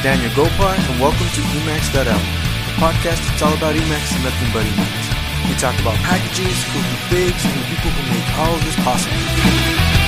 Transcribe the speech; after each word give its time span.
is 0.00 0.04
Daniel 0.04 0.30
Gopar, 0.32 0.76
and 0.76 1.00
welcome 1.00 1.26
to 1.26 1.40
Emacs.el, 1.40 2.04
the 2.04 2.74
podcast 2.76 3.20
that's 3.26 3.42
all 3.42 3.54
about 3.54 3.74
Emacs 3.74 4.14
and 4.14 4.24
nothing 4.24 4.52
but 4.52 4.64
Emacs. 4.64 5.48
We 5.48 5.54
talk 5.56 5.78
about 5.80 5.96
packages, 5.96 6.64
cool 6.72 6.82
configs, 6.82 7.44
and 7.44 7.60
the 7.60 7.66
people 7.68 7.90
who 7.90 8.02
make 8.12 8.38
all 8.38 8.54
of 8.54 8.64
this 8.64 8.76
possible. 8.76 9.99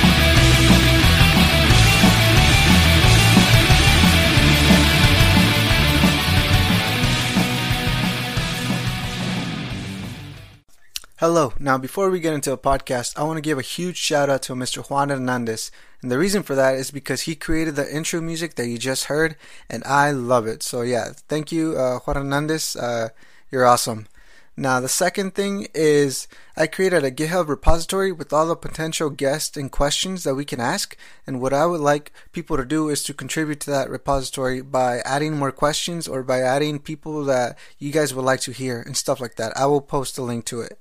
Hello. 11.22 11.52
Now, 11.60 11.78
before 11.78 12.10
we 12.10 12.18
get 12.18 12.34
into 12.34 12.50
a 12.50 12.58
podcast, 12.58 13.16
I 13.16 13.22
want 13.22 13.36
to 13.36 13.48
give 13.48 13.56
a 13.56 13.62
huge 13.62 13.96
shout 13.96 14.28
out 14.28 14.42
to 14.42 14.54
Mr. 14.54 14.84
Juan 14.90 15.08
Hernandez. 15.08 15.70
And 16.00 16.10
the 16.10 16.18
reason 16.18 16.42
for 16.42 16.56
that 16.56 16.74
is 16.74 16.90
because 16.90 17.20
he 17.20 17.36
created 17.36 17.76
the 17.76 17.88
intro 17.94 18.20
music 18.20 18.56
that 18.56 18.66
you 18.66 18.76
just 18.76 19.04
heard, 19.04 19.36
and 19.70 19.84
I 19.84 20.10
love 20.10 20.48
it. 20.48 20.64
So, 20.64 20.82
yeah, 20.82 21.12
thank 21.28 21.52
you, 21.52 21.78
uh, 21.78 22.00
Juan 22.00 22.16
Hernandez. 22.16 22.74
Uh, 22.74 23.10
you're 23.52 23.64
awesome. 23.64 24.08
Now, 24.56 24.80
the 24.80 24.88
second 24.88 25.34
thing 25.34 25.68
is 25.74 26.26
I 26.56 26.66
created 26.66 27.04
a 27.04 27.10
GitHub 27.10 27.48
repository 27.48 28.10
with 28.10 28.32
all 28.32 28.48
the 28.48 28.56
potential 28.56 29.08
guests 29.08 29.56
and 29.56 29.72
questions 29.72 30.24
that 30.24 30.34
we 30.34 30.44
can 30.44 30.60
ask. 30.60 30.96
And 31.26 31.40
what 31.40 31.54
I 31.54 31.64
would 31.66 31.80
like 31.80 32.12
people 32.32 32.56
to 32.56 32.64
do 32.64 32.88
is 32.90 33.02
to 33.04 33.14
contribute 33.14 33.60
to 33.60 33.70
that 33.70 33.88
repository 33.88 34.60
by 34.60 34.98
adding 35.04 35.38
more 35.38 35.52
questions 35.52 36.06
or 36.06 36.22
by 36.22 36.40
adding 36.40 36.80
people 36.80 37.24
that 37.24 37.56
you 37.78 37.92
guys 37.92 38.12
would 38.12 38.24
like 38.24 38.40
to 38.40 38.52
hear 38.52 38.82
and 38.82 38.96
stuff 38.96 39.20
like 39.20 39.36
that. 39.36 39.56
I 39.56 39.66
will 39.66 39.80
post 39.80 40.18
a 40.18 40.22
link 40.22 40.44
to 40.46 40.60
it. 40.60 40.78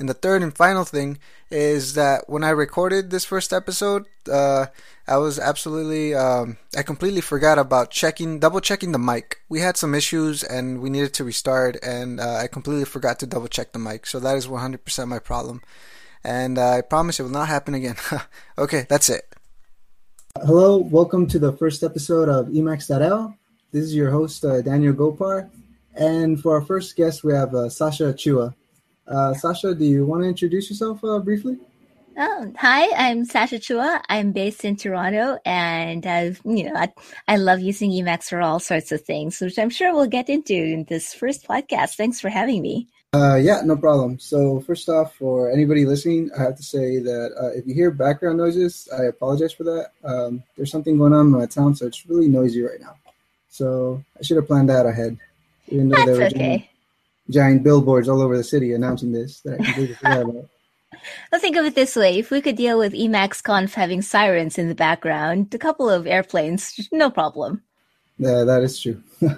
And 0.00 0.08
the 0.08 0.14
third 0.14 0.42
and 0.42 0.56
final 0.56 0.86
thing 0.86 1.18
is 1.50 1.92
that 1.92 2.26
when 2.26 2.42
I 2.42 2.48
recorded 2.50 3.10
this 3.10 3.26
first 3.26 3.52
episode, 3.52 4.06
uh, 4.32 4.66
I 5.06 5.18
was 5.18 5.38
absolutely, 5.38 6.14
um, 6.14 6.56
I 6.74 6.82
completely 6.82 7.20
forgot 7.20 7.58
about 7.58 7.90
checking, 7.90 8.38
double 8.38 8.62
checking 8.62 8.92
the 8.92 8.98
mic. 8.98 9.42
We 9.50 9.60
had 9.60 9.76
some 9.76 9.94
issues 9.94 10.42
and 10.42 10.80
we 10.80 10.88
needed 10.88 11.12
to 11.14 11.24
restart, 11.24 11.76
and 11.82 12.18
uh, 12.18 12.36
I 12.36 12.46
completely 12.46 12.86
forgot 12.86 13.18
to 13.18 13.26
double 13.26 13.48
check 13.48 13.72
the 13.72 13.78
mic. 13.78 14.06
So 14.06 14.18
that 14.20 14.38
is 14.38 14.46
100% 14.46 15.06
my 15.06 15.18
problem. 15.18 15.60
And 16.24 16.56
uh, 16.56 16.70
I 16.70 16.80
promise 16.80 17.20
it 17.20 17.24
will 17.24 17.30
not 17.30 17.48
happen 17.48 17.74
again. 17.74 17.96
okay, 18.58 18.86
that's 18.88 19.10
it. 19.10 19.34
Hello, 20.42 20.78
welcome 20.78 21.26
to 21.26 21.38
the 21.38 21.52
first 21.52 21.82
episode 21.82 22.30
of 22.30 22.46
Emacs.el. 22.46 23.36
This 23.70 23.84
is 23.84 23.94
your 23.94 24.10
host, 24.10 24.46
uh, 24.46 24.62
Daniel 24.62 24.94
Gopar. 24.94 25.50
And 25.94 26.40
for 26.40 26.54
our 26.54 26.62
first 26.62 26.96
guest, 26.96 27.22
we 27.22 27.34
have 27.34 27.54
uh, 27.54 27.68
Sacha 27.68 28.14
Chua. 28.14 28.54
Uh, 29.10 29.34
Sacha, 29.34 29.74
do 29.74 29.84
you 29.84 30.06
want 30.06 30.22
to 30.22 30.28
introduce 30.28 30.70
yourself 30.70 31.02
uh, 31.02 31.18
briefly? 31.18 31.58
Oh, 32.16 32.52
hi, 32.56 32.88
I'm 32.96 33.24
Sacha 33.24 33.56
Chua. 33.56 34.00
I'm 34.08 34.30
based 34.30 34.64
in 34.64 34.76
Toronto 34.76 35.38
and 35.44 36.06
I've, 36.06 36.40
you 36.44 36.64
know, 36.64 36.74
I, 36.76 36.92
I 37.26 37.36
love 37.36 37.60
using 37.60 37.90
Emacs 37.90 38.28
for 38.28 38.40
all 38.40 38.60
sorts 38.60 38.92
of 38.92 39.00
things, 39.00 39.40
which 39.40 39.58
I'm 39.58 39.70
sure 39.70 39.92
we'll 39.92 40.06
get 40.06 40.28
into 40.28 40.54
in 40.54 40.84
this 40.84 41.12
first 41.12 41.46
podcast. 41.46 41.96
Thanks 41.96 42.20
for 42.20 42.28
having 42.28 42.62
me. 42.62 42.88
Uh, 43.12 43.34
yeah, 43.34 43.62
no 43.64 43.76
problem. 43.76 44.18
So 44.20 44.60
first 44.60 44.88
off, 44.88 45.16
for 45.16 45.50
anybody 45.50 45.84
listening, 45.84 46.30
I 46.38 46.42
have 46.42 46.56
to 46.56 46.62
say 46.62 47.00
that 47.00 47.32
uh, 47.40 47.48
if 47.58 47.66
you 47.66 47.74
hear 47.74 47.90
background 47.90 48.38
noises, 48.38 48.88
I 48.96 49.04
apologize 49.04 49.52
for 49.52 49.64
that. 49.64 49.90
Um, 50.04 50.44
there's 50.56 50.70
something 50.70 50.96
going 50.96 51.12
on 51.12 51.26
in 51.26 51.32
my 51.32 51.46
town, 51.46 51.74
so 51.74 51.86
it's 51.86 52.06
really 52.06 52.28
noisy 52.28 52.62
right 52.62 52.80
now. 52.80 52.94
So 53.48 54.04
I 54.18 54.22
should 54.22 54.36
have 54.36 54.46
planned 54.46 54.68
that 54.68 54.86
ahead. 54.86 55.18
Even 55.68 55.88
though 55.88 56.04
That's 56.04 56.34
okay 56.34 56.69
giant 57.30 57.62
billboards 57.62 58.08
all 58.08 58.20
over 58.20 58.36
the 58.36 58.44
city 58.44 58.72
announcing 58.72 59.12
this 59.12 59.40
that 59.42 59.60
I 59.60 59.64
completely 59.64 59.94
forgot 59.94 60.22
about. 60.22 60.48
Well, 61.32 61.40
think 61.40 61.56
of 61.56 61.64
it 61.64 61.74
this 61.74 61.96
way: 61.96 62.18
if 62.18 62.30
we 62.30 62.40
could 62.40 62.56
deal 62.56 62.78
with 62.78 62.92
Emacs 62.92 63.42
Conf 63.42 63.74
having 63.74 64.02
sirens 64.02 64.58
in 64.58 64.68
the 64.68 64.74
background, 64.74 65.54
a 65.54 65.58
couple 65.58 65.88
of 65.88 66.06
airplanes, 66.06 66.88
no 66.92 67.10
problem. 67.10 67.62
Yeah, 68.18 68.44
that 68.44 68.62
is 68.62 68.78
true. 68.78 69.02
all 69.22 69.30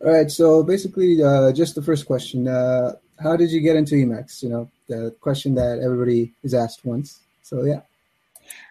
right, 0.00 0.30
so 0.30 0.64
basically, 0.64 1.22
uh, 1.22 1.52
just 1.52 1.74
the 1.74 1.82
first 1.82 2.06
question: 2.06 2.48
uh, 2.48 2.94
How 3.22 3.36
did 3.36 3.50
you 3.50 3.60
get 3.60 3.76
into 3.76 3.94
Emacs? 3.94 4.42
You 4.42 4.48
know, 4.48 4.70
the 4.88 5.14
question 5.20 5.54
that 5.54 5.78
everybody 5.78 6.32
is 6.42 6.54
asked 6.54 6.84
once. 6.84 7.20
So 7.42 7.64
yeah. 7.64 7.82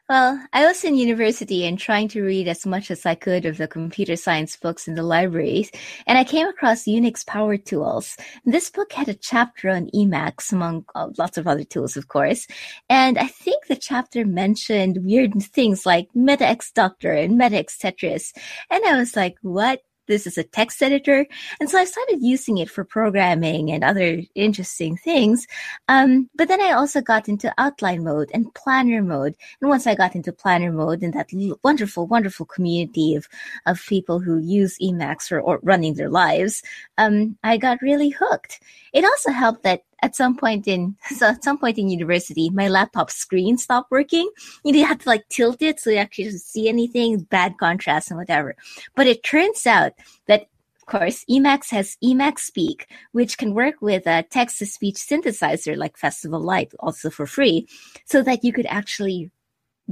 Well, 0.10 0.42
I 0.54 0.66
was 0.66 0.86
in 0.86 0.96
university 0.96 1.66
and 1.66 1.78
trying 1.78 2.08
to 2.10 2.22
read 2.22 2.48
as 2.48 2.66
much 2.66 2.92
as 2.92 3.06
I 3.06 3.14
could 3.14 3.44
of 3.44 3.58
the 3.58 3.68
computer 3.68 4.16
science 4.16 4.56
books 4.56 4.88
in 4.88 4.96
the 4.96 5.04
libraries, 5.04 5.70
and 6.06 6.18
I 6.18 6.24
came 6.24 6.48
across 6.48 6.86
Unix 6.86 7.26
Power 7.26 7.58
Tools. 7.58 8.16
This 8.46 8.70
book 8.70 8.94
had 8.94 9.10
a 9.10 9.14
chapter 9.14 9.70
on 9.70 9.90
Emacs, 9.94 10.54
among 10.54 10.86
uh, 10.96 11.10
lots 11.18 11.38
of 11.38 11.46
other 11.46 11.66
tools, 11.66 11.98
of 11.98 12.08
course. 12.08 12.48
And 12.88 13.18
I 13.18 13.28
think 13.28 13.68
the 13.68 13.76
chapter 13.76 14.26
mentioned 14.26 15.04
weird 15.04 15.34
things 15.44 15.86
like 15.86 16.08
MetaX 16.16 16.72
Doctor 16.72 17.12
and 17.12 17.38
MetaX 17.38 17.78
Tetris. 17.78 18.32
And 18.72 18.86
I 18.86 18.98
was 18.98 19.14
like, 19.18 19.36
what 19.42 19.82
this 20.08 20.26
is 20.26 20.38
a 20.38 20.44
text 20.44 20.82
editor. 20.82 21.26
And 21.60 21.70
so 21.70 21.78
I 21.78 21.86
started 21.86 22.20
using 22.22 22.58
it 22.58 22.70
for 22.70 22.84
programming 22.84 23.72
and 23.72 23.84
other 23.84 24.22
interesting 24.36 24.98
things. 24.98 25.48
Um, 25.88 26.30
but 26.36 26.48
then 26.48 26.62
I 26.62 26.72
also 26.72 27.02
got 27.02 27.30
into 27.30 27.54
outline 27.58 28.04
mode 28.04 28.32
and 28.34 28.54
planner 28.54 29.04
mode. 29.04 29.36
And 29.62 29.70
once 29.70 29.86
I 29.86 29.96
got 29.96 30.16
into 30.16 30.32
planner 30.32 30.72
mode 30.72 31.04
and 31.04 31.14
that 31.14 31.30
wonderful, 31.64 32.08
wonderful 32.08 32.46
community 32.46 33.16
of, 33.16 33.28
of 33.66 33.86
people 33.88 34.20
who 34.20 34.40
use 34.40 34.78
Emacs 34.80 35.32
or 35.32 35.60
running 35.64 35.96
their 35.96 36.10
lives, 36.10 36.64
um, 36.98 37.38
I 37.44 37.58
got 37.58 37.82
really 37.82 38.10
hooked. 38.10 38.62
It 38.94 39.04
also 39.04 39.32
helped 39.32 39.64
that 39.64 39.84
at 40.02 40.16
some 40.16 40.38
point 40.38 40.68
in 40.68 40.96
so 41.16 41.28
at 41.28 41.44
some 41.44 41.58
point 41.58 41.78
in 41.78 41.90
university, 41.90 42.50
my 42.50 42.68
laptop 42.68 43.10
screen 43.12 43.58
stopped 43.58 43.92
working. 43.92 44.30
You 44.64 44.72
know, 44.72 44.80
you 44.80 44.86
had 44.86 45.02
to 45.02 45.10
like 45.10 45.28
tilt 45.30 45.62
it 45.62 45.80
so 45.80 45.90
you 45.90 45.98
actually 45.98 46.32
see 46.32 46.70
anything, 46.70 47.20
bad 47.20 47.58
contrast 47.58 48.12
and 48.12 48.18
whatever. 48.20 48.56
But 48.96 49.08
it 49.08 49.24
turns 49.24 49.66
out 49.66 49.94
that 50.28 50.48
of 50.82 51.00
course, 51.00 51.26
Emacs 51.30 51.70
has 51.72 51.98
Emacspeak, 52.02 52.84
which 53.12 53.38
can 53.38 53.54
work 53.54 53.82
with 53.82 54.08
a 54.08 54.24
text 54.24 54.60
to 54.60 54.66
speech 54.66 54.96
synthesizer 54.96 55.76
like 55.76 55.98
Festival 55.98 56.40
Lite, 56.40 56.74
also 56.80 57.10
for 57.10 57.26
free, 57.26 57.68
so 58.06 58.22
that 58.22 58.46
you 58.46 58.54
could 58.54 58.66
actually 58.68 59.30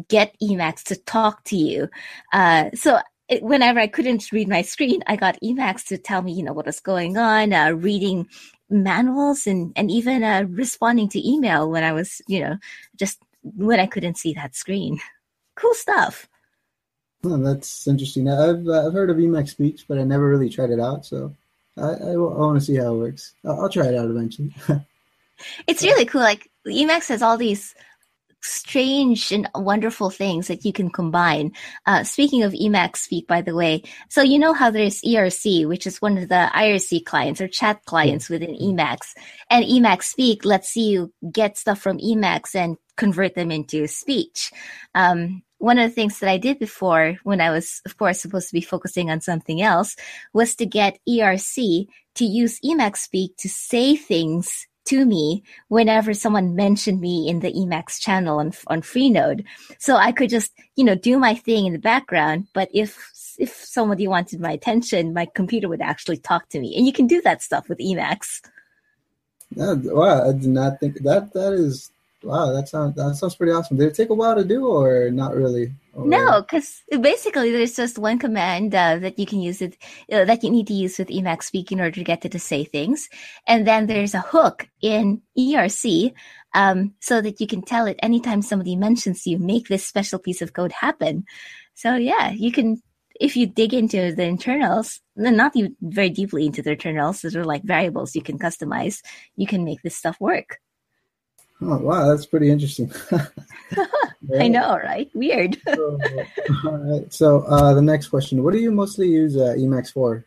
get 0.07 0.35
Emacs 0.41 0.83
to 0.83 0.95
talk 0.95 1.43
to 1.45 1.57
you. 1.57 1.89
Uh, 2.31 2.69
so 2.73 2.99
it, 3.27 3.41
whenever 3.41 3.79
I 3.79 3.87
couldn't 3.87 4.31
read 4.31 4.47
my 4.47 4.61
screen, 4.61 5.01
I 5.07 5.15
got 5.15 5.39
Emacs 5.43 5.85
to 5.87 5.97
tell 5.97 6.21
me, 6.21 6.33
you 6.33 6.43
know, 6.43 6.53
what 6.53 6.67
was 6.67 6.79
going 6.79 7.17
on, 7.17 7.53
uh, 7.53 7.71
reading 7.71 8.27
manuals 8.69 9.47
and, 9.47 9.73
and 9.75 9.91
even 9.91 10.23
uh, 10.23 10.45
responding 10.49 11.09
to 11.09 11.27
email 11.27 11.69
when 11.69 11.83
I 11.83 11.91
was, 11.91 12.21
you 12.27 12.39
know, 12.39 12.57
just 12.95 13.19
when 13.43 13.79
I 13.79 13.85
couldn't 13.85 14.17
see 14.17 14.33
that 14.33 14.55
screen. 14.55 14.99
Cool 15.57 15.73
stuff. 15.73 16.27
Oh, 17.23 17.37
that's 17.37 17.87
interesting. 17.87 18.27
I've 18.27 18.67
uh, 18.67 18.87
I've 18.87 18.91
heard 18.91 19.09
of 19.09 19.15
Emacspeak, 19.15 19.85
but 19.87 19.97
I 19.97 20.03
never 20.03 20.27
really 20.27 20.49
tried 20.49 20.69
it 20.69 20.81
out. 20.81 21.05
So 21.05 21.33
I, 21.77 21.91
I, 21.91 22.11
I 22.11 22.17
want 22.17 22.59
to 22.59 22.65
see 22.65 22.75
how 22.75 22.93
it 22.93 22.97
works. 22.97 23.33
I'll, 23.45 23.61
I'll 23.61 23.69
try 23.69 23.87
it 23.87 23.95
out 23.95 24.09
eventually. 24.09 24.53
it's 25.67 25.81
really 25.81 26.03
cool. 26.03 26.19
Like 26.19 26.51
Emacs 26.67 27.07
has 27.07 27.21
all 27.21 27.37
these 27.37 27.73
strange 28.45 29.31
and 29.31 29.49
wonderful 29.55 30.09
things 30.09 30.47
that 30.47 30.65
you 30.65 30.71
can 30.71 30.89
combine. 30.89 31.51
Uh, 31.85 32.03
speaking 32.03 32.43
of 32.43 32.53
Emacspeak, 32.53 33.27
by 33.27 33.41
the 33.41 33.55
way, 33.55 33.83
so 34.09 34.21
you 34.21 34.39
know 34.39 34.53
how 34.53 34.69
there's 34.69 35.01
ERC, 35.01 35.67
which 35.67 35.87
is 35.87 36.01
one 36.01 36.17
of 36.17 36.29
the 36.29 36.49
IRC 36.53 37.05
clients 37.05 37.41
or 37.41 37.47
chat 37.47 37.83
clients 37.85 38.29
within 38.29 38.55
Emacs, 38.55 39.13
and 39.49 39.65
Emacspeak 39.65 40.45
lets 40.45 40.75
you 40.75 41.13
get 41.31 41.57
stuff 41.57 41.79
from 41.79 41.97
Emacs 41.99 42.55
and 42.55 42.77
convert 42.97 43.35
them 43.35 43.51
into 43.51 43.87
speech. 43.87 44.51
Um, 44.93 45.43
one 45.57 45.79
of 45.79 45.89
the 45.89 45.95
things 45.95 46.19
that 46.19 46.29
I 46.29 46.37
did 46.37 46.59
before, 46.59 47.15
when 47.23 47.41
I 47.41 47.49
was, 47.49 47.81
of 47.85 47.97
course, 47.97 48.21
supposed 48.21 48.49
to 48.49 48.53
be 48.53 48.61
focusing 48.61 49.09
on 49.09 49.21
something 49.21 49.61
else, 49.61 49.95
was 50.33 50.55
to 50.55 50.65
get 50.65 50.99
ERC 51.07 51.87
to 52.15 52.25
use 52.25 52.59
Emacspeak 52.61 53.37
to 53.37 53.49
say 53.49 53.95
things 53.95 54.67
to 54.85 55.05
me 55.05 55.43
whenever 55.67 56.13
someone 56.13 56.55
mentioned 56.55 57.01
me 57.01 57.27
in 57.27 57.39
the 57.39 57.51
Emacs 57.51 57.99
channel 57.99 58.39
on, 58.39 58.53
on 58.67 58.81
Freenode. 58.81 59.43
So 59.79 59.95
I 59.95 60.11
could 60.11 60.29
just, 60.29 60.53
you 60.75 60.83
know, 60.83 60.95
do 60.95 61.17
my 61.17 61.35
thing 61.35 61.65
in 61.65 61.73
the 61.73 61.79
background. 61.79 62.47
But 62.53 62.69
if, 62.73 63.11
if 63.37 63.53
somebody 63.53 64.07
wanted 64.07 64.39
my 64.39 64.51
attention, 64.51 65.13
my 65.13 65.25
computer 65.25 65.67
would 65.67 65.81
actually 65.81 66.17
talk 66.17 66.49
to 66.49 66.59
me. 66.59 66.75
And 66.77 66.85
you 66.85 66.93
can 66.93 67.07
do 67.07 67.21
that 67.21 67.41
stuff 67.41 67.67
with 67.67 67.79
Emacs. 67.79 68.41
Yeah, 69.55 69.73
wow, 69.73 70.29
I 70.29 70.33
did 70.33 70.47
not 70.47 70.79
think 70.79 70.99
that, 71.03 71.33
that 71.33 71.53
is, 71.53 71.91
wow, 72.23 72.51
that 72.51 72.67
sounds, 72.67 72.95
that 72.95 73.15
sounds 73.15 73.35
pretty 73.35 73.53
awesome. 73.53 73.77
Did 73.77 73.87
it 73.87 73.95
take 73.95 74.09
a 74.09 74.13
while 74.13 74.35
to 74.35 74.43
do 74.43 74.67
or 74.67 75.09
not 75.11 75.35
really? 75.35 75.73
Or... 75.95 76.05
No, 76.05 76.41
because 76.41 76.83
basically 76.99 77.51
there's 77.51 77.75
just 77.75 77.97
one 77.97 78.19
command 78.19 78.75
uh, 78.75 78.97
that 78.99 79.17
you 79.17 79.25
can 79.25 79.39
use 79.39 79.61
it 79.61 79.77
uh, 80.11 80.25
that 80.25 80.43
you 80.43 80.51
need 80.51 80.67
to 80.67 80.73
use 80.73 80.99
with 80.99 81.07
Emacspeak 81.07 81.71
in 81.71 81.79
order 81.79 81.91
to 81.91 82.03
get 82.03 82.25
it 82.25 82.33
to 82.33 82.39
say 82.39 82.65
things, 82.65 83.07
and 83.47 83.65
then 83.65 83.87
there's 83.87 84.13
a 84.13 84.19
hook 84.19 84.67
in 84.81 85.21
ERC 85.37 86.13
um, 86.53 86.93
so 86.99 87.21
that 87.21 87.39
you 87.39 87.47
can 87.47 87.61
tell 87.61 87.85
it 87.85 87.99
anytime 88.03 88.41
somebody 88.41 88.75
mentions 88.75 89.25
you, 89.25 89.39
make 89.39 89.69
this 89.69 89.85
special 89.85 90.19
piece 90.19 90.41
of 90.41 90.51
code 90.51 90.73
happen. 90.73 91.23
So 91.75 91.95
yeah, 91.95 92.31
you 92.31 92.51
can 92.51 92.81
if 93.19 93.37
you 93.37 93.47
dig 93.47 93.73
into 93.73 94.13
the 94.13 94.23
internals, 94.23 94.99
not 95.15 95.53
very 95.81 96.09
deeply 96.09 96.45
into 96.45 96.61
the 96.61 96.71
internals, 96.71 97.21
those 97.21 97.37
are 97.37 97.45
like 97.45 97.63
variables 97.63 98.15
you 98.15 98.21
can 98.21 98.37
customize. 98.37 99.01
You 99.37 99.47
can 99.47 99.63
make 99.63 99.81
this 99.81 99.95
stuff 99.95 100.19
work. 100.19 100.59
Oh 101.61 101.77
wow, 101.77 102.09
that's 102.09 102.25
pretty 102.25 102.49
interesting. 102.49 102.91
I 104.39 104.47
know, 104.47 104.77
right? 104.77 105.09
Weird. 105.13 105.57
so, 105.67 105.99
all 106.65 106.77
right. 106.77 107.13
So 107.13 107.39
uh, 107.43 107.73
the 107.73 107.81
next 107.81 108.09
question: 108.09 108.43
What 108.43 108.53
do 108.53 108.59
you 108.59 108.71
mostly 108.71 109.07
use 109.07 109.37
uh, 109.37 109.55
Emacs 109.57 109.91
for? 109.91 110.25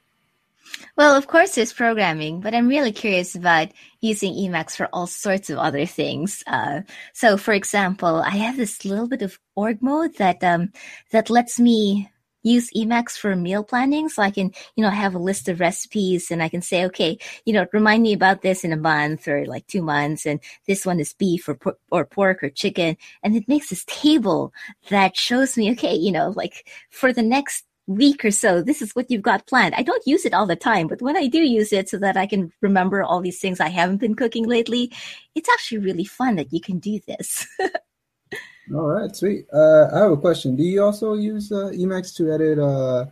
Well, 0.97 1.15
of 1.15 1.27
course, 1.27 1.55
there's 1.55 1.73
programming, 1.73 2.41
but 2.41 2.55
I'm 2.55 2.69
really 2.69 2.93
curious 2.93 3.35
about 3.35 3.69
using 4.01 4.35
Emacs 4.35 4.77
for 4.77 4.89
all 4.93 5.07
sorts 5.07 5.51
of 5.51 5.59
other 5.59 5.87
things. 5.87 6.43
Uh, 6.47 6.83
so, 7.13 7.37
for 7.37 7.53
example, 7.53 8.17
I 8.17 8.37
have 8.37 8.57
this 8.57 8.85
little 8.85 9.09
bit 9.09 9.23
of 9.23 9.39
org 9.55 9.83
mode 9.83 10.17
that 10.17 10.43
um, 10.43 10.73
that 11.11 11.31
lets 11.31 11.61
me 11.61 12.11
use 12.43 12.71
Emacs 12.73 13.17
for 13.17 13.35
meal 13.37 13.65
planning. 13.65 14.09
So 14.09 14.23
I 14.23 14.31
can, 14.31 14.53
you 14.77 14.83
know, 14.83 14.91
have 14.91 15.15
a 15.15 15.19
list 15.19 15.49
of 15.49 15.61
recipes 15.61 16.31
and 16.31 16.43
I 16.43 16.49
can 16.49 16.63
say, 16.63 16.85
okay, 16.87 17.19
you 17.45 17.53
know, 17.53 17.67
remind 17.73 18.03
me 18.03 18.13
about 18.13 18.43
this 18.43 18.65
in 18.65 18.73
a 18.73 18.77
month 18.77 19.29
or 19.29 19.47
like 19.47 19.67
two 19.67 19.83
months. 19.83 20.27
And 20.27 20.41
this 20.67 20.87
one 20.87 21.01
is 21.01 21.13
beef 21.13 21.49
or, 21.49 21.59
or 21.91 22.05
pork 22.05 22.43
or 22.43 22.51
chicken. 22.51 22.97
And 23.23 23.37
it 23.37 23.49
makes 23.49 23.71
this 23.71 23.85
table 23.87 24.53
that 24.91 25.17
shows 25.17 25.57
me, 25.57 25.71
okay, 25.73 25.95
you 25.95 26.13
know, 26.13 26.33
like 26.37 26.69
for 26.91 27.13
the 27.13 27.23
next 27.23 27.65
week 27.87 28.25
or 28.25 28.31
so, 28.31 28.63
this 28.63 28.83
is 28.83 28.95
what 28.95 29.11
you've 29.11 29.23
got 29.23 29.47
planned. 29.47 29.75
I 29.75 29.83
don't 29.83 30.07
use 30.07 30.27
it 30.27 30.35
all 30.35 30.47
the 30.47 30.57
time, 30.57 30.87
but 30.87 31.01
when 31.01 31.17
I 31.17 31.27
do 31.27 31.39
use 31.39 31.73
it 31.73 31.89
so 31.89 31.99
that 31.99 32.17
I 32.17 32.27
can 32.27 32.53
remember 32.61 33.03
all 33.03 33.21
these 33.21 33.41
things 33.41 33.61
I 33.61 33.69
haven't 33.69 33.97
been 33.97 34.15
cooking 34.15 34.47
lately, 34.47 34.93
it's 35.35 35.49
actually 35.49 35.79
really 35.79 36.05
fun 36.05 36.37
that 36.37 36.53
you 36.53 36.61
can 36.61 36.79
do 36.79 37.01
this. 37.07 37.47
all 38.75 38.89
right, 38.89 39.15
sweet. 39.15 39.47
Uh, 39.53 39.89
I 39.93 39.99
have 39.99 40.13
a 40.13 40.17
question. 40.17 40.57
Do 40.57 40.63
you 40.63 40.83
also 40.83 41.15
use 41.15 41.53
uh, 41.53 41.71
Emacs 41.73 42.15
to 42.17 42.33
edit 42.33 42.59
uh, 42.59 43.07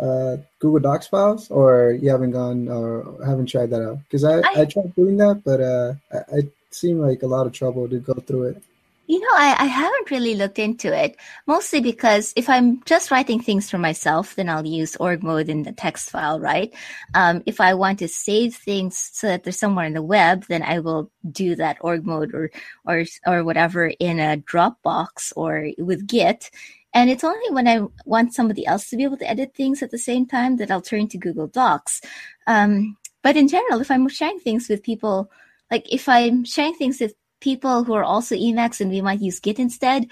uh 0.00 0.36
Google 0.60 0.80
Docs 0.80 1.08
files, 1.08 1.50
or 1.50 1.92
you 1.92 2.10
haven't 2.10 2.32
gone 2.32 2.68
or 2.68 3.18
haven't 3.24 3.46
tried 3.46 3.70
that 3.70 3.82
out? 3.82 3.98
Because 4.04 4.24
I, 4.24 4.38
I, 4.38 4.62
I, 4.62 4.64
tried 4.64 4.94
doing 4.94 5.16
that, 5.18 5.42
but 5.44 5.60
uh, 5.60 5.94
I, 6.12 6.38
it 6.38 6.52
seemed 6.70 7.00
like 7.00 7.22
a 7.22 7.26
lot 7.26 7.46
of 7.46 7.52
trouble 7.52 7.88
to 7.88 7.98
go 7.98 8.14
through 8.14 8.44
it. 8.44 8.62
You 9.08 9.20
know, 9.20 9.28
I, 9.32 9.56
I 9.58 9.64
haven't 9.64 10.10
really 10.10 10.34
looked 10.34 10.58
into 10.58 10.94
it, 10.94 11.16
mostly 11.46 11.80
because 11.80 12.34
if 12.36 12.46
I'm 12.46 12.82
just 12.84 13.10
writing 13.10 13.40
things 13.40 13.70
for 13.70 13.78
myself, 13.78 14.34
then 14.34 14.50
I'll 14.50 14.66
use 14.66 14.96
org 14.96 15.22
mode 15.22 15.48
in 15.48 15.62
the 15.62 15.72
text 15.72 16.10
file, 16.10 16.38
right? 16.38 16.74
Um, 17.14 17.42
if 17.46 17.58
I 17.58 17.72
want 17.72 18.00
to 18.00 18.08
save 18.08 18.54
things 18.54 18.98
so 18.98 19.26
that 19.28 19.44
they're 19.44 19.52
somewhere 19.54 19.86
in 19.86 19.94
the 19.94 20.02
web, 20.02 20.44
then 20.50 20.62
I 20.62 20.80
will 20.80 21.10
do 21.32 21.56
that 21.56 21.78
org 21.80 22.04
mode 22.04 22.34
or, 22.34 22.50
or, 22.84 23.06
or 23.26 23.44
whatever 23.44 23.86
in 23.86 24.20
a 24.20 24.36
Dropbox 24.36 25.32
or 25.36 25.70
with 25.78 26.06
Git. 26.06 26.50
And 26.92 27.08
it's 27.08 27.24
only 27.24 27.50
when 27.50 27.66
I 27.66 27.86
want 28.04 28.34
somebody 28.34 28.66
else 28.66 28.90
to 28.90 28.96
be 28.98 29.04
able 29.04 29.16
to 29.18 29.30
edit 29.30 29.54
things 29.54 29.82
at 29.82 29.90
the 29.90 29.96
same 29.96 30.26
time 30.26 30.56
that 30.58 30.70
I'll 30.70 30.82
turn 30.82 31.08
to 31.08 31.18
Google 31.18 31.46
Docs. 31.46 32.02
Um, 32.46 32.98
but 33.22 33.38
in 33.38 33.48
general, 33.48 33.80
if 33.80 33.90
I'm 33.90 34.06
sharing 34.08 34.38
things 34.38 34.68
with 34.68 34.82
people, 34.82 35.30
like 35.70 35.90
if 35.90 36.10
I'm 36.10 36.44
sharing 36.44 36.74
things 36.74 37.00
with 37.00 37.14
people 37.40 37.84
who 37.84 37.94
are 37.94 38.04
also 38.04 38.34
Emacs 38.34 38.80
and 38.80 38.90
we 38.90 39.00
might 39.00 39.20
use 39.20 39.40
Git 39.40 39.58
instead. 39.58 40.06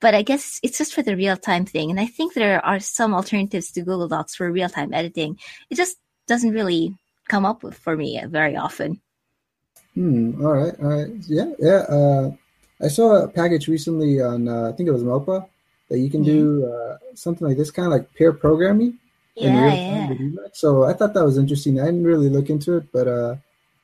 But 0.00 0.14
I 0.14 0.22
guess 0.22 0.58
it's 0.62 0.78
just 0.78 0.94
for 0.94 1.02
the 1.02 1.16
real 1.16 1.36
time 1.36 1.64
thing. 1.64 1.90
And 1.90 2.00
I 2.00 2.06
think 2.06 2.34
there 2.34 2.64
are 2.64 2.80
some 2.80 3.14
alternatives 3.14 3.70
to 3.72 3.82
Google 3.82 4.08
Docs 4.08 4.34
for 4.34 4.50
real 4.50 4.68
time 4.68 4.92
editing. 4.92 5.38
It 5.70 5.76
just 5.76 5.96
doesn't 6.26 6.50
really 6.50 6.96
come 7.28 7.44
up 7.44 7.62
with 7.62 7.78
for 7.78 7.96
me 7.96 8.20
very 8.26 8.56
often. 8.56 9.00
Hmm. 9.94 10.44
All 10.44 10.52
right. 10.52 10.74
All 10.80 10.88
right. 10.88 11.10
Yeah. 11.28 11.52
Yeah. 11.58 11.84
Uh, 11.88 12.32
I 12.80 12.88
saw 12.88 13.22
a 13.22 13.28
package 13.28 13.68
recently 13.68 14.20
on, 14.20 14.48
uh, 14.48 14.70
I 14.70 14.72
think 14.72 14.88
it 14.88 14.92
was 14.92 15.04
MELPA, 15.04 15.46
that 15.88 15.98
you 15.98 16.10
can 16.10 16.24
do 16.24 16.66
uh, 16.66 16.96
something 17.14 17.46
like 17.46 17.56
this, 17.56 17.70
kind 17.70 17.86
of 17.86 17.92
like 17.92 18.12
pair 18.14 18.32
programming. 18.32 18.98
Yeah. 19.36 19.72
yeah. 19.72 20.14
So 20.52 20.84
I 20.84 20.94
thought 20.94 21.14
that 21.14 21.24
was 21.24 21.38
interesting. 21.38 21.80
I 21.80 21.86
didn't 21.86 22.04
really 22.04 22.28
look 22.28 22.50
into 22.50 22.76
it, 22.76 22.90
but 22.92 23.06
uh, 23.06 23.36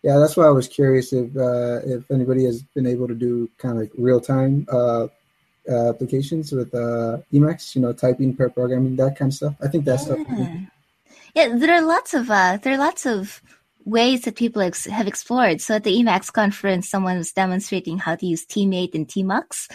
yeah, 0.02 0.18
that's 0.18 0.36
why 0.36 0.46
I 0.46 0.50
was 0.50 0.68
curious 0.68 1.12
if 1.12 1.36
uh, 1.36 1.80
if 1.84 2.10
anybody 2.10 2.44
has 2.44 2.62
been 2.62 2.86
able 2.86 3.08
to 3.08 3.14
do 3.14 3.50
kind 3.58 3.74
of 3.74 3.80
like 3.82 3.92
real 3.96 4.20
time 4.20 4.66
uh, 4.70 5.08
uh, 5.68 5.90
applications 5.90 6.52
with 6.52 6.72
uh, 6.74 7.18
Emacs, 7.32 7.74
you 7.74 7.82
know, 7.82 7.92
typing, 7.92 8.34
pair 8.34 8.48
programming, 8.48 8.96
that 8.96 9.18
kind 9.18 9.30
of 9.30 9.34
stuff. 9.34 9.54
I 9.60 9.68
think 9.68 9.84
that's 9.84 10.06
yeah. 10.06 10.14
stuff. 10.14 10.26
Yeah, 11.34 11.56
there 11.56 11.74
are 11.74 11.82
lots 11.86 12.14
of 12.14 12.30
uh, 12.30 12.58
there 12.62 12.74
are 12.74 12.78
lots 12.78 13.06
of 13.06 13.42
ways 13.88 14.22
that 14.22 14.36
people 14.36 14.62
ex- 14.62 14.86
have 14.86 15.06
explored. 15.06 15.60
So 15.60 15.76
at 15.76 15.84
the 15.84 15.94
Emacs 15.94 16.32
conference, 16.32 16.88
someone 16.88 17.18
was 17.18 17.32
demonstrating 17.32 17.98
how 17.98 18.14
to 18.16 18.26
use 18.26 18.44
tmate 18.46 18.94
and 18.94 19.08
Tmux, 19.08 19.70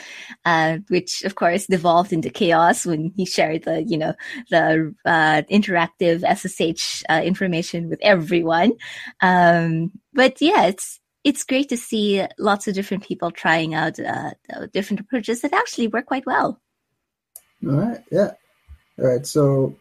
uh, 0.45 0.77
which 0.87 1.23
of 1.23 1.35
course 1.35 1.67
devolved 1.67 2.13
into 2.13 2.29
chaos 2.29 2.85
when 2.85 3.11
he 3.15 3.25
shared 3.25 3.63
the, 3.63 3.83
you 3.83 3.97
know, 3.97 4.13
the 4.49 4.93
uh, 5.05 5.41
interactive 5.51 6.21
SSH 6.23 7.03
uh, 7.09 7.21
information 7.23 7.89
with 7.89 7.99
everyone. 8.01 8.73
Um, 9.21 9.91
but 10.13 10.41
yeah, 10.41 10.65
it's 10.65 10.99
it's 11.23 11.43
great 11.43 11.69
to 11.69 11.77
see 11.77 12.25
lots 12.37 12.67
of 12.67 12.75
different 12.75 13.03
people 13.03 13.31
trying 13.31 13.73
out 13.73 13.97
uh, 13.99 14.31
different 14.73 14.99
approaches 14.99 15.41
that 15.41 15.53
actually 15.53 15.87
work 15.87 16.05
quite 16.05 16.25
well. 16.25 16.59
All 17.65 17.75
right. 17.75 18.03
Yeah. 18.11 18.31
All 18.99 19.07
right. 19.07 19.25
So 19.25 19.77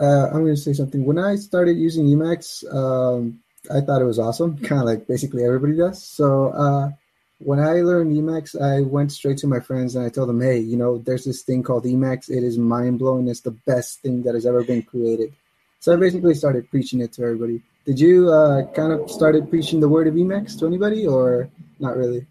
uh, 0.00 0.26
I'm 0.26 0.42
going 0.42 0.54
to 0.54 0.56
say 0.56 0.72
something. 0.72 1.04
When 1.04 1.18
I 1.18 1.36
started 1.36 1.76
using 1.76 2.06
Emacs, 2.06 2.64
um, 2.72 3.40
I 3.70 3.80
thought 3.80 4.02
it 4.02 4.06
was 4.06 4.18
awesome, 4.18 4.58
kind 4.66 4.80
of 4.80 4.86
like 4.86 5.06
basically 5.06 5.44
everybody 5.44 5.76
does. 5.76 6.02
So 6.02 6.48
uh, 6.50 6.90
when 7.38 7.60
I 7.60 7.82
learned 7.82 8.16
Emacs, 8.16 8.60
I 8.60 8.80
went 8.80 9.12
straight 9.12 9.38
to 9.38 9.46
my 9.46 9.60
friends 9.60 9.96
and 9.96 10.04
I 10.04 10.08
told 10.08 10.28
them, 10.28 10.40
hey, 10.40 10.58
you 10.58 10.76
know, 10.76 10.98
there's 10.98 11.24
this 11.24 11.42
thing 11.42 11.62
called 11.62 11.84
Emacs. 11.84 12.30
It 12.30 12.42
is 12.42 12.58
mind 12.58 12.98
blowing. 12.98 13.28
It's 13.28 13.40
the 13.40 13.50
best 13.50 14.00
thing 14.00 14.22
that 14.22 14.34
has 14.34 14.46
ever 14.46 14.64
been 14.64 14.82
created. 14.82 15.32
So 15.80 15.92
I 15.92 15.96
basically 15.96 16.34
started 16.34 16.70
preaching 16.70 17.00
it 17.00 17.12
to 17.14 17.22
everybody. 17.22 17.62
Did 17.84 17.98
you 17.98 18.32
uh, 18.32 18.66
kind 18.72 18.92
of 18.92 19.10
started 19.10 19.50
preaching 19.50 19.80
the 19.80 19.88
word 19.88 20.06
of 20.06 20.14
Emacs 20.14 20.56
to 20.60 20.66
anybody 20.66 21.06
or 21.06 21.48
not 21.80 21.96
really? 21.96 22.26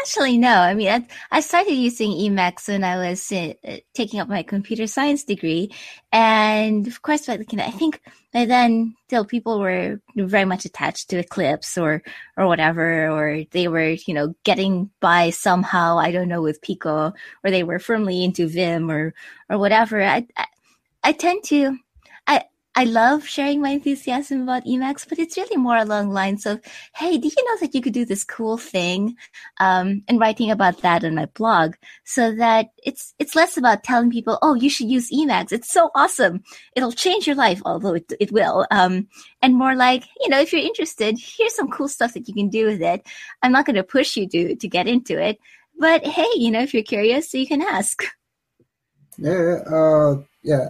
Actually, 0.00 0.38
no. 0.38 0.48
I 0.54 0.72
mean, 0.74 0.88
I, 0.88 1.06
I 1.30 1.40
started 1.40 1.74
using 1.74 2.12
Emacs 2.12 2.68
when 2.68 2.84
I 2.84 2.96
was 2.96 3.30
uh, 3.32 3.52
taking 3.92 4.18
up 4.18 4.28
my 4.28 4.42
computer 4.42 4.86
science 4.86 5.24
degree, 5.24 5.72
and 6.10 6.86
of 6.86 7.02
course, 7.02 7.28
I 7.28 7.36
think 7.36 8.00
by 8.32 8.46
then, 8.46 8.94
still 9.06 9.26
people 9.26 9.60
were 9.60 10.00
very 10.16 10.46
much 10.46 10.64
attached 10.64 11.10
to 11.10 11.18
Eclipse 11.18 11.76
or 11.76 12.02
or 12.38 12.46
whatever, 12.46 13.10
or 13.10 13.44
they 13.50 13.68
were, 13.68 13.90
you 13.90 14.14
know, 14.14 14.34
getting 14.44 14.90
by 15.00 15.30
somehow. 15.30 15.98
I 15.98 16.12
don't 16.12 16.28
know 16.28 16.42
with 16.42 16.62
Pico, 16.62 17.12
or 17.44 17.50
they 17.50 17.62
were 17.62 17.78
firmly 17.78 18.24
into 18.24 18.48
Vim 18.48 18.90
or 18.90 19.12
or 19.50 19.58
whatever. 19.58 20.02
I 20.02 20.26
I, 20.36 20.46
I 21.04 21.12
tend 21.12 21.44
to 21.44 21.76
I 22.76 22.84
love 22.84 23.26
sharing 23.26 23.60
my 23.60 23.70
enthusiasm 23.70 24.42
about 24.42 24.64
Emacs, 24.64 25.06
but 25.08 25.18
it's 25.18 25.36
really 25.36 25.56
more 25.56 25.76
along 25.76 26.10
lines 26.10 26.46
of, 26.46 26.60
hey, 26.94 27.18
did 27.18 27.32
you 27.36 27.44
know 27.44 27.56
that 27.60 27.74
you 27.74 27.80
could 27.80 27.92
do 27.92 28.04
this 28.04 28.22
cool 28.22 28.58
thing? 28.58 29.16
Um, 29.58 30.02
and 30.06 30.20
writing 30.20 30.52
about 30.52 30.80
that 30.82 31.02
in 31.02 31.16
my 31.16 31.26
blog 31.26 31.74
so 32.04 32.32
that 32.36 32.68
it's, 32.78 33.12
it's 33.18 33.34
less 33.34 33.56
about 33.56 33.82
telling 33.82 34.10
people, 34.10 34.38
oh, 34.40 34.54
you 34.54 34.70
should 34.70 34.88
use 34.88 35.10
Emacs. 35.10 35.50
It's 35.50 35.72
so 35.72 35.90
awesome. 35.96 36.44
It'll 36.76 36.92
change 36.92 37.26
your 37.26 37.36
life, 37.36 37.60
although 37.64 37.94
it, 37.94 38.12
it 38.20 38.30
will. 38.30 38.66
Um, 38.70 39.08
and 39.42 39.56
more 39.56 39.74
like, 39.74 40.04
you 40.20 40.28
know, 40.28 40.38
if 40.38 40.52
you're 40.52 40.62
interested, 40.62 41.18
here's 41.18 41.56
some 41.56 41.70
cool 41.70 41.88
stuff 41.88 42.14
that 42.14 42.28
you 42.28 42.34
can 42.34 42.50
do 42.50 42.66
with 42.66 42.80
it. 42.80 43.04
I'm 43.42 43.52
not 43.52 43.66
going 43.66 43.76
to 43.76 43.82
push 43.82 44.16
you 44.16 44.28
to, 44.28 44.54
to 44.54 44.68
get 44.68 44.86
into 44.86 45.20
it, 45.20 45.40
but 45.76 46.06
hey, 46.06 46.28
you 46.36 46.52
know, 46.52 46.60
if 46.60 46.72
you're 46.72 46.84
curious, 46.84 47.30
so 47.30 47.38
you 47.38 47.48
can 47.48 47.62
ask. 47.62 48.04
Yeah. 49.18 49.58
Uh, 49.66 50.22
yeah. 50.42 50.68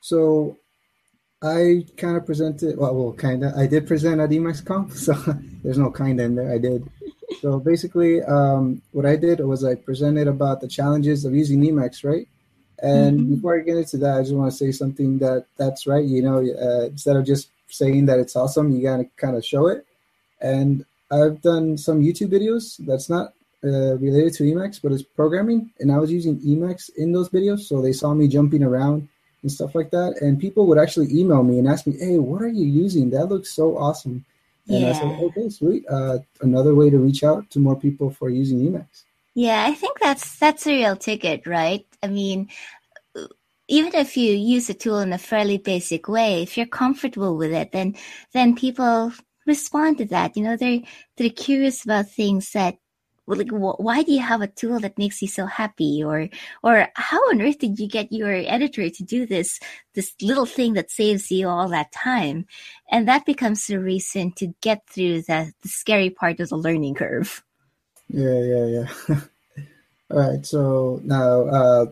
So 0.00 0.56
I 1.42 1.84
kind 1.96 2.16
of 2.16 2.24
presented, 2.24 2.78
well, 2.78 2.94
well 2.94 3.12
kind 3.12 3.44
of. 3.44 3.54
I 3.54 3.66
did 3.66 3.86
present 3.86 4.20
at 4.20 4.30
EmacsConf, 4.30 4.92
so 5.06 5.14
there's 5.62 5.78
no 5.78 5.90
kind 5.90 6.20
in 6.20 6.36
there. 6.36 6.52
I 6.52 6.58
did. 6.58 6.88
So 7.40 7.58
basically, 7.58 8.22
um, 8.22 8.82
what 8.92 9.06
I 9.06 9.16
did 9.16 9.40
was 9.40 9.64
I 9.64 9.74
presented 9.74 10.28
about 10.28 10.60
the 10.60 10.68
challenges 10.68 11.24
of 11.24 11.34
using 11.34 11.60
Emacs, 11.62 12.04
right? 12.04 12.28
And 12.78 13.20
mm-hmm. 13.20 13.34
before 13.36 13.58
I 13.58 13.62
get 13.62 13.76
into 13.76 13.96
that, 13.98 14.18
I 14.18 14.22
just 14.22 14.34
want 14.34 14.50
to 14.50 14.56
say 14.56 14.72
something 14.72 15.18
that 15.18 15.46
that's 15.56 15.86
right. 15.86 16.04
You 16.04 16.22
know, 16.22 16.38
uh, 16.38 16.86
instead 16.86 17.16
of 17.16 17.24
just 17.24 17.48
saying 17.68 18.06
that 18.06 18.18
it's 18.18 18.36
awesome, 18.36 18.70
you 18.70 18.82
gotta 18.82 19.04
kind 19.16 19.36
of 19.36 19.44
show 19.44 19.68
it. 19.68 19.86
And 20.40 20.84
I've 21.10 21.40
done 21.42 21.78
some 21.78 22.02
YouTube 22.02 22.30
videos 22.30 22.84
that's 22.86 23.08
not 23.08 23.34
uh, 23.64 23.96
related 23.98 24.34
to 24.34 24.44
Emacs, 24.44 24.80
but 24.82 24.92
it's 24.92 25.02
programming, 25.02 25.70
and 25.78 25.92
I 25.92 25.98
was 25.98 26.10
using 26.10 26.40
Emacs 26.40 26.90
in 26.96 27.12
those 27.12 27.28
videos, 27.28 27.60
so 27.60 27.80
they 27.80 27.92
saw 27.92 28.12
me 28.14 28.26
jumping 28.26 28.62
around 28.62 29.08
and 29.42 29.50
stuff 29.50 29.74
like 29.74 29.90
that. 29.90 30.20
And 30.20 30.38
people 30.38 30.66
would 30.66 30.78
actually 30.78 31.08
email 31.12 31.42
me 31.42 31.58
and 31.58 31.68
ask 31.68 31.86
me, 31.86 31.96
"Hey, 31.98 32.18
what 32.18 32.42
are 32.42 32.48
you 32.48 32.66
using? 32.66 33.10
That 33.10 33.26
looks 33.26 33.52
so 33.52 33.76
awesome." 33.76 34.24
And 34.68 34.80
yeah. 34.80 34.90
I 34.90 34.92
said, 34.92 35.22
"Okay, 35.24 35.48
sweet. 35.48 35.84
Uh, 35.88 36.18
another 36.40 36.74
way 36.74 36.90
to 36.90 36.98
reach 36.98 37.24
out 37.24 37.50
to 37.50 37.58
more 37.58 37.76
people 37.76 38.10
for 38.10 38.30
using 38.30 38.58
Emacs." 38.60 39.04
Yeah, 39.34 39.64
I 39.66 39.74
think 39.74 39.98
that's 39.98 40.38
that's 40.38 40.66
a 40.66 40.70
real 40.70 40.96
ticket, 40.96 41.46
right? 41.46 41.86
I 42.02 42.08
mean, 42.08 42.48
even 43.68 43.94
if 43.94 44.16
you 44.16 44.32
use 44.34 44.68
a 44.68 44.74
tool 44.74 45.00
in 45.00 45.12
a 45.12 45.18
fairly 45.18 45.58
basic 45.58 46.08
way, 46.08 46.42
if 46.42 46.56
you're 46.56 46.66
comfortable 46.66 47.36
with 47.36 47.52
it, 47.52 47.72
then 47.72 47.96
then 48.32 48.54
people 48.54 49.12
respond 49.46 49.98
to 49.98 50.04
that. 50.06 50.36
You 50.36 50.44
know, 50.44 50.56
they're 50.56 50.80
they're 51.16 51.30
curious 51.30 51.84
about 51.84 52.10
things 52.10 52.52
that 52.52 52.76
like 53.26 53.50
why 53.50 54.02
do 54.02 54.12
you 54.12 54.20
have 54.20 54.42
a 54.42 54.48
tool 54.48 54.80
that 54.80 54.98
makes 54.98 55.22
you 55.22 55.28
so 55.28 55.46
happy 55.46 56.02
or 56.02 56.28
or 56.62 56.88
how 56.94 57.18
on 57.30 57.40
earth 57.40 57.58
did 57.58 57.78
you 57.78 57.88
get 57.88 58.12
your 58.12 58.32
editor 58.32 58.90
to 58.90 59.02
do 59.04 59.26
this 59.26 59.60
this 59.94 60.14
little 60.20 60.46
thing 60.46 60.74
that 60.74 60.90
saves 60.90 61.30
you 61.30 61.48
all 61.48 61.68
that 61.68 61.92
time 61.92 62.44
and 62.90 63.06
that 63.06 63.24
becomes 63.24 63.66
the 63.66 63.78
reason 63.78 64.32
to 64.32 64.52
get 64.60 64.82
through 64.88 65.22
the, 65.22 65.52
the 65.62 65.68
scary 65.68 66.10
part 66.10 66.40
of 66.40 66.48
the 66.48 66.56
learning 66.56 66.94
curve 66.94 67.42
Yeah, 68.12 68.40
yeah, 68.40 68.66
yeah. 68.66 69.20
All 70.10 70.18
right. 70.18 70.44
So 70.44 71.00
now, 71.04 71.42
uh, 71.46 71.86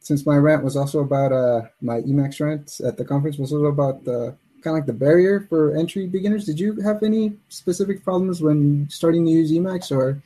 since 0.00 0.24
my 0.26 0.36
rant 0.36 0.64
was 0.64 0.76
also 0.76 1.00
about 1.00 1.32
uh, 1.32 1.68
my 1.80 2.00
Emacs 2.00 2.40
rant 2.40 2.80
at 2.80 2.96
the 2.96 3.04
conference 3.04 3.36
was 3.36 3.52
also 3.52 3.66
about 3.66 4.04
the 4.04 4.34
kind 4.62 4.76
of 4.76 4.80
like 4.80 4.86
the 4.86 4.92
barrier 4.92 5.46
for 5.48 5.76
entry 5.76 6.06
beginners. 6.06 6.44
Did 6.44 6.60
you 6.60 6.80
have 6.80 7.02
any 7.02 7.34
specific 7.48 8.04
problems 8.04 8.40
when 8.42 8.88
starting 8.90 9.24
to 9.26 9.30
use 9.30 9.52
Emacs, 9.52 9.90
or 9.90 10.22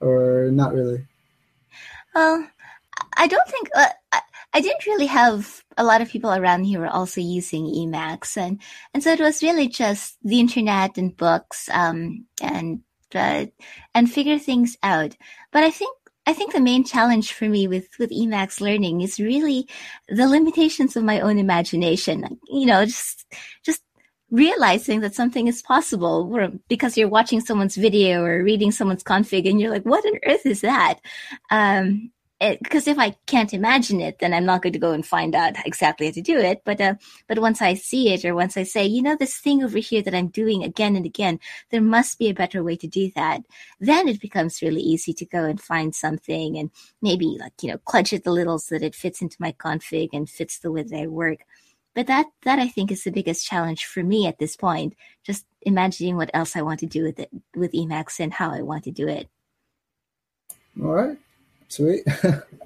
or 0.00 0.50
not 0.50 0.74
really? 0.74 1.04
Well, 2.14 2.48
I 3.16 3.26
don't 3.26 3.48
think 3.48 3.68
uh, 3.74 3.88
I, 4.12 4.20
I 4.54 4.60
didn't 4.60 4.86
really 4.86 5.06
have 5.06 5.62
a 5.76 5.84
lot 5.84 6.00
of 6.00 6.08
people 6.08 6.32
around 6.32 6.64
here 6.64 6.80
were 6.80 6.88
also 6.88 7.20
using 7.20 7.66
Emacs, 7.66 8.36
and 8.36 8.60
and 8.94 9.02
so 9.02 9.12
it 9.12 9.20
was 9.20 9.42
really 9.42 9.68
just 9.68 10.16
the 10.22 10.40
internet 10.40 10.98
and 10.98 11.16
books, 11.16 11.68
um, 11.72 12.26
and 12.42 12.80
uh, 13.14 13.46
and 13.94 14.10
figure 14.10 14.38
things 14.38 14.76
out. 14.82 15.16
But 15.52 15.64
I 15.64 15.70
think 15.70 15.94
I 16.26 16.32
think 16.32 16.52
the 16.52 16.60
main 16.60 16.84
challenge 16.84 17.32
for 17.32 17.48
me 17.48 17.68
with, 17.68 17.88
with 17.98 18.10
Emacs 18.10 18.60
learning 18.60 19.00
is 19.00 19.20
really 19.20 19.68
the 20.08 20.26
limitations 20.26 20.96
of 20.96 21.04
my 21.04 21.20
own 21.20 21.38
imagination. 21.38 22.38
You 22.48 22.66
know, 22.66 22.84
just, 22.84 23.26
just 23.64 23.82
realizing 24.30 25.00
that 25.00 25.14
something 25.14 25.46
is 25.46 25.62
possible 25.62 26.50
because 26.68 26.96
you're 26.96 27.08
watching 27.08 27.40
someone's 27.40 27.76
video 27.76 28.24
or 28.24 28.42
reading 28.42 28.72
someone's 28.72 29.04
config 29.04 29.48
and 29.48 29.60
you're 29.60 29.70
like, 29.70 29.84
what 29.84 30.04
on 30.04 30.18
earth 30.26 30.44
is 30.44 30.62
that? 30.62 30.98
Um, 31.50 32.10
because 32.38 32.86
if 32.86 32.98
I 32.98 33.16
can't 33.26 33.54
imagine 33.54 34.00
it, 34.00 34.18
then 34.18 34.34
I'm 34.34 34.44
not 34.44 34.62
going 34.62 34.74
to 34.74 34.78
go 34.78 34.92
and 34.92 35.06
find 35.06 35.34
out 35.34 35.54
exactly 35.64 36.06
how 36.06 36.12
to 36.12 36.20
do 36.20 36.38
it. 36.38 36.62
But 36.64 36.80
uh, 36.80 36.94
but 37.28 37.38
once 37.38 37.62
I 37.62 37.74
see 37.74 38.12
it, 38.12 38.24
or 38.24 38.34
once 38.34 38.56
I 38.56 38.62
say, 38.62 38.84
you 38.84 39.02
know, 39.02 39.16
this 39.16 39.38
thing 39.38 39.64
over 39.64 39.78
here 39.78 40.02
that 40.02 40.14
I'm 40.14 40.28
doing 40.28 40.62
again 40.62 40.96
and 40.96 41.06
again, 41.06 41.40
there 41.70 41.80
must 41.80 42.18
be 42.18 42.28
a 42.28 42.34
better 42.34 42.62
way 42.62 42.76
to 42.76 42.86
do 42.86 43.10
that. 43.16 43.40
Then 43.80 44.06
it 44.06 44.20
becomes 44.20 44.60
really 44.60 44.82
easy 44.82 45.14
to 45.14 45.24
go 45.24 45.44
and 45.44 45.60
find 45.60 45.94
something 45.94 46.58
and 46.58 46.70
maybe 47.00 47.38
like 47.40 47.54
you 47.62 47.70
know 47.70 47.78
clutch 47.78 48.12
it 48.12 48.26
a 48.26 48.30
little 48.30 48.58
so 48.58 48.74
that 48.74 48.84
it 48.84 48.94
fits 48.94 49.22
into 49.22 49.36
my 49.40 49.52
config 49.52 50.10
and 50.12 50.28
fits 50.28 50.58
the 50.58 50.70
way 50.70 50.82
that 50.82 50.98
I 50.98 51.06
work. 51.06 51.38
But 51.94 52.06
that 52.08 52.26
that 52.42 52.58
I 52.58 52.68
think 52.68 52.92
is 52.92 53.04
the 53.04 53.10
biggest 53.10 53.46
challenge 53.46 53.86
for 53.86 54.02
me 54.02 54.26
at 54.26 54.38
this 54.38 54.56
point. 54.56 54.94
Just 55.24 55.46
imagining 55.62 56.16
what 56.16 56.30
else 56.34 56.54
I 56.54 56.60
want 56.62 56.80
to 56.80 56.86
do 56.86 57.02
with 57.02 57.18
it 57.18 57.30
with 57.54 57.72
Emacs 57.72 58.20
and 58.20 58.34
how 58.34 58.52
I 58.52 58.60
want 58.60 58.84
to 58.84 58.90
do 58.90 59.08
it. 59.08 59.30
All 60.78 60.92
right. 60.92 61.18
Sweet. 61.68 62.04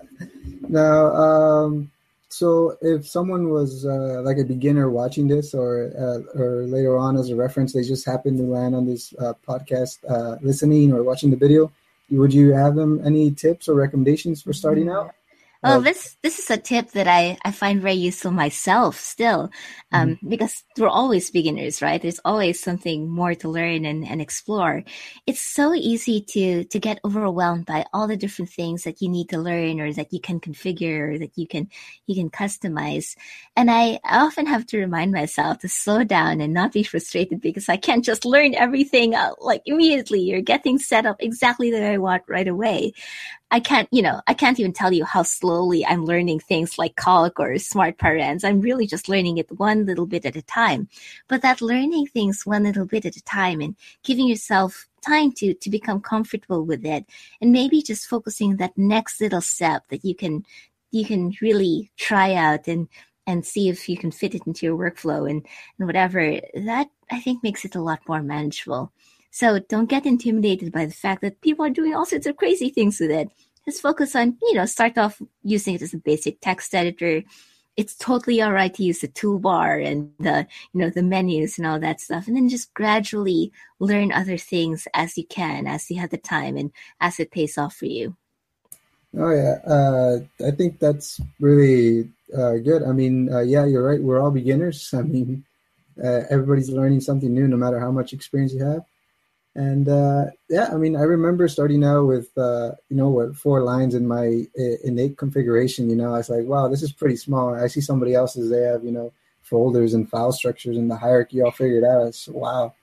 now, 0.68 1.06
um, 1.14 1.90
so 2.28 2.76
if 2.80 3.08
someone 3.08 3.50
was 3.50 3.84
uh, 3.84 4.22
like 4.22 4.38
a 4.38 4.44
beginner 4.44 4.88
watching 4.90 5.28
this, 5.28 5.52
or 5.52 5.90
uh, 5.98 6.40
or 6.40 6.66
later 6.66 6.96
on 6.96 7.16
as 7.16 7.30
a 7.30 7.36
reference, 7.36 7.72
they 7.72 7.82
just 7.82 8.06
happened 8.06 8.38
to 8.38 8.44
land 8.44 8.74
on 8.74 8.86
this 8.86 9.14
uh, 9.18 9.34
podcast, 9.46 9.98
uh, 10.08 10.38
listening 10.42 10.92
or 10.92 11.02
watching 11.02 11.30
the 11.30 11.36
video, 11.36 11.72
would 12.10 12.34
you 12.34 12.52
have 12.52 12.74
them 12.74 13.00
any 13.04 13.30
tips 13.30 13.68
or 13.68 13.74
recommendations 13.74 14.42
for 14.42 14.52
starting 14.52 14.86
mm-hmm. 14.86 15.08
out? 15.08 15.14
Oh, 15.62 15.82
this 15.82 16.16
this 16.22 16.38
is 16.38 16.50
a 16.50 16.56
tip 16.56 16.92
that 16.92 17.06
I, 17.06 17.36
I 17.44 17.50
find 17.50 17.82
very 17.82 17.92
useful 17.94 18.30
myself 18.30 18.98
still, 18.98 19.50
um, 19.92 20.16
mm-hmm. 20.16 20.28
because 20.30 20.64
we're 20.78 20.88
always 20.88 21.30
beginners, 21.30 21.82
right? 21.82 22.00
There's 22.00 22.20
always 22.24 22.58
something 22.58 23.10
more 23.10 23.34
to 23.34 23.48
learn 23.50 23.84
and, 23.84 24.06
and 24.08 24.22
explore. 24.22 24.82
It's 25.26 25.42
so 25.42 25.74
easy 25.74 26.22
to 26.32 26.64
to 26.64 26.78
get 26.78 27.00
overwhelmed 27.04 27.66
by 27.66 27.84
all 27.92 28.08
the 28.08 28.16
different 28.16 28.50
things 28.50 28.84
that 28.84 29.02
you 29.02 29.10
need 29.10 29.28
to 29.30 29.38
learn, 29.38 29.80
or 29.80 29.92
that 29.92 30.14
you 30.14 30.20
can 30.20 30.40
configure, 30.40 31.14
or 31.14 31.18
that 31.18 31.36
you 31.36 31.46
can 31.46 31.68
you 32.06 32.14
can 32.14 32.30
customize. 32.30 33.14
And 33.54 33.70
I 33.70 34.00
often 34.02 34.46
have 34.46 34.64
to 34.68 34.78
remind 34.78 35.12
myself 35.12 35.58
to 35.58 35.68
slow 35.68 36.04
down 36.04 36.40
and 36.40 36.54
not 36.54 36.72
be 36.72 36.82
frustrated 36.90 37.42
because 37.42 37.68
I 37.68 37.76
can't 37.76 38.04
just 38.04 38.24
learn 38.24 38.54
everything 38.54 39.14
uh, 39.14 39.32
like 39.38 39.60
immediately 39.66 40.32
or 40.32 40.40
get 40.40 40.62
things 40.62 40.86
set 40.86 41.04
up 41.04 41.16
exactly 41.20 41.70
the 41.70 41.80
way 41.80 41.92
I 41.92 41.98
want 41.98 42.22
right 42.28 42.48
away. 42.48 42.94
I 43.52 43.58
can't, 43.58 43.88
you 43.90 44.00
know, 44.02 44.20
I 44.28 44.34
can't 44.34 44.60
even 44.60 44.72
tell 44.72 44.92
you 44.92 45.04
how 45.04 45.24
slowly 45.24 45.84
I'm 45.84 46.04
learning 46.04 46.40
things 46.40 46.78
like 46.78 46.94
calc 46.94 47.40
or 47.40 47.58
smart 47.58 47.98
parens. 47.98 48.44
I'm 48.44 48.60
really 48.60 48.86
just 48.86 49.08
learning 49.08 49.38
it 49.38 49.50
one 49.58 49.86
little 49.86 50.06
bit 50.06 50.24
at 50.24 50.36
a 50.36 50.42
time. 50.42 50.88
But 51.28 51.42
that 51.42 51.60
learning 51.60 52.06
things 52.06 52.46
one 52.46 52.62
little 52.62 52.86
bit 52.86 53.06
at 53.06 53.16
a 53.16 53.24
time 53.24 53.60
and 53.60 53.74
giving 54.04 54.28
yourself 54.28 54.86
time 55.04 55.32
to 55.32 55.54
to 55.54 55.70
become 55.70 56.00
comfortable 56.00 56.64
with 56.64 56.84
it 56.84 57.06
and 57.40 57.52
maybe 57.52 57.82
just 57.82 58.06
focusing 58.06 58.56
that 58.56 58.76
next 58.76 59.20
little 59.20 59.40
step 59.40 59.82
that 59.88 60.04
you 60.04 60.14
can 60.14 60.44
you 60.90 61.04
can 61.04 61.34
really 61.40 61.90
try 61.96 62.34
out 62.34 62.68
and 62.68 62.88
and 63.26 63.46
see 63.46 63.68
if 63.68 63.88
you 63.88 63.96
can 63.96 64.10
fit 64.10 64.34
it 64.34 64.46
into 64.46 64.66
your 64.66 64.76
workflow 64.76 65.28
and, 65.30 65.46
and 65.78 65.86
whatever 65.86 66.38
that 66.54 66.88
i 67.10 67.18
think 67.20 67.42
makes 67.42 67.64
it 67.64 67.74
a 67.76 67.80
lot 67.80 68.00
more 68.06 68.22
manageable 68.22 68.92
so 69.30 69.58
don't 69.58 69.88
get 69.88 70.06
intimidated 70.06 70.72
by 70.72 70.86
the 70.86 70.92
fact 70.92 71.22
that 71.22 71.40
people 71.40 71.64
are 71.64 71.70
doing 71.70 71.94
all 71.94 72.06
sorts 72.06 72.26
of 72.26 72.36
crazy 72.36 72.68
things 72.68 72.98
with 73.00 73.10
it. 73.10 73.30
Just 73.64 73.82
focus 73.82 74.16
on, 74.16 74.36
you 74.42 74.54
know, 74.54 74.66
start 74.66 74.98
off 74.98 75.22
using 75.42 75.74
it 75.74 75.82
as 75.82 75.94
a 75.94 75.98
basic 75.98 76.40
text 76.40 76.74
editor. 76.74 77.22
It's 77.76 77.94
totally 77.94 78.42
all 78.42 78.52
right 78.52 78.74
to 78.74 78.82
use 78.82 79.00
the 79.00 79.08
toolbar 79.08 79.86
and 79.86 80.10
the, 80.18 80.46
you 80.72 80.80
know, 80.80 80.90
the 80.90 81.02
menus 81.02 81.58
and 81.58 81.66
all 81.66 81.78
that 81.78 82.00
stuff. 82.00 82.26
And 82.26 82.36
then 82.36 82.48
just 82.48 82.74
gradually 82.74 83.52
learn 83.78 84.12
other 84.12 84.36
things 84.36 84.88
as 84.94 85.16
you 85.16 85.24
can, 85.24 85.66
as 85.66 85.90
you 85.90 86.00
have 86.00 86.10
the 86.10 86.18
time 86.18 86.56
and 86.56 86.72
as 87.00 87.20
it 87.20 87.30
pays 87.30 87.56
off 87.56 87.76
for 87.76 87.86
you. 87.86 88.16
Oh 89.16 89.30
yeah, 89.30 89.58
uh, 89.66 90.18
I 90.46 90.52
think 90.52 90.78
that's 90.78 91.20
really 91.40 92.10
uh, 92.36 92.54
good. 92.58 92.84
I 92.84 92.92
mean, 92.92 93.32
uh, 93.32 93.40
yeah, 93.40 93.66
you're 93.66 93.82
right. 93.82 94.00
We're 94.00 94.20
all 94.20 94.30
beginners. 94.30 94.90
I 94.94 95.02
mean, 95.02 95.44
uh, 96.02 96.22
everybody's 96.30 96.70
learning 96.70 97.00
something 97.00 97.32
new, 97.32 97.48
no 97.48 97.56
matter 97.56 97.80
how 97.80 97.90
much 97.90 98.12
experience 98.12 98.52
you 98.52 98.64
have. 98.64 98.84
And 99.56 99.88
uh, 99.88 100.26
yeah, 100.48 100.68
I 100.72 100.76
mean, 100.76 100.94
I 100.94 101.02
remember 101.02 101.48
starting 101.48 101.84
out 101.84 102.06
with 102.06 102.28
uh, 102.38 102.72
you 102.88 102.96
know 102.96 103.08
what 103.08 103.36
four 103.36 103.62
lines 103.62 103.94
in 103.94 104.06
my 104.06 104.44
innate 104.84 105.18
configuration. 105.18 105.90
You 105.90 105.96
know, 105.96 106.14
I 106.14 106.18
was 106.18 106.30
like, 106.30 106.44
wow, 106.44 106.68
this 106.68 106.82
is 106.82 106.92
pretty 106.92 107.16
small. 107.16 107.54
I 107.54 107.66
see 107.66 107.80
somebody 107.80 108.14
else's; 108.14 108.48
they 108.48 108.62
have 108.62 108.84
you 108.84 108.92
know 108.92 109.12
folders 109.42 109.94
and 109.94 110.08
file 110.08 110.30
structures 110.30 110.76
and 110.76 110.88
the 110.88 110.96
hierarchy 110.96 111.42
all 111.42 111.50
figured 111.50 111.84
out. 111.84 112.06
It's 112.06 112.28
wow. 112.28 112.74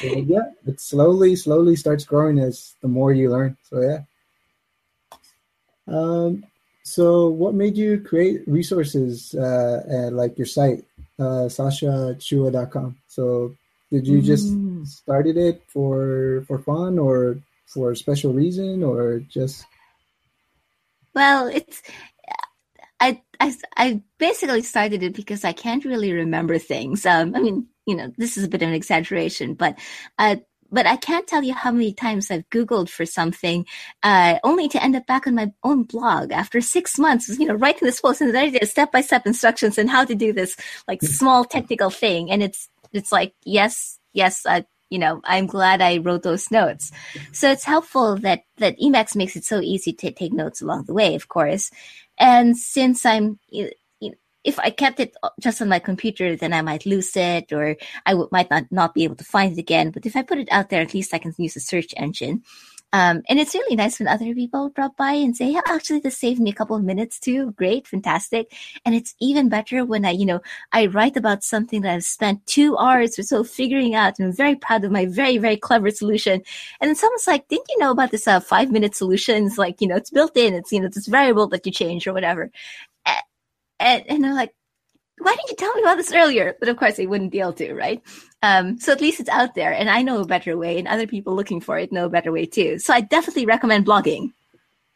So 0.00 0.06
yeah, 0.06 0.50
it 0.66 0.80
slowly, 0.80 1.36
slowly 1.36 1.76
starts 1.76 2.04
growing 2.04 2.38
as 2.38 2.74
the 2.82 2.88
more 2.88 3.12
you 3.12 3.30
learn. 3.30 3.56
So 3.62 3.80
yeah. 3.80 4.00
Um, 5.86 6.44
so 6.82 7.28
what 7.28 7.54
made 7.54 7.76
you 7.76 7.98
create 8.00 8.46
resources 8.46 9.34
uh, 9.34 10.10
like 10.12 10.36
your 10.36 10.46
site, 10.46 10.84
uh, 11.18 11.48
sachachua.com? 11.48 12.98
So 13.06 13.56
did 13.90 14.06
you 14.06 14.22
just 14.22 14.52
mm. 14.52 14.86
started 14.86 15.36
it 15.36 15.62
for 15.68 16.44
for 16.46 16.58
fun 16.58 16.98
or 16.98 17.38
for 17.66 17.92
a 17.92 17.96
special 17.96 18.32
reason 18.32 18.82
or 18.82 19.20
just? 19.20 19.66
Well, 21.14 21.46
it's 21.46 21.82
I, 23.00 23.20
I, 23.38 23.54
I 23.76 24.02
basically 24.18 24.62
started 24.62 25.02
it 25.02 25.14
because 25.14 25.44
I 25.44 25.52
can't 25.52 25.84
really 25.84 26.12
remember 26.12 26.58
things. 26.58 27.04
Um, 27.04 27.34
I 27.34 27.40
mean, 27.40 27.66
you 27.86 27.94
know, 27.94 28.12
this 28.16 28.36
is 28.36 28.44
a 28.44 28.48
bit 28.48 28.62
of 28.62 28.68
an 28.68 28.74
exaggeration, 28.74 29.54
but, 29.54 29.78
uh, 30.18 30.36
but 30.72 30.86
I 30.86 30.96
can't 30.96 31.26
tell 31.26 31.42
you 31.42 31.52
how 31.52 31.70
many 31.70 31.92
times 31.92 32.30
I've 32.30 32.48
Googled 32.48 32.88
for 32.88 33.04
something, 33.04 33.66
uh, 34.02 34.38
only 34.42 34.68
to 34.68 34.82
end 34.82 34.96
up 34.96 35.06
back 35.06 35.26
on 35.26 35.34
my 35.34 35.52
own 35.62 35.82
blog 35.82 36.32
after 36.32 36.60
six 36.60 36.98
months, 36.98 37.28
you 37.38 37.46
know, 37.46 37.54
writing 37.54 37.84
this 37.84 38.00
post 38.00 38.22
and 38.22 38.34
then 38.34 38.46
I 38.46 38.50
did 38.50 38.68
step 38.68 38.90
by 38.90 39.02
step 39.02 39.26
instructions 39.26 39.78
on 39.78 39.88
how 39.88 40.04
to 40.04 40.14
do 40.14 40.32
this 40.32 40.56
like 40.88 41.02
small 41.02 41.44
technical 41.44 41.90
thing. 41.90 42.30
And 42.30 42.42
it's, 42.42 42.68
it's 42.94 43.12
like, 43.12 43.34
yes, 43.44 43.98
yes, 44.12 44.46
I, 44.46 44.64
you 44.90 44.98
know, 44.98 45.20
I'm 45.24 45.46
glad 45.46 45.82
I 45.82 45.98
wrote 45.98 46.22
those 46.22 46.50
notes. 46.50 46.92
So 47.32 47.50
it's 47.50 47.64
helpful 47.64 48.16
that, 48.18 48.42
that 48.58 48.78
Emacs 48.78 49.16
makes 49.16 49.36
it 49.36 49.44
so 49.44 49.60
easy 49.60 49.92
to 49.92 50.12
take 50.12 50.32
notes 50.32 50.62
along 50.62 50.84
the 50.84 50.94
way, 50.94 51.14
of 51.14 51.28
course. 51.28 51.70
And 52.18 52.56
since 52.56 53.04
I'm, 53.04 53.38
if 54.44 54.58
I 54.58 54.70
kept 54.70 55.00
it 55.00 55.16
just 55.40 55.60
on 55.62 55.68
my 55.68 55.78
computer, 55.78 56.36
then 56.36 56.52
I 56.52 56.62
might 56.62 56.86
lose 56.86 57.16
it 57.16 57.52
or 57.52 57.76
I 58.06 58.10
w- 58.10 58.28
might 58.30 58.50
not, 58.50 58.64
not 58.70 58.94
be 58.94 59.04
able 59.04 59.16
to 59.16 59.24
find 59.24 59.52
it 59.52 59.58
again. 59.58 59.90
But 59.90 60.06
if 60.06 60.14
I 60.14 60.22
put 60.22 60.38
it 60.38 60.48
out 60.52 60.68
there, 60.68 60.82
at 60.82 60.94
least 60.94 61.14
I 61.14 61.18
can 61.18 61.34
use 61.38 61.56
a 61.56 61.60
search 61.60 61.94
engine. 61.96 62.42
Um, 62.94 63.22
and 63.28 63.40
it's 63.40 63.54
really 63.54 63.74
nice 63.74 63.98
when 63.98 64.06
other 64.06 64.32
people 64.34 64.68
drop 64.68 64.96
by 64.96 65.14
and 65.14 65.36
say, 65.36 65.50
yeah, 65.50 65.62
actually, 65.66 65.98
this 65.98 66.16
saved 66.16 66.40
me 66.40 66.50
a 66.50 66.54
couple 66.54 66.76
of 66.76 66.84
minutes 66.84 67.18
too. 67.18 67.50
Great, 67.52 67.88
fantastic. 67.88 68.54
And 68.84 68.94
it's 68.94 69.16
even 69.20 69.48
better 69.48 69.84
when 69.84 70.04
I, 70.04 70.10
you 70.10 70.24
know, 70.24 70.40
I 70.72 70.86
write 70.86 71.16
about 71.16 71.42
something 71.42 71.80
that 71.80 71.92
I've 71.92 72.04
spent 72.04 72.46
two 72.46 72.78
hours 72.78 73.18
or 73.18 73.24
so 73.24 73.42
figuring 73.42 73.96
out 73.96 74.20
and 74.20 74.28
I'm 74.28 74.32
very 74.32 74.54
proud 74.54 74.84
of 74.84 74.92
my 74.92 75.06
very, 75.06 75.38
very 75.38 75.56
clever 75.56 75.90
solution. 75.90 76.40
And 76.80 76.88
then 76.88 76.94
someone's 76.94 77.26
like, 77.26 77.48
didn't 77.48 77.66
you 77.68 77.78
know 77.80 77.90
about 77.90 78.12
this 78.12 78.28
uh, 78.28 78.38
five 78.38 78.70
minute 78.70 78.94
solution? 78.94 79.46
It's 79.46 79.58
like, 79.58 79.80
you 79.80 79.88
know, 79.88 79.96
it's 79.96 80.10
built 80.10 80.36
in. 80.36 80.54
It's, 80.54 80.70
you 80.70 80.78
know, 80.80 80.88
this 80.88 81.08
variable 81.08 81.48
that 81.48 81.66
you 81.66 81.72
change 81.72 82.06
or 82.06 82.12
whatever. 82.12 82.52
And, 83.04 83.22
and, 83.80 84.04
and 84.08 84.26
I'm 84.26 84.34
like, 84.34 84.54
why 85.18 85.34
didn't 85.34 85.50
you 85.50 85.56
tell 85.56 85.74
me 85.74 85.82
about 85.82 85.96
this 85.96 86.12
earlier? 86.12 86.56
But 86.58 86.68
of 86.68 86.76
course, 86.76 86.96
they 86.96 87.06
wouldn't 87.06 87.32
be 87.32 87.40
able 87.40 87.52
to, 87.54 87.74
right? 87.74 88.02
Um, 88.42 88.78
so 88.78 88.92
at 88.92 89.00
least 89.00 89.20
it's 89.20 89.30
out 89.30 89.54
there, 89.54 89.72
and 89.72 89.88
I 89.88 90.02
know 90.02 90.20
a 90.20 90.26
better 90.26 90.56
way, 90.56 90.78
and 90.78 90.88
other 90.88 91.06
people 91.06 91.34
looking 91.34 91.60
for 91.60 91.78
it 91.78 91.92
know 91.92 92.06
a 92.06 92.10
better 92.10 92.32
way 92.32 92.46
too. 92.46 92.78
So 92.78 92.92
I 92.92 93.00
definitely 93.00 93.46
recommend 93.46 93.86
blogging. 93.86 94.32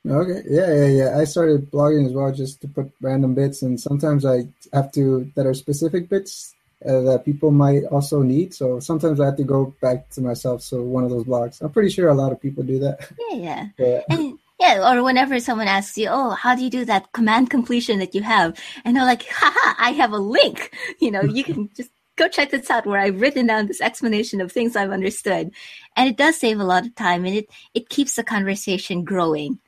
Okay, 0.07 0.43
yeah, 0.49 0.73
yeah, 0.73 0.87
yeah. 0.87 1.19
I 1.19 1.25
started 1.25 1.71
blogging 1.71 2.07
as 2.07 2.13
well, 2.13 2.33
just 2.33 2.61
to 2.63 2.69
put 2.69 2.91
random 3.01 3.35
bits, 3.35 3.63
and 3.63 3.81
sometimes 3.81 4.25
I 4.25 4.49
have 4.73 4.93
to 4.93 5.31
that 5.35 5.47
are 5.47 5.55
specific 5.55 6.09
bits 6.09 6.55
uh, 6.85 7.01
that 7.01 7.25
people 7.25 7.51
might 7.51 7.85
also 7.85 8.23
need. 8.23 8.55
So 8.55 8.81
sometimes 8.81 9.21
I 9.21 9.27
have 9.27 9.37
to 9.37 9.45
go 9.45 9.75
back 9.81 10.11
to 10.11 10.21
myself. 10.21 10.63
So 10.63 10.83
one 10.83 11.05
of 11.05 11.11
those 11.11 11.25
blogs. 11.25 11.61
I'm 11.61 11.71
pretty 11.71 11.91
sure 11.91 12.09
a 12.09 12.15
lot 12.15 12.33
of 12.33 12.41
people 12.41 12.65
do 12.65 12.79
that. 12.81 13.09
Yeah, 13.31 13.69
yeah. 13.79 14.03
And 14.09 14.39
yeah, 14.61 14.91
or 14.93 15.03
whenever 15.03 15.39
someone 15.41 15.69
asks 15.69 15.97
you, 15.97 16.09
"Oh, 16.11 16.31
how 16.31 16.55
do 16.55 16.63
you 16.63 16.71
do 16.71 16.85
that 16.87 17.13
command 17.13 17.51
completion 17.51 17.99
that 18.01 18.15
you 18.15 18.23
have?" 18.23 18.59
and 18.85 18.97
they're 18.97 19.05
like, 19.05 19.27
"Haha, 19.31 19.75
I 19.79 19.91
have 19.93 20.13
a 20.13 20.19
link. 20.19 20.73
You 21.01 21.11
know, 21.11 21.23
you 21.23 21.45
can 21.45 21.71
just 21.77 21.91
go 22.17 22.27
check 22.29 22.51
this 22.51 22.69
out 22.71 22.85
where 22.87 23.01
I've 23.01 23.21
written 23.21 23.47
down 23.47 23.67
this 23.67 23.81
explanation 23.81 24.41
of 24.41 24.51
things 24.51 24.75
I've 24.75 24.91
understood." 24.91 25.53
And 25.97 26.09
it 26.09 26.17
does 26.17 26.37
save 26.37 26.59
a 26.61 26.65
lot 26.65 26.87
of 26.87 26.95
time, 26.95 27.25
and 27.25 27.35
it 27.37 27.49
it 27.75 27.89
keeps 27.89 28.17
the 28.17 28.25
conversation 28.25 29.05
growing. 29.05 29.59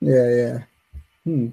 Yeah, 0.00 0.28
yeah. 0.34 0.58
Hmm. 1.24 1.48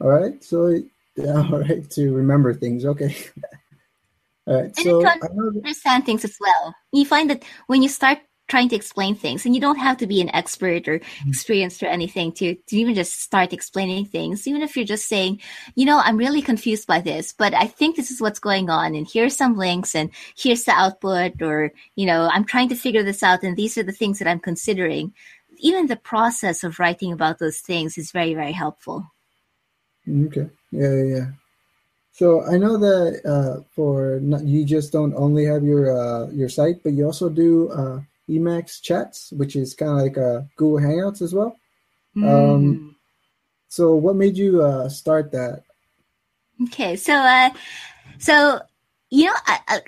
All 0.00 0.10
right. 0.10 0.42
So, 0.44 0.68
yeah, 1.16 1.42
all 1.50 1.60
right. 1.60 1.88
To 1.90 2.14
remember 2.14 2.52
things. 2.54 2.84
Okay. 2.84 3.16
all 4.46 4.54
right. 4.60 4.64
And 4.64 4.76
so 4.76 5.00
to 5.00 5.08
I 5.08 5.16
know 5.34 5.50
that- 5.50 5.56
understand 5.64 6.04
things 6.06 6.24
as 6.24 6.36
well. 6.38 6.74
You 6.92 7.04
find 7.06 7.30
that 7.30 7.42
when 7.66 7.82
you 7.82 7.88
start 7.88 8.18
trying 8.46 8.68
to 8.68 8.76
explain 8.76 9.14
things, 9.14 9.46
and 9.46 9.54
you 9.54 9.60
don't 9.60 9.78
have 9.78 9.96
to 9.96 10.06
be 10.06 10.20
an 10.20 10.34
expert 10.34 10.86
or 10.86 11.00
experienced 11.26 11.82
or 11.82 11.86
anything 11.86 12.30
to, 12.32 12.54
to 12.54 12.76
even 12.76 12.94
just 12.94 13.20
start 13.20 13.52
explaining 13.52 14.04
things, 14.04 14.46
even 14.46 14.62
if 14.62 14.76
you're 14.76 14.84
just 14.84 15.08
saying, 15.08 15.40
you 15.74 15.86
know, 15.86 16.00
I'm 16.04 16.16
really 16.16 16.42
confused 16.42 16.86
by 16.86 17.00
this, 17.00 17.32
but 17.32 17.54
I 17.54 17.66
think 17.66 17.96
this 17.96 18.10
is 18.10 18.20
what's 18.20 18.38
going 18.38 18.68
on, 18.68 18.94
and 18.94 19.08
here's 19.10 19.36
some 19.36 19.56
links, 19.56 19.94
and 19.94 20.10
here's 20.36 20.64
the 20.64 20.72
output, 20.72 21.40
or, 21.40 21.72
you 21.96 22.06
know, 22.06 22.28
I'm 22.32 22.44
trying 22.44 22.68
to 22.68 22.76
figure 22.76 23.02
this 23.02 23.22
out, 23.22 23.42
and 23.42 23.56
these 23.56 23.78
are 23.78 23.82
the 23.82 23.92
things 23.92 24.18
that 24.18 24.28
I'm 24.28 24.40
considering. 24.40 25.14
Even 25.58 25.86
the 25.86 25.96
process 25.96 26.64
of 26.64 26.78
writing 26.78 27.12
about 27.12 27.38
those 27.38 27.60
things 27.60 27.96
is 27.96 28.12
very, 28.12 28.34
very 28.34 28.52
helpful. 28.52 29.10
Okay. 30.06 30.50
Yeah, 30.70 30.92
yeah, 30.92 31.16
yeah. 31.16 31.26
So 32.12 32.44
I 32.44 32.58
know 32.58 32.76
that 32.76 33.22
uh, 33.24 33.62
for 33.74 34.20
not, 34.22 34.44
you 34.44 34.64
just 34.64 34.92
don't 34.92 35.14
only 35.14 35.44
have 35.46 35.64
your 35.64 35.90
uh, 35.90 36.30
your 36.30 36.48
site, 36.48 36.82
but 36.82 36.92
you 36.92 37.06
also 37.06 37.28
do 37.28 37.70
uh, 37.70 38.00
Emacs 38.28 38.80
chats, 38.80 39.32
which 39.32 39.56
is 39.56 39.74
kind 39.74 39.92
of 39.92 39.98
like 39.98 40.16
a 40.16 40.48
Google 40.56 40.80
Hangouts 40.80 41.22
as 41.22 41.34
well. 41.34 41.56
Um, 42.16 42.96
so 43.68 43.94
what 43.94 44.16
made 44.16 44.36
you 44.36 44.62
uh, 44.62 44.88
start 44.88 45.32
that? 45.32 45.64
Okay, 46.64 46.94
so 46.96 47.12
uh, 47.12 47.50
so 48.18 48.60
you 49.10 49.26
know, 49.26 49.34
I, 49.46 49.58
I, 49.68 49.80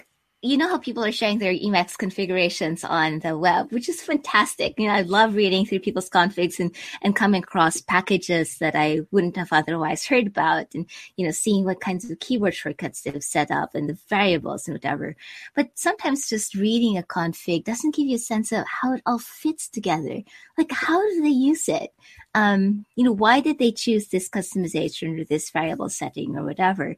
you 0.46 0.56
know 0.56 0.68
how 0.68 0.78
people 0.78 1.04
are 1.04 1.12
sharing 1.12 1.38
their 1.38 1.52
Emacs 1.52 1.98
configurations 1.98 2.84
on 2.84 3.18
the 3.18 3.36
web, 3.36 3.72
which 3.72 3.88
is 3.88 4.00
fantastic. 4.00 4.74
You 4.78 4.86
know, 4.86 4.94
I 4.94 5.02
love 5.02 5.34
reading 5.34 5.66
through 5.66 5.80
people's 5.80 6.08
configs 6.08 6.60
and 6.60 6.74
and 7.02 7.16
coming 7.16 7.42
across 7.42 7.80
packages 7.80 8.58
that 8.58 8.74
I 8.74 9.00
wouldn't 9.10 9.36
have 9.36 9.52
otherwise 9.52 10.06
heard 10.06 10.26
about, 10.26 10.74
and 10.74 10.86
you 11.16 11.26
know, 11.26 11.32
seeing 11.32 11.64
what 11.64 11.80
kinds 11.80 12.08
of 12.10 12.20
keyboard 12.20 12.54
shortcuts 12.54 13.02
they've 13.02 13.22
set 13.22 13.50
up 13.50 13.74
and 13.74 13.88
the 13.88 13.98
variables 14.08 14.68
and 14.68 14.74
whatever. 14.74 15.16
But 15.54 15.70
sometimes 15.74 16.28
just 16.28 16.54
reading 16.54 16.96
a 16.96 17.02
config 17.02 17.64
doesn't 17.64 17.94
give 17.94 18.06
you 18.06 18.16
a 18.16 18.20
sense 18.20 18.52
of 18.52 18.64
how 18.66 18.94
it 18.94 19.02
all 19.04 19.18
fits 19.18 19.68
together. 19.68 20.22
Like, 20.56 20.70
how 20.70 21.00
do 21.10 21.22
they 21.22 21.28
use 21.28 21.68
it? 21.68 21.90
Um, 22.34 22.86
you 22.94 23.04
know, 23.04 23.12
why 23.12 23.40
did 23.40 23.58
they 23.58 23.72
choose 23.72 24.08
this 24.08 24.28
customization 24.28 25.20
or 25.20 25.24
this 25.24 25.50
variable 25.50 25.88
setting 25.88 26.36
or 26.36 26.44
whatever? 26.44 26.96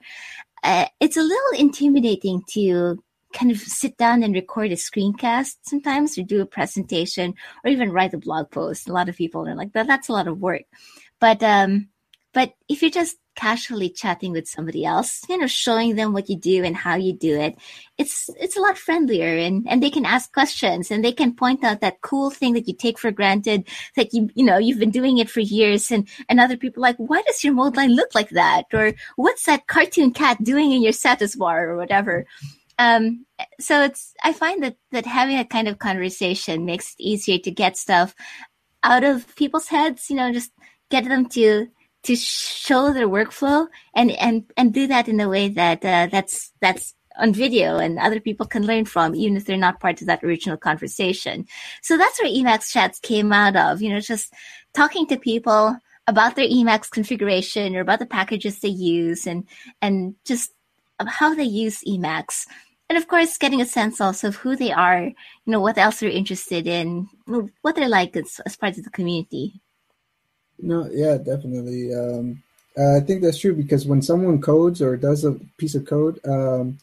Uh, 0.62 0.86
it's 1.00 1.16
a 1.16 1.22
little 1.22 1.58
intimidating 1.58 2.42
to 2.50 3.02
kind 3.32 3.50
of 3.50 3.58
sit 3.58 3.96
down 3.96 4.22
and 4.22 4.34
record 4.34 4.72
a 4.72 4.76
screencast 4.76 5.56
sometimes 5.62 6.16
or 6.16 6.22
do 6.22 6.40
a 6.40 6.46
presentation 6.46 7.34
or 7.64 7.70
even 7.70 7.92
write 7.92 8.14
a 8.14 8.18
blog 8.18 8.50
post. 8.50 8.88
A 8.88 8.92
lot 8.92 9.08
of 9.08 9.16
people 9.16 9.46
are 9.46 9.54
like, 9.54 9.72
that, 9.72 9.86
that's 9.86 10.08
a 10.08 10.12
lot 10.12 10.28
of 10.28 10.40
work. 10.40 10.62
But, 11.20 11.42
um, 11.42 11.88
but 12.32 12.54
if 12.68 12.82
you're 12.82 12.90
just 12.90 13.16
casually 13.34 13.88
chatting 13.88 14.32
with 14.32 14.48
somebody 14.48 14.84
else, 14.84 15.22
you 15.28 15.38
know, 15.38 15.46
showing 15.46 15.94
them 15.94 16.12
what 16.12 16.28
you 16.28 16.36
do 16.36 16.64
and 16.64 16.76
how 16.76 16.96
you 16.96 17.12
do 17.12 17.38
it, 17.38 17.56
it's, 17.96 18.28
it's 18.40 18.56
a 18.56 18.60
lot 18.60 18.76
friendlier 18.76 19.36
and, 19.36 19.66
and 19.68 19.82
they 19.82 19.90
can 19.90 20.04
ask 20.04 20.32
questions 20.32 20.90
and 20.90 21.04
they 21.04 21.12
can 21.12 21.34
point 21.34 21.62
out 21.62 21.80
that 21.80 22.00
cool 22.00 22.30
thing 22.30 22.54
that 22.54 22.66
you 22.66 22.74
take 22.74 22.98
for 22.98 23.12
granted 23.12 23.66
that 23.94 24.12
you, 24.12 24.28
you 24.34 24.44
know, 24.44 24.58
you've 24.58 24.80
been 24.80 24.90
doing 24.90 25.18
it 25.18 25.30
for 25.30 25.40
years 25.40 25.90
and, 25.92 26.08
and 26.28 26.40
other 26.40 26.56
people 26.56 26.82
like, 26.82 26.96
why 26.96 27.22
does 27.22 27.44
your 27.44 27.54
mode 27.54 27.76
line 27.76 27.94
look 27.94 28.12
like 28.14 28.30
that? 28.30 28.64
Or 28.72 28.92
what's 29.16 29.46
that 29.46 29.68
cartoon 29.68 30.12
cat 30.12 30.42
doing 30.42 30.72
in 30.72 30.82
your 30.82 30.92
status 30.92 31.36
bar 31.36 31.70
or 31.70 31.76
whatever? 31.76 32.26
Um, 32.78 33.26
so 33.60 33.82
it's 33.82 34.14
I 34.22 34.32
find 34.32 34.62
that 34.62 34.76
that 34.92 35.06
having 35.06 35.38
a 35.38 35.44
kind 35.44 35.68
of 35.68 35.78
conversation 35.78 36.64
makes 36.64 36.92
it 36.92 37.02
easier 37.02 37.38
to 37.38 37.50
get 37.50 37.76
stuff 37.76 38.14
out 38.84 39.04
of 39.04 39.34
people's 39.36 39.68
heads. 39.68 40.08
You 40.08 40.16
know, 40.16 40.32
just 40.32 40.52
get 40.90 41.04
them 41.04 41.26
to 41.30 41.66
to 42.04 42.16
show 42.16 42.92
their 42.92 43.08
workflow 43.08 43.66
and 43.94 44.12
and 44.12 44.44
and 44.56 44.72
do 44.72 44.86
that 44.86 45.08
in 45.08 45.20
a 45.20 45.28
way 45.28 45.48
that 45.48 45.84
uh, 45.84 46.08
that's 46.10 46.52
that's 46.60 46.94
on 47.18 47.32
video 47.32 47.78
and 47.78 47.98
other 47.98 48.20
people 48.20 48.46
can 48.46 48.64
learn 48.64 48.84
from, 48.84 49.14
even 49.14 49.36
if 49.36 49.44
they're 49.44 49.56
not 49.56 49.80
part 49.80 50.00
of 50.00 50.06
that 50.06 50.22
original 50.22 50.56
conversation. 50.56 51.44
So 51.82 51.96
that's 51.96 52.22
where 52.22 52.30
Emacs 52.30 52.70
chats 52.70 53.00
came 53.00 53.32
out 53.32 53.56
of. 53.56 53.82
You 53.82 53.92
know, 53.92 54.00
just 54.00 54.32
talking 54.72 55.06
to 55.08 55.18
people 55.18 55.76
about 56.06 56.36
their 56.36 56.48
Emacs 56.48 56.90
configuration 56.90 57.74
or 57.74 57.80
about 57.80 57.98
the 57.98 58.06
packages 58.06 58.60
they 58.60 58.68
use 58.68 59.26
and 59.26 59.46
and 59.82 60.14
just 60.24 60.52
how 61.06 61.34
they 61.34 61.44
use 61.44 61.82
Emacs 61.86 62.46
and 62.88 62.98
of 62.98 63.06
course 63.06 63.38
getting 63.38 63.60
a 63.60 63.66
sense 63.66 64.00
also 64.00 64.28
of 64.28 64.36
who 64.36 64.56
they 64.56 64.72
are 64.72 65.04
you 65.04 65.14
know 65.46 65.60
what 65.60 65.78
else 65.78 66.00
they're 66.00 66.10
interested 66.10 66.66
in 66.66 67.08
what 67.62 67.76
they're 67.76 67.88
like 67.88 68.16
as, 68.16 68.40
as 68.46 68.56
part 68.56 68.76
of 68.76 68.84
the 68.84 68.90
community 68.90 69.60
No, 70.60 70.88
yeah, 70.90 71.16
definitely. 71.18 71.94
Um, 71.94 72.42
uh, 72.76 72.96
I 72.96 73.00
think 73.00 73.22
that's 73.22 73.38
true 73.38 73.54
because 73.54 73.86
when 73.86 74.02
someone 74.02 74.40
codes 74.40 74.82
or 74.82 74.96
does 74.96 75.24
a 75.24 75.32
piece 75.56 75.74
of 75.74 75.86
code, 75.86 76.20
um, 76.26 76.78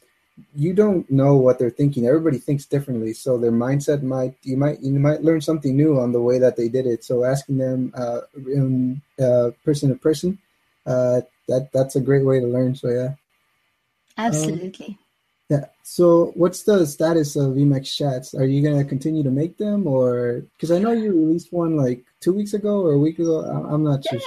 you 0.55 0.73
don't 0.73 1.09
know 1.09 1.35
what 1.35 1.59
they're 1.59 1.69
thinking. 1.69 2.05
Everybody 2.05 2.37
thinks 2.37 2.65
differently, 2.65 3.13
so 3.13 3.37
their 3.37 3.51
mindset 3.51 4.01
might 4.01 4.35
you 4.43 4.57
might 4.57 4.81
you 4.81 4.99
might 4.99 5.23
learn 5.23 5.39
something 5.39 5.75
new 5.75 5.99
on 5.99 6.11
the 6.11 6.21
way 6.21 6.39
that 6.39 6.57
they 6.57 6.67
did 6.67 6.85
it. 6.85 7.03
So 7.03 7.23
asking 7.23 7.57
them 7.57 7.93
uh, 7.95 8.21
in, 8.35 9.01
uh, 9.19 9.51
person 9.63 9.89
to 9.89 9.95
person, 9.95 10.39
uh, 10.85 11.21
that 11.47 11.69
that's 11.71 11.95
a 11.95 12.01
great 12.01 12.25
way 12.25 12.41
to 12.41 12.47
learn. 12.47 12.75
So 12.75 12.89
yeah. 12.89 13.13
absolutely 14.17 14.97
Yeah. 15.49 15.65
So, 15.83 16.31
what's 16.35 16.63
the 16.63 16.85
status 16.87 17.35
of 17.35 17.53
Emacs 17.53 17.95
chats? 17.95 18.33
Are 18.33 18.45
you 18.45 18.67
gonna 18.67 18.83
continue 18.83 19.21
to 19.23 19.29
make 19.29 19.57
them, 19.57 19.85
or 19.85 20.43
because 20.53 20.71
I 20.71 20.79
know 20.79 20.91
you 20.91 21.11
released 21.11 21.53
one 21.53 21.77
like 21.77 22.03
two 22.19 22.33
weeks 22.33 22.53
ago 22.53 22.81
or 22.81 22.93
a 22.93 22.99
week 22.99 23.19
ago? 23.19 23.41
I'm 23.41 23.83
not 23.83 24.03
sure. 24.03 24.19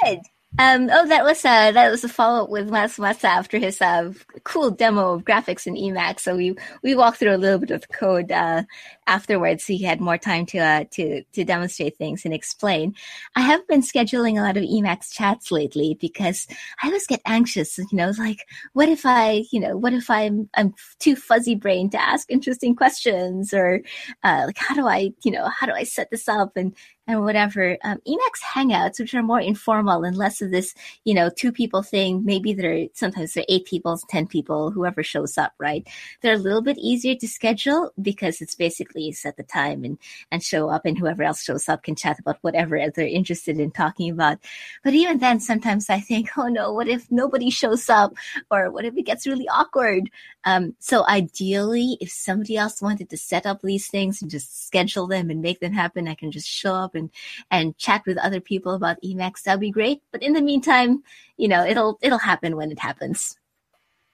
Um, 0.57 0.89
oh, 0.91 1.07
that 1.07 1.25
was 1.25 1.45
uh, 1.45 1.73
that 1.73 1.91
was 1.91 2.03
a 2.05 2.09
follow 2.09 2.45
up 2.45 2.51
with 2.51 2.71
Mas 2.71 2.97
Masa 2.97 3.25
after 3.25 3.59
his 3.59 3.83
uh, 3.83 4.13
cool 4.45 4.71
demo 4.71 5.13
of 5.13 5.25
graphics 5.25 5.67
in 5.67 5.75
Emacs. 5.75 6.21
So 6.21 6.37
we 6.37 6.57
we 6.83 6.95
walked 6.95 7.19
through 7.19 7.35
a 7.35 7.37
little 7.37 7.59
bit 7.59 7.71
of 7.71 7.83
the 7.83 7.89
code 7.89 8.33
uh, 8.33 8.63
afterwards. 9.07 9.65
So 9.67 9.75
he 9.75 9.85
had 9.85 10.01
more 10.01 10.17
time 10.17 10.47
to 10.47 10.59
uh, 10.59 10.85
to 10.93 11.23
to 11.23 11.45
demonstrate 11.45 11.99
things 11.99 12.25
and 12.25 12.33
explain. 12.33 12.95
I 13.37 13.43
have 13.43 13.69
been 13.69 13.83
scheduling 13.83 14.39
a 14.39 14.43
lot 14.43 14.57
of 14.57 14.65
Emacs 14.65 15.13
chats 15.13 15.53
lately 15.53 15.99
because 16.01 16.47
I 16.83 16.87
always 16.87 17.07
get 17.07 17.21
anxious. 17.27 17.77
You 17.77 17.87
know, 17.93 18.13
like 18.19 18.41
what 18.73 18.89
if 18.89 19.05
I, 19.05 19.45
you 19.53 19.61
know, 19.61 19.77
what 19.77 19.93
if 19.93 20.09
I'm 20.09 20.49
I'm 20.55 20.75
too 20.99 21.15
fuzzy 21.15 21.57
brained 21.57 21.93
to 21.93 22.03
ask 22.03 22.31
interesting 22.31 22.75
questions, 22.75 23.53
or 23.53 23.83
uh, 24.25 24.45
like 24.47 24.59
how 24.59 24.75
do 24.75 24.89
I, 24.89 25.13
you 25.23 25.31
know, 25.31 25.47
how 25.51 25.67
do 25.67 25.73
I 25.75 25.85
set 25.85 26.11
this 26.11 26.27
up 26.27 26.57
and 26.57 26.75
and 27.09 27.23
whatever. 27.25 27.79
Um, 27.83 27.99
Emacs 28.07 28.43
Hangouts, 28.55 29.01
which 29.01 29.15
are 29.15 29.23
more 29.23 29.41
informal 29.41 30.05
and 30.05 30.15
less 30.15 30.43
of 30.43 30.51
this, 30.51 30.75
you 31.05 31.15
know, 31.15 31.31
two 31.31 31.51
people 31.51 31.83
thing. 31.83 32.23
Maybe 32.25 32.53
there 32.53 32.75
are 32.75 32.87
sometimes 32.93 33.33
there 33.33 33.43
are 33.43 33.47
eight 33.49 33.65
people, 33.65 33.99
ten 34.09 34.27
people, 34.27 34.71
whoever 34.71 35.03
shows 35.03 35.39
up, 35.39 35.55
right? 35.59 35.89
They're 36.21 36.35
a 36.35 36.39
little 36.39 36.61
bit 36.61 36.77
easier 36.79 37.15
to 37.17 37.27
schedule 37.27 37.93
because 38.01 38.43
it's 38.43 38.55
basically 38.55 39.11
set 39.13 39.39
the 39.39 39.43
time 39.43 39.85
and 39.85 39.99
and 40.31 40.43
show 40.43 40.69
up, 40.69 40.85
and 40.85 40.99
whoever 40.99 41.23
else 41.23 41.43
shows 41.43 41.69
up 41.69 41.83
can 41.83 41.97
chat 41.97 42.19
about 42.19 42.39
whatever 42.43 42.79
they're 42.95 43.07
interested 43.07 43.59
in 43.59 43.71
talking 43.71 44.11
about. 44.11 44.39
But 44.85 44.93
even 44.93 45.19
then, 45.19 45.41
sometimes 45.41 45.89
I 45.89 46.01
think, 46.01 46.29
oh 46.37 46.49
no, 46.49 46.73
what 46.73 46.89
if 46.89 47.11
nobody 47.11 47.49
shows 47.49 47.89
up, 47.89 48.13
or 48.51 48.71
what 48.71 48.85
if 48.85 48.97
it 48.97 49.07
gets 49.07 49.27
really 49.27 49.49
awkward? 49.49 50.11
Um, 50.45 50.77
so 50.79 51.07
ideally, 51.07 51.97
if 52.03 52.11
somebody 52.11 52.57
else 52.59 52.83
wanted 52.83 53.09
to 53.11 53.17
set 53.17 53.47
up 53.47 53.63
these 53.63 53.89
things 53.89 54.21
and 54.21 54.31
just 54.31 54.67
schedule 54.67 55.07
them 55.07 55.31
and 55.31 55.41
make 55.41 55.61
them 55.61 55.73
happen, 55.73 56.07
I 56.07 56.15
can 56.15 56.31
just 56.31 56.49
show 56.49 56.75
up 56.75 56.95
and 56.99 57.11
and 57.51 57.77
chat 57.79 58.03
with 58.07 58.19
other 58.19 58.41
people 58.41 58.75
about 58.75 59.03
Emacs. 59.03 59.43
That'd 59.43 59.61
be 59.61 59.71
great. 59.71 60.03
But 60.13 60.23
in 60.23 60.35
the 60.35 60.43
meantime, 60.43 61.03
you 61.37 61.49
know, 61.49 61.65
it'll 61.65 61.99
it'll 62.03 62.19
happen 62.19 62.57
when 62.57 62.71
it 62.71 62.79
happens. 62.79 63.39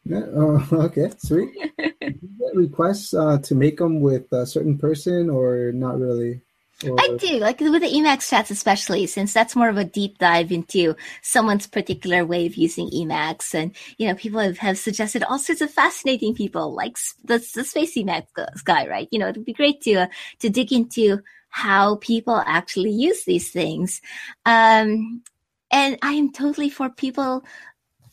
Yeah, 0.05 0.27
uh, 0.37 0.62
okay, 0.73 1.11
sweet. 1.18 1.51
Do 1.79 1.85
you 2.01 2.31
get 2.38 2.55
requests 2.55 3.14
uh, 3.14 3.38
to 3.38 3.55
make 3.55 3.79
them 3.79 4.01
with 4.01 4.31
a 4.33 4.47
certain 4.47 4.79
person, 4.79 5.31
or 5.31 5.73
not 5.73 5.99
really? 5.99 6.42
Or, 6.85 7.01
I 7.01 7.16
do, 7.16 7.38
like 7.38 7.61
with 7.61 7.83
the 7.83 7.88
Emacs 7.88 8.29
chats, 8.29 8.51
especially 8.51 9.07
since 9.07 9.33
that's 9.33 9.55
more 9.55 9.68
of 9.68 9.79
a 9.79 9.85
deep 9.85 10.18
dive 10.18 10.51
into 10.51 10.97
someone's 11.23 11.68
particular 11.68 12.27
way 12.27 12.47
of 12.47 12.57
using 12.57 12.90
Emacs. 12.90 13.55
And, 13.55 13.75
you 13.97 14.09
know, 14.09 14.14
people 14.14 14.40
have, 14.40 14.59
have 14.59 14.77
suggested 14.77 15.23
all 15.23 15.38
sorts 15.38 15.61
of 15.61 15.70
fascinating 15.70 16.35
people, 16.35 16.75
like 16.75 16.97
the, 17.23 17.38
the 17.38 17.62
Spacemacs 17.62 18.64
guy, 18.64 18.88
right? 18.88 19.09
You 19.12 19.20
know, 19.20 19.29
it'd 19.29 19.44
be 19.44 19.53
great 19.53 19.83
to, 19.83 19.94
uh, 19.94 20.07
to 20.40 20.51
dig 20.51 20.73
into 20.73 21.23
how 21.55 21.95
people 21.97 22.43
actually 22.47 22.90
use 22.90 23.25
these 23.25 23.49
things. 23.53 24.01
Um, 24.45 25.23
and 25.71 25.97
I 26.03 26.14
am 26.14 26.33
totally 26.33 26.69
for 26.69 26.90
people 26.90 27.45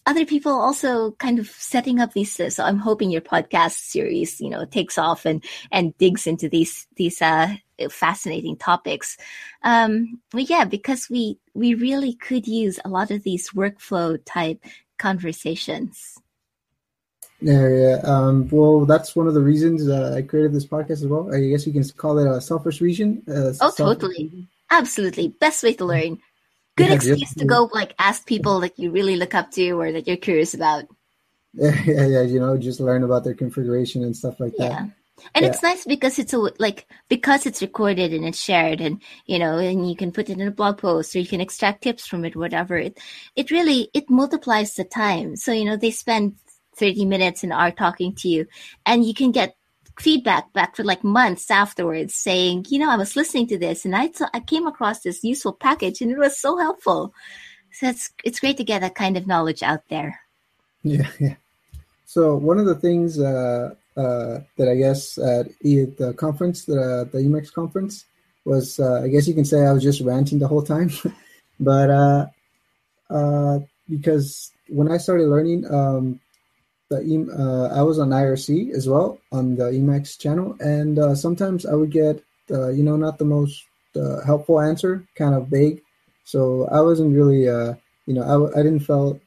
other 0.06 0.26
people 0.26 0.52
also 0.52 1.12
kind 1.14 1.40
of 1.40 1.48
setting 1.48 2.00
up 2.00 2.14
these. 2.14 2.36
So 2.54 2.64
I'm 2.64 2.78
hoping 2.78 3.10
your 3.10 3.22
podcast 3.22 3.78
series, 3.80 4.40
you 4.40 4.50
know, 4.50 4.66
takes 4.66 5.00
off 5.00 5.26
and 5.26 5.44
and 5.72 5.98
digs 5.98 6.28
into 6.28 6.50
these 6.50 6.86
these 6.98 7.20
uh, 7.20 7.56
fascinating 7.90 8.58
topics. 8.58 9.18
Um, 9.64 10.22
but 10.30 10.48
yeah, 10.48 10.66
because 10.66 11.10
we 11.10 11.40
we 11.56 11.74
really 11.74 12.14
could 12.14 12.48
use 12.48 12.80
a 12.86 12.90
lot 12.90 13.10
of 13.10 13.24
these 13.24 13.50
workflow 13.52 14.20
type 14.24 14.64
conversations. 15.00 16.21
Yeah, 17.42 17.68
yeah. 17.68 17.96
Um, 18.04 18.48
well, 18.50 18.86
that's 18.86 19.16
one 19.16 19.28
of 19.28 19.34
the 19.34 19.42
reasons 19.42 19.90
uh, 19.90 20.14
I 20.16 20.22
created 20.22 20.54
this 20.54 20.66
podcast 20.66 20.92
as 20.92 21.08
well. 21.08 21.34
I 21.34 21.40
guess 21.40 21.66
you 21.66 21.74
can 21.74 21.84
call 21.90 22.20
it 22.20 22.30
a 22.30 22.40
selfish 22.40 22.82
region. 22.82 23.24
Uh, 23.28 23.54
oh, 23.62 23.74
totally. 23.76 24.26
Region. 24.26 24.48
Absolutely. 24.70 25.30
Best 25.30 25.64
way 25.64 25.74
to 25.74 25.86
learn. 25.86 26.20
Good 26.78 26.88
yeah, 26.88 26.96
excuse 26.96 27.20
just, 27.20 27.40
to 27.40 27.46
go 27.46 27.70
like 27.74 27.94
ask 28.00 28.26
people 28.26 28.62
that 28.62 28.80
you 28.80 28.92
really 28.92 29.18
look 29.18 29.36
up 29.36 29.52
to 29.52 29.72
or 29.72 29.92
that 29.92 30.08
you're 30.08 30.18
curious 30.18 30.54
about. 30.54 30.86
Yeah, 31.54 31.76
yeah, 31.86 32.08
yeah. 32.08 32.22
You 32.22 32.40
know, 32.40 32.58
just 32.58 32.80
learn 32.80 33.04
about 33.04 33.26
their 33.26 33.34
configuration 33.34 34.06
and 34.06 34.16
stuff 34.16 34.40
like 34.40 34.56
that. 34.56 34.72
yeah. 34.72 34.86
And 35.36 35.44
yeah. 35.44 35.52
it's 35.52 35.62
nice 35.62 35.84
because 35.84 36.18
it's 36.18 36.34
a, 36.34 36.40
like 36.60 36.88
because 37.10 37.46
it's 37.46 37.62
recorded 37.62 38.14
and 38.14 38.26
it's 38.26 38.42
shared 38.42 38.80
and 38.80 39.02
you 39.26 39.38
know 39.38 39.58
and 39.58 39.88
you 39.88 39.98
can 39.98 40.14
put 40.14 40.30
it 40.30 40.40
in 40.40 40.48
a 40.48 40.52
blog 40.52 40.78
post 40.78 41.14
or 41.14 41.20
you 41.20 41.28
can 41.28 41.42
extract 41.42 41.84
tips 41.84 42.08
from 42.08 42.24
it 42.26 42.36
whatever 42.38 42.78
it 42.78 42.98
it 43.36 43.52
really 43.52 43.90
it 43.94 44.10
multiplies 44.10 44.74
the 44.74 44.84
time 44.84 45.36
so 45.36 45.52
you 45.52 45.66
know 45.66 45.78
they 45.78 45.92
spend 45.92 46.36
30 46.76 47.06
minutes 47.06 47.44
an 47.44 47.52
hour 47.52 47.72
talking 47.72 48.14
to 48.16 48.30
you. 48.30 48.48
And 48.86 49.06
you 49.06 49.14
can 49.14 49.32
get 49.32 49.56
feedback 50.00 50.52
back 50.54 50.76
for 50.76 50.84
like 50.84 51.04
months 51.04 51.52
afterwards 51.52 52.16
saying 52.16 52.66
you 52.70 52.80
know 52.80 52.90
i 52.90 52.96
was 52.96 53.16
listening 53.16 53.46
to 53.46 53.58
this 53.58 53.86
and 53.86 53.96
i 53.96 54.08
t- 54.08 54.26
I 54.34 54.40
came 54.40 54.66
across 54.66 55.02
this 55.02 55.24
useful 55.24 55.54
package 55.54 56.02
and 56.02 56.12
it 56.12 56.18
was 56.18 56.40
so 56.40 56.58
helpful. 56.58 57.14
So 57.74 57.88
it's 57.88 58.10
it's 58.24 58.40
great 58.40 58.58
to 58.58 58.64
get 58.64 58.82
that 58.82 58.96
kind 58.96 59.16
of 59.18 59.28
knowledge 59.28 59.64
out 59.64 59.88
there. 59.90 60.20
Yeah 60.84 61.08
yeah. 61.20 61.36
So 62.06 62.36
one 62.36 62.60
of 62.60 62.66
the 62.66 62.76
things 62.76 63.20
uh, 63.20 63.76
uh, 63.96 64.40
that 64.58 64.68
i 64.70 64.76
guess 64.76 65.18
at 65.18 65.48
the 65.62 66.14
conference 66.18 66.66
the, 66.66 67.08
the 67.12 67.20
emacs 67.20 67.52
conference 67.54 68.06
was 68.46 68.80
uh, 68.80 69.02
i 69.04 69.08
guess 69.08 69.28
you 69.28 69.34
can 69.34 69.46
say 69.46 69.66
i 69.66 69.72
was 69.72 69.84
just 69.84 70.02
ranting 70.02 70.40
the 70.40 70.48
whole 70.48 70.64
time. 70.64 70.92
But 71.60 71.90
uh, 71.92 72.26
uh, 73.10 73.60
because 73.88 74.52
when 74.68 74.92
i 74.92 74.98
started 74.98 75.28
learning 75.28 75.70
um, 75.70 76.20
the 76.92 77.00
uh, 77.40 77.74
I 77.74 77.82
was 77.82 77.98
on 78.00 78.10
IRC 78.10 78.72
as 78.74 78.88
well 78.88 79.18
on 79.32 79.56
the 79.56 79.72
Emacs 79.72 80.20
channel, 80.20 80.56
and 80.60 81.00
uh, 81.00 81.16
sometimes 81.16 81.66
I 81.66 81.74
would 81.74 81.92
get 81.92 82.24
uh, 82.52 82.70
you 82.70 82.84
know 82.84 82.98
not 82.98 83.18
the 83.18 83.26
most 83.26 83.64
uh, 83.96 84.22
helpful 84.26 84.60
answer, 84.60 85.04
kind 85.16 85.34
of 85.34 85.48
vague. 85.48 85.82
So 86.26 86.68
I 86.72 86.82
wasn't 86.82 87.16
really 87.16 87.48
uh, 87.48 87.74
you 88.06 88.14
know 88.14 88.24
I, 88.24 88.60
I 88.60 88.64
didn't 88.64 88.82
feel 88.82 89.20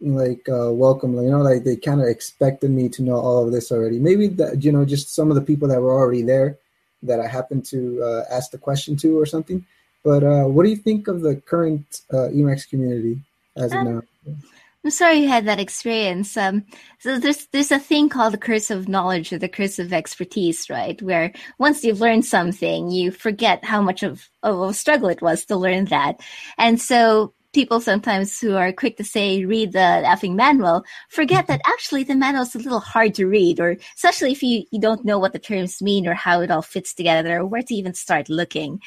like 0.00 0.48
uh, 0.48 0.70
welcome. 0.72 1.14
You 1.14 1.30
know, 1.30 1.42
like 1.42 1.64
they 1.64 1.76
kind 1.76 2.00
of 2.00 2.06
expected 2.06 2.70
me 2.70 2.88
to 2.90 3.02
know 3.02 3.16
all 3.16 3.44
of 3.44 3.52
this 3.52 3.72
already. 3.72 3.98
Maybe 3.98 4.28
that 4.28 4.62
you 4.62 4.72
know 4.72 4.84
just 4.84 5.14
some 5.14 5.30
of 5.30 5.34
the 5.34 5.48
people 5.50 5.68
that 5.68 5.82
were 5.82 5.98
already 5.98 6.22
there 6.22 6.58
that 7.02 7.20
I 7.20 7.26
happened 7.26 7.66
to 7.66 8.24
ask 8.30 8.50
the 8.50 8.58
question 8.58 8.96
to 8.96 9.18
or 9.18 9.26
something. 9.26 9.66
But 10.04 10.22
what 10.48 10.62
do 10.62 10.70
you 10.70 10.76
think 10.76 11.08
of 11.08 11.22
the 11.22 11.36
current 11.36 12.02
Emacs 12.12 12.68
community 12.68 13.20
as 13.56 13.72
of 13.72 13.78
um, 13.78 13.94
now? 14.26 14.34
I'm 14.84 14.90
sorry 14.90 15.20
you 15.20 15.28
had 15.28 15.46
that 15.46 15.60
experience. 15.60 16.36
Um, 16.36 16.66
so 16.98 17.18
there's 17.18 17.46
there's 17.46 17.72
a 17.72 17.78
thing 17.78 18.10
called 18.10 18.34
the 18.34 18.38
curse 18.38 18.70
of 18.70 18.86
knowledge 18.86 19.32
or 19.32 19.38
the 19.38 19.48
curse 19.48 19.78
of 19.78 19.94
expertise, 19.94 20.68
right? 20.68 21.00
Where 21.00 21.32
once 21.58 21.82
you've 21.82 22.02
learned 22.02 22.26
something, 22.26 22.90
you 22.90 23.10
forget 23.10 23.64
how 23.64 23.80
much 23.80 24.02
of, 24.02 24.28
of 24.42 24.60
a 24.60 24.74
struggle 24.74 25.08
it 25.08 25.22
was 25.22 25.46
to 25.46 25.56
learn 25.56 25.86
that. 25.86 26.20
And 26.58 26.78
so 26.78 27.32
people 27.54 27.80
sometimes 27.80 28.38
who 28.40 28.56
are 28.56 28.72
quick 28.72 28.96
to 28.96 29.04
say 29.04 29.44
read 29.44 29.72
the 29.72 30.02
effing 30.04 30.34
manual 30.34 30.84
forget 31.08 31.46
that 31.46 31.60
actually 31.66 32.02
the 32.02 32.14
manual 32.14 32.42
is 32.42 32.54
a 32.54 32.58
little 32.58 32.80
hard 32.80 33.14
to 33.14 33.26
read 33.26 33.60
or 33.60 33.76
especially 33.94 34.32
if 34.32 34.42
you, 34.42 34.64
you 34.72 34.80
don't 34.80 35.04
know 35.04 35.18
what 35.18 35.32
the 35.32 35.38
terms 35.38 35.80
mean 35.80 36.06
or 36.06 36.14
how 36.14 36.40
it 36.40 36.50
all 36.50 36.62
fits 36.62 36.92
together 36.92 37.38
or 37.38 37.46
where 37.46 37.62
to 37.62 37.74
even 37.74 37.94
start 37.94 38.28
looking. 38.28 38.80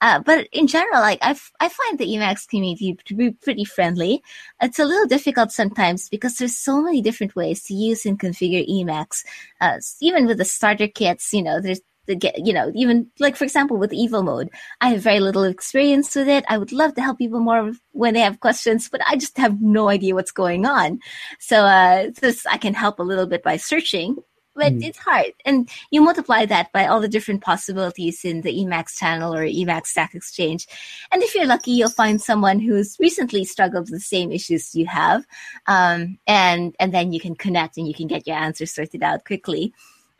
Uh, 0.00 0.18
but 0.20 0.48
in 0.52 0.66
general 0.66 1.00
like 1.00 1.18
i 1.22 1.36
I 1.60 1.68
find 1.68 1.98
the 1.98 2.06
emacs 2.06 2.48
community 2.48 2.96
to 3.04 3.14
be 3.14 3.30
pretty 3.30 3.64
friendly. 3.64 4.22
It's 4.60 4.78
a 4.78 4.84
little 4.84 5.06
difficult 5.06 5.52
sometimes 5.52 6.08
because 6.08 6.36
there's 6.36 6.56
so 6.56 6.82
many 6.82 7.02
different 7.02 7.36
ways 7.36 7.62
to 7.64 7.74
use 7.74 8.06
and 8.06 8.18
configure 8.18 8.68
emacs. 8.68 9.24
Uh, 9.60 9.78
even 10.00 10.26
with 10.26 10.38
the 10.38 10.44
starter 10.44 10.88
kits 10.88 11.32
you 11.32 11.42
know 11.42 11.60
there's 11.60 11.80
the 12.06 12.14
get, 12.14 12.44
you 12.44 12.52
know, 12.52 12.70
even 12.74 13.10
like 13.18 13.36
for 13.36 13.44
example 13.44 13.76
with 13.76 13.92
evil 13.92 14.22
mode, 14.22 14.50
I 14.80 14.90
have 14.90 15.00
very 15.00 15.20
little 15.20 15.44
experience 15.44 16.14
with 16.14 16.28
it. 16.28 16.44
I 16.48 16.58
would 16.58 16.72
love 16.72 16.94
to 16.94 17.02
help 17.02 17.18
people 17.18 17.40
more 17.40 17.72
when 17.92 18.14
they 18.14 18.20
have 18.20 18.40
questions, 18.40 18.88
but 18.88 19.00
I 19.06 19.16
just 19.16 19.38
have 19.38 19.60
no 19.60 19.88
idea 19.88 20.14
what's 20.14 20.32
going 20.32 20.66
on. 20.66 21.00
So, 21.38 21.64
uh, 21.64 22.10
this 22.20 22.46
I 22.46 22.58
can 22.58 22.74
help 22.74 22.98
a 22.98 23.02
little 23.02 23.26
bit 23.26 23.42
by 23.42 23.56
searching, 23.56 24.16
but 24.54 24.72
mm. 24.72 24.84
it's 24.84 24.98
hard. 24.98 25.32
And 25.44 25.68
you 25.90 26.00
multiply 26.00 26.46
that 26.46 26.72
by 26.72 26.86
all 26.86 27.00
the 27.00 27.08
different 27.08 27.42
possibilities 27.42 28.24
in 28.24 28.42
the 28.42 28.52
Emacs 28.52 28.96
channel 28.96 29.34
or 29.34 29.44
Emacs 29.44 29.86
Stack 29.86 30.14
Exchange. 30.14 30.66
And 31.12 31.22
if 31.22 31.34
you're 31.34 31.46
lucky, 31.46 31.72
you'll 31.72 31.90
find 31.90 32.20
someone 32.20 32.60
who's 32.60 32.96
recently 33.00 33.44
struggled 33.44 33.90
with 33.90 34.00
the 34.00 34.00
same 34.00 34.32
issues 34.32 34.74
you 34.74 34.86
have. 34.86 35.26
Um, 35.66 36.18
and, 36.26 36.74
and 36.78 36.94
then 36.94 37.12
you 37.12 37.20
can 37.20 37.34
connect 37.34 37.76
and 37.76 37.88
you 37.88 37.94
can 37.94 38.06
get 38.06 38.26
your 38.26 38.36
answers 38.36 38.72
sorted 38.72 39.02
out 39.02 39.24
quickly. 39.24 39.72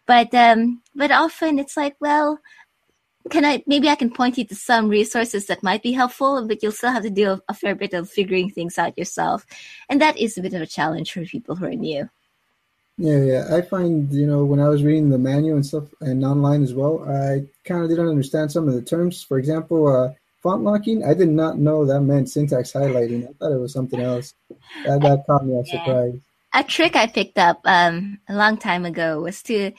But 0.06 0.34
um, 0.34 0.82
but 0.94 1.10
often 1.10 1.58
it's 1.58 1.76
like, 1.76 1.96
well, 2.00 2.38
can 3.30 3.44
I 3.44 3.62
maybe 3.66 3.88
I 3.88 3.94
can 3.94 4.10
point 4.10 4.36
you 4.36 4.44
to 4.44 4.54
some 4.54 4.88
resources 4.88 5.46
that 5.46 5.62
might 5.62 5.82
be 5.82 5.92
helpful, 5.92 6.46
but 6.46 6.62
you'll 6.62 6.72
still 6.72 6.92
have 6.92 7.04
to 7.04 7.10
do 7.10 7.40
a, 7.48 7.54
fair 7.54 7.74
bit 7.74 7.94
of 7.94 8.10
figuring 8.10 8.50
things 8.50 8.78
out 8.78 8.98
yourself, 8.98 9.46
and 9.88 10.00
that 10.00 10.18
is 10.18 10.36
a 10.36 10.42
bit 10.42 10.54
of 10.54 10.62
a 10.62 10.66
challenge 10.66 11.12
for 11.12 11.24
people 11.24 11.56
who 11.56 11.66
are 11.66 11.70
new. 11.70 12.08
Yeah, 12.96 13.22
yeah. 13.24 13.56
I 13.56 13.62
find, 13.62 14.12
you 14.12 14.26
know, 14.26 14.44
when 14.44 14.60
I 14.60 14.68
was 14.68 14.84
reading 14.84 15.10
the 15.10 15.18
manual 15.18 15.56
and 15.56 15.66
stuff 15.66 15.84
and 16.00 16.24
online 16.24 16.62
as 16.62 16.74
well, 16.74 17.02
I 17.02 17.44
kind 17.64 17.82
of 17.82 17.88
didn't 17.88 18.08
understand 18.08 18.52
some 18.52 18.68
of 18.68 18.74
the 18.74 18.82
terms. 18.82 19.20
For 19.20 19.36
example, 19.36 19.88
uh, 19.88 20.12
font 20.44 20.62
locking, 20.62 21.02
I 21.04 21.12
did 21.14 21.30
not 21.30 21.58
know 21.58 21.84
that 21.84 22.02
meant 22.02 22.30
syntax 22.30 22.72
highlighting. 22.72 23.28
I 23.28 23.32
thought 23.32 23.52
it 23.52 23.58
was 23.58 23.72
something 23.72 24.00
else. 24.00 24.34
That, 24.84 25.00
that 25.00 25.24
caught 25.26 25.44
me 25.44 25.54
by 25.54 25.62
yeah. 25.66 25.84
surprise 25.84 26.20
a 26.54 26.64
trick 26.64 26.96
I 26.96 27.06
picked 27.06 27.38
up 27.38 27.60
um, 27.64 28.20
a 28.28 28.34
long 28.34 28.56
time 28.56 28.84
ago 28.86 29.20
was 29.20 29.42
to 29.44 29.72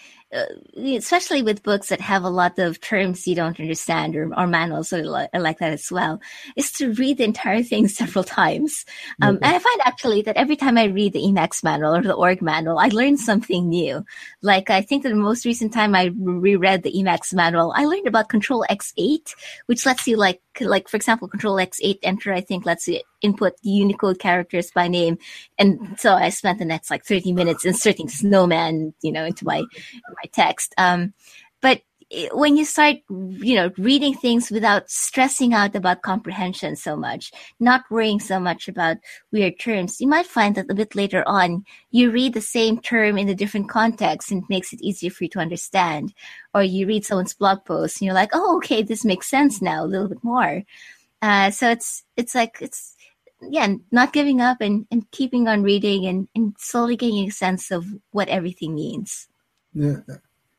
especially 0.75 1.41
with 1.41 1.63
books 1.63 1.89
that 1.89 2.01
have 2.01 2.23
a 2.23 2.29
lot 2.29 2.57
of 2.59 2.81
terms 2.81 3.27
you 3.27 3.35
don't 3.35 3.59
understand 3.59 4.15
or, 4.15 4.33
or 4.38 4.47
manuals 4.47 4.91
or 4.91 5.03
like, 5.03 5.29
like 5.33 5.59
that 5.59 5.71
as 5.71 5.91
well, 5.91 6.19
is 6.55 6.71
to 6.73 6.93
read 6.93 7.17
the 7.17 7.23
entire 7.23 7.63
thing 7.63 7.88
several 8.01 8.23
times. 8.23 8.85
Um, 9.21 9.38
And 9.41 9.45
I 9.45 9.59
find 9.59 9.81
actually 9.85 10.23
that 10.23 10.38
every 10.38 10.55
time 10.55 10.77
I 10.77 10.85
read 10.85 11.13
the 11.13 11.21
Emacs 11.21 11.63
manual 11.63 11.95
or 11.95 12.01
the 12.01 12.13
org 12.13 12.41
manual, 12.41 12.79
I 12.79 12.88
learn 12.88 13.17
something 13.17 13.69
new. 13.69 14.03
Like 14.41 14.69
I 14.69 14.81
think 14.81 15.03
that 15.03 15.09
the 15.09 15.15
most 15.15 15.45
recent 15.45 15.73
time 15.73 15.95
I 15.95 16.11
reread 16.15 16.83
the 16.83 16.93
Emacs 16.93 17.33
manual, 17.33 17.73
I 17.75 17.85
learned 17.85 18.07
about 18.07 18.29
Control 18.29 18.65
X8, 18.69 19.33
which 19.67 19.85
lets 19.85 20.07
you 20.07 20.17
like, 20.17 20.41
like 20.59 20.89
for 20.89 20.97
example, 20.97 21.27
Control 21.27 21.55
X8 21.55 21.99
enter, 22.03 22.33
I 22.33 22.41
think 22.41 22.65
lets 22.65 22.88
you 22.88 23.01
input 23.21 23.53
Unicode 23.63 24.19
characters 24.19 24.69
by 24.71 24.88
name. 24.88 25.17
And 25.57 25.99
so 25.99 26.13
I 26.13 26.29
spent 26.29 26.59
the 26.59 26.65
next 26.65 26.91
like 26.91 27.03
30 27.03 27.33
minutes 27.33 27.65
inserting 27.65 28.07
snowman, 28.07 28.93
you 29.01 29.11
know, 29.11 29.25
into 29.25 29.45
my, 29.45 29.63
my 30.23 30.30
text. 30.32 30.73
Um, 30.78 31.13
but 31.62 31.82
when 32.34 32.56
you 32.56 32.65
start, 32.65 32.97
you 33.10 33.56
know, 33.56 33.71
reading 33.78 34.13
things 34.13 34.51
without 34.51 34.89
stressing 34.89 35.54
out 35.54 35.75
about 35.75 36.04
comprehension 36.04 36.75
so 36.75 36.95
much, 36.95 37.32
not 37.60 37.84
worrying 37.89 38.19
so 38.19 38.39
much 38.39 38.67
about 38.67 38.97
weird 39.32 39.60
terms, 39.60 39.99
you 39.99 40.08
might 40.08 40.28
find 40.28 40.56
that 40.56 40.69
a 40.69 40.75
bit 40.75 40.95
later 40.95 41.28
on, 41.28 41.65
you 41.89 42.12
read 42.12 42.34
the 42.34 42.41
same 42.41 42.80
term 42.80 43.17
in 43.17 43.28
a 43.28 43.36
different 43.36 43.69
context 43.69 44.32
and 44.32 44.43
it 44.43 44.49
makes 44.49 44.71
it 44.71 44.82
easier 44.82 45.10
for 45.10 45.23
you 45.23 45.30
to 45.32 45.39
understand. 45.39 46.13
Or 46.54 46.62
you 46.62 46.86
read 46.86 47.06
someone's 47.06 47.34
blog 47.34 47.65
post 47.65 47.99
and 47.99 48.06
you're 48.06 48.13
like, 48.13 48.32
oh, 48.34 48.58
okay, 48.58 48.84
this 48.84 49.04
makes 49.04 49.28
sense 49.28 49.62
now 49.62 49.84
a 49.84 49.88
little 49.88 50.08
bit 50.08 50.23
more. 50.23 50.63
Uh, 51.21 51.49
so 51.49 51.71
it's, 51.71 52.04
it's 52.15 52.36
like, 52.36 52.58
it's, 52.62 52.95
yeah, 53.41 53.73
not 53.91 54.13
giving 54.13 54.41
up 54.41 54.62
and, 54.62 54.86
and 54.91 55.10
keeping 55.12 55.47
on 55.47 55.63
reading 55.63 56.06
and, 56.06 56.28
and 56.36 56.56
slowly 56.60 56.95
getting 56.95 57.28
a 57.28 57.32
sense 57.32 57.71
of 57.71 57.86
what 58.12 58.30
everything 58.30 58.75
means. 58.75 59.28
Yeah. 59.75 59.97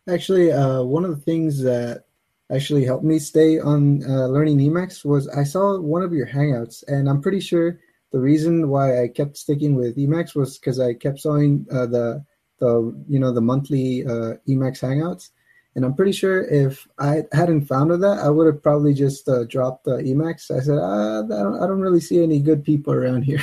Actually, 0.09 0.53
uh, 0.53 0.83
one 0.83 1.05
of 1.05 1.11
the 1.11 1.23
things 1.23 1.61
that 1.63 2.05
actually 2.53 2.85
helped 2.85 3.05
me 3.05 3.19
stay 3.19 3.59
on 3.59 4.05
uh, 4.05 4.27
learning 4.27 4.59
Emacs 4.59 5.05
was 5.05 5.27
I 5.29 5.43
saw 5.43 5.81
one 5.81 6.03
of 6.03 6.13
your 6.13 6.27
Hangouts, 6.27 6.85
and 6.87 7.09
I'm 7.09 7.21
pretty 7.21 7.41
sure 7.41 7.81
the 8.13 8.21
reason 8.21 8.69
why 8.69 9.03
I 9.03 9.09
kept 9.09 9.37
sticking 9.37 9.75
with 9.75 9.97
Emacs 9.97 10.37
was 10.37 10.59
because 10.59 10.79
I 10.79 10.95
kept 10.95 11.21
seeing 11.21 11.67
uh, 11.73 11.87
the 11.87 12.25
the 12.59 13.05
you 13.09 13.19
know 13.19 13.33
the 13.33 13.41
monthly 13.41 14.05
uh, 14.07 14.35
Emacs 14.49 14.81
Hangouts, 14.81 15.31
and 15.75 15.85
I'm 15.85 15.95
pretty 15.95 16.13
sure 16.13 16.45
if 16.45 16.87
I 16.99 17.25
hadn't 17.33 17.67
found 17.67 17.91
that, 17.91 18.19
I 18.23 18.29
would 18.31 18.47
have 18.47 18.63
probably 18.63 18.95
just 18.95 19.29
uh, 19.29 19.45
dropped 19.45 19.85
the 19.85 19.97
Emacs. 19.97 20.51
I 20.51 20.61
said, 20.61 20.79
ah, 20.79 21.25
I 21.25 21.43
don't, 21.43 21.63
I 21.63 21.67
don't 21.67 21.81
really 21.81 22.01
see 22.01 22.23
any 22.23 22.39
good 22.39 22.65
people 22.65 22.93
around 22.93 23.23
here. 23.23 23.43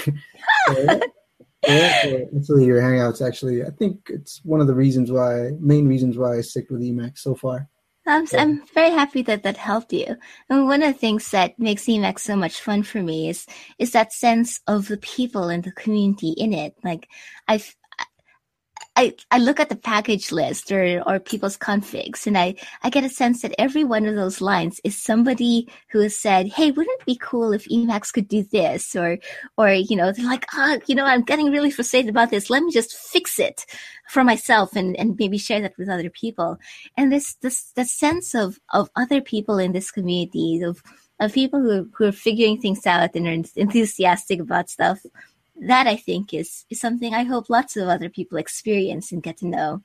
yeah, 1.67 2.17
actually 2.37 2.65
your 2.65 2.81
hangouts 2.81 3.25
actually 3.25 3.63
i 3.63 3.69
think 3.69 3.99
it's 4.09 4.41
one 4.43 4.61
of 4.61 4.67
the 4.67 4.75
reasons 4.75 5.11
why 5.11 5.51
main 5.59 5.87
reasons 5.87 6.17
why 6.17 6.37
i 6.37 6.41
stick 6.41 6.69
with 6.69 6.81
emacs 6.81 7.19
so 7.19 7.35
far 7.35 7.69
I'm, 8.05 8.27
yeah. 8.31 8.41
I'm 8.41 8.65
very 8.73 8.89
happy 8.89 9.21
that 9.23 9.43
that 9.43 9.57
helped 9.57 9.93
you. 9.93 10.17
And 10.49 10.67
one 10.67 10.83
of 10.83 10.93
the 10.93 10.99
things 10.99 11.31
that 11.31 11.57
makes 11.57 11.85
Emacs 11.85 12.19
so 12.19 12.35
much 12.35 12.59
fun 12.59 12.83
for 12.83 13.01
me 13.01 13.29
is 13.29 13.45
is 13.79 13.91
that 13.91 14.11
sense 14.11 14.59
of 14.67 14.87
the 14.87 14.97
people 14.97 15.47
and 15.47 15.63
the 15.63 15.71
community 15.71 16.31
in 16.31 16.53
it. 16.53 16.75
Like 16.83 17.07
I've 17.47 17.75
I, 18.95 19.15
I 19.31 19.39
look 19.39 19.59
at 19.59 19.69
the 19.69 19.75
package 19.75 20.31
list 20.31 20.71
or, 20.71 21.01
or 21.07 21.19
people's 21.19 21.57
configs 21.57 22.27
and 22.27 22.37
I, 22.37 22.55
I 22.83 22.91
get 22.91 23.03
a 23.03 23.09
sense 23.09 23.41
that 23.41 23.55
every 23.57 23.83
one 23.83 24.05
of 24.05 24.15
those 24.15 24.39
lines 24.39 24.79
is 24.83 24.95
somebody 25.01 25.67
who 25.89 25.99
has 26.01 26.15
said, 26.15 26.47
Hey, 26.47 26.69
wouldn't 26.69 27.01
it 27.01 27.05
be 27.05 27.17
cool 27.19 27.53
if 27.53 27.67
Emacs 27.69 28.13
could 28.13 28.27
do 28.27 28.43
this? 28.43 28.95
Or, 28.95 29.17
or, 29.57 29.71
you 29.71 29.95
know, 29.95 30.11
they're 30.11 30.25
like, 30.25 30.45
oh, 30.53 30.79
you 30.85 30.93
know, 30.93 31.05
I'm 31.05 31.23
getting 31.23 31.51
really 31.51 31.71
frustrated 31.71 32.09
about 32.09 32.29
this. 32.29 32.51
Let 32.51 32.61
me 32.61 32.71
just 32.71 32.95
fix 32.95 33.39
it 33.39 33.65
for 34.09 34.23
myself 34.23 34.75
and, 34.75 34.95
and 34.97 35.15
maybe 35.17 35.39
share 35.39 35.61
that 35.61 35.77
with 35.77 35.89
other 35.89 36.11
people. 36.11 36.59
And 36.95 37.11
this, 37.11 37.33
this, 37.35 37.71
the 37.75 37.85
sense 37.85 38.35
of, 38.35 38.59
of 38.73 38.91
other 38.95 39.21
people 39.21 39.57
in 39.57 39.71
this 39.71 39.89
community 39.89 40.61
of, 40.61 40.83
of 41.19 41.33
people 41.33 41.61
who, 41.61 41.89
who 41.95 42.05
are 42.05 42.11
figuring 42.11 42.61
things 42.61 42.85
out 42.85 43.15
and 43.15 43.27
are 43.27 43.49
enthusiastic 43.55 44.39
about 44.39 44.69
stuff 44.69 44.99
that 45.67 45.87
I 45.87 45.95
think 45.95 46.33
is 46.33 46.65
is 46.69 46.79
something 46.79 47.13
I 47.13 47.23
hope 47.23 47.49
lots 47.49 47.75
of 47.77 47.87
other 47.87 48.09
people 48.09 48.37
experience 48.37 49.11
and 49.11 49.23
get 49.23 49.37
to 49.37 49.47
know. 49.47 49.83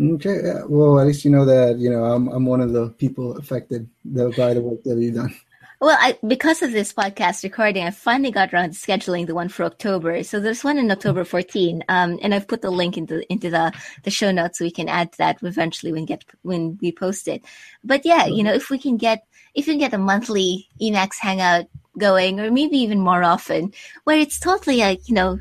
Okay, 0.00 0.40
well, 0.66 0.98
at 0.98 1.06
least 1.06 1.24
you 1.24 1.30
know 1.30 1.44
that 1.44 1.78
you 1.78 1.90
know 1.90 2.04
I'm 2.04 2.28
I'm 2.28 2.46
one 2.46 2.60
of 2.60 2.72
the 2.72 2.90
people 2.90 3.36
affected 3.36 3.88
by 4.04 4.54
the 4.54 4.62
work 4.62 4.82
that 4.84 4.98
you've 4.98 5.14
done. 5.14 5.34
Well, 5.82 5.98
I, 6.00 6.16
because 6.24 6.62
of 6.62 6.70
this 6.70 6.92
podcast 6.92 7.42
recording, 7.42 7.84
I 7.84 7.90
finally 7.90 8.30
got 8.30 8.54
around 8.54 8.70
to 8.70 8.78
scheduling 8.78 9.26
the 9.26 9.34
one 9.34 9.48
for 9.48 9.64
October. 9.64 10.22
So 10.22 10.38
there's 10.38 10.62
one 10.62 10.78
in 10.78 10.88
October 10.92 11.24
14, 11.24 11.82
um, 11.88 12.20
and 12.22 12.32
I've 12.32 12.46
put 12.46 12.62
the 12.62 12.70
link 12.70 12.96
into 12.96 13.20
into 13.32 13.50
the 13.50 13.72
the 14.04 14.10
show 14.10 14.30
notes 14.30 14.60
so 14.60 14.64
we 14.64 14.70
can 14.70 14.88
add 14.88 15.10
that 15.18 15.42
eventually 15.42 15.90
when 15.92 16.04
get 16.04 16.24
when 16.42 16.78
we 16.80 16.92
post 16.92 17.26
it. 17.26 17.42
But 17.82 18.06
yeah, 18.06 18.26
you 18.26 18.44
know, 18.44 18.52
if 18.52 18.70
we 18.70 18.78
can 18.78 18.96
get 18.96 19.26
if 19.54 19.66
we 19.66 19.72
can 19.72 19.80
get 19.80 19.92
a 19.92 19.98
monthly 19.98 20.68
Emacs 20.80 21.18
Hangout 21.18 21.66
going, 21.98 22.40
or 22.40 22.50
maybe 22.50 22.78
even 22.78 23.00
more 23.00 23.22
often, 23.22 23.72
where 24.04 24.18
it's 24.18 24.38
totally 24.38 24.78
like, 24.78 25.08
you 25.08 25.14
know, 25.14 25.38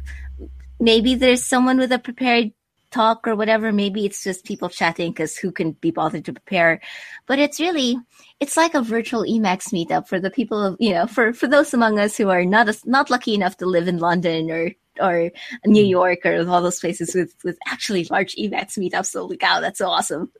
maybe 0.79 1.15
there's 1.15 1.43
someone 1.43 1.77
with 1.77 1.91
a 1.91 1.99
prepared 1.99 2.51
talk 2.91 3.27
or 3.27 3.35
whatever. 3.35 3.71
Maybe 3.71 4.05
it's 4.05 4.23
just 4.23 4.45
people 4.45 4.69
chatting 4.69 5.11
because 5.11 5.37
who 5.37 5.51
can 5.51 5.71
be 5.71 5.91
bothered 5.91 6.25
to 6.25 6.33
prepare? 6.33 6.81
But 7.25 7.39
it's 7.39 7.59
really, 7.59 7.97
it's 8.39 8.57
like 8.57 8.73
a 8.73 8.81
virtual 8.81 9.23
Emacs 9.23 9.71
meetup 9.71 10.07
for 10.07 10.19
the 10.19 10.29
people 10.29 10.61
of, 10.61 10.77
you 10.79 10.93
know, 10.93 11.07
for, 11.07 11.33
for 11.33 11.47
those 11.47 11.73
among 11.73 11.99
us 11.99 12.17
who 12.17 12.29
are 12.29 12.45
not, 12.45 12.67
not 12.85 13.09
lucky 13.09 13.33
enough 13.33 13.57
to 13.57 13.65
live 13.65 13.87
in 13.87 13.97
London 13.97 14.51
or, 14.51 14.71
or 14.99 15.31
New 15.65 15.83
York 15.83 16.19
or 16.25 16.47
all 16.47 16.61
those 16.61 16.79
places 16.79 17.15
with, 17.15 17.33
with 17.43 17.57
actually 17.67 18.03
large 18.05 18.35
Emacs 18.35 18.77
meetups. 18.77 19.07
So, 19.07 19.25
like, 19.25 19.41
wow, 19.41 19.61
that's 19.61 19.79
so 19.79 19.87
awesome. 19.87 20.31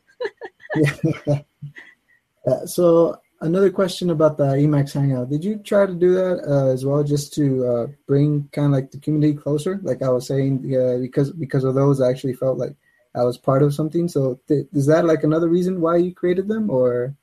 yeah. 0.75 1.41
Uh, 2.47 2.65
so 2.65 3.20
another 3.41 3.71
question 3.71 4.09
about 4.09 4.37
the 4.37 4.45
Emacs 4.45 4.93
Hangout. 4.93 5.29
Did 5.29 5.43
you 5.43 5.57
try 5.57 5.85
to 5.85 5.93
do 5.93 6.13
that 6.13 6.43
uh, 6.47 6.71
as 6.71 6.85
well, 6.85 7.03
just 7.03 7.33
to 7.33 7.65
uh, 7.65 7.87
bring 8.07 8.47
kind 8.51 8.67
of 8.67 8.71
like 8.73 8.91
the 8.91 8.99
community 8.99 9.33
closer? 9.33 9.79
Like 9.83 10.01
I 10.01 10.09
was 10.09 10.27
saying, 10.27 10.73
uh, 10.75 10.97
because 10.99 11.31
because 11.31 11.63
of 11.63 11.75
those, 11.75 11.99
I 12.01 12.09
actually 12.09 12.33
felt 12.33 12.57
like 12.57 12.75
I 13.15 13.23
was 13.23 13.37
part 13.37 13.63
of 13.63 13.73
something. 13.73 14.07
So 14.07 14.39
th- 14.47 14.67
is 14.73 14.85
that 14.85 15.05
like 15.05 15.23
another 15.23 15.49
reason 15.49 15.81
why 15.81 15.97
you 15.97 16.13
created 16.13 16.47
them, 16.47 16.69
or? 16.69 17.15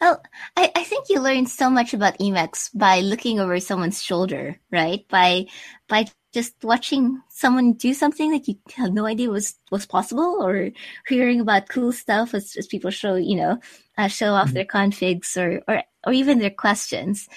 Oh, 0.00 0.16
I, 0.56 0.70
I 0.74 0.84
think 0.84 1.08
you 1.08 1.20
learn 1.20 1.46
so 1.46 1.70
much 1.70 1.92
about 1.92 2.18
Emacs 2.18 2.70
by 2.72 3.00
looking 3.00 3.40
over 3.40 3.58
someone's 3.60 4.02
shoulder, 4.02 4.58
right? 4.70 5.06
By 5.08 5.46
by 5.88 6.06
just 6.32 6.54
watching 6.62 7.22
someone 7.30 7.72
do 7.72 7.94
something 7.94 8.30
that 8.32 8.46
you 8.48 8.56
have 8.76 8.92
no 8.92 9.06
idea 9.06 9.30
was 9.30 9.54
was 9.70 9.86
possible, 9.86 10.38
or 10.40 10.70
hearing 11.06 11.40
about 11.40 11.68
cool 11.68 11.92
stuff 11.92 12.34
as, 12.34 12.54
as 12.56 12.66
people 12.66 12.90
show, 12.90 13.14
you 13.14 13.36
know, 13.36 13.58
uh, 13.96 14.08
show 14.08 14.34
off 14.34 14.46
mm-hmm. 14.46 14.54
their 14.54 14.64
configs 14.64 15.36
or, 15.36 15.62
or 15.66 15.82
or 16.06 16.12
even 16.12 16.38
their 16.38 16.50
questions. 16.50 17.28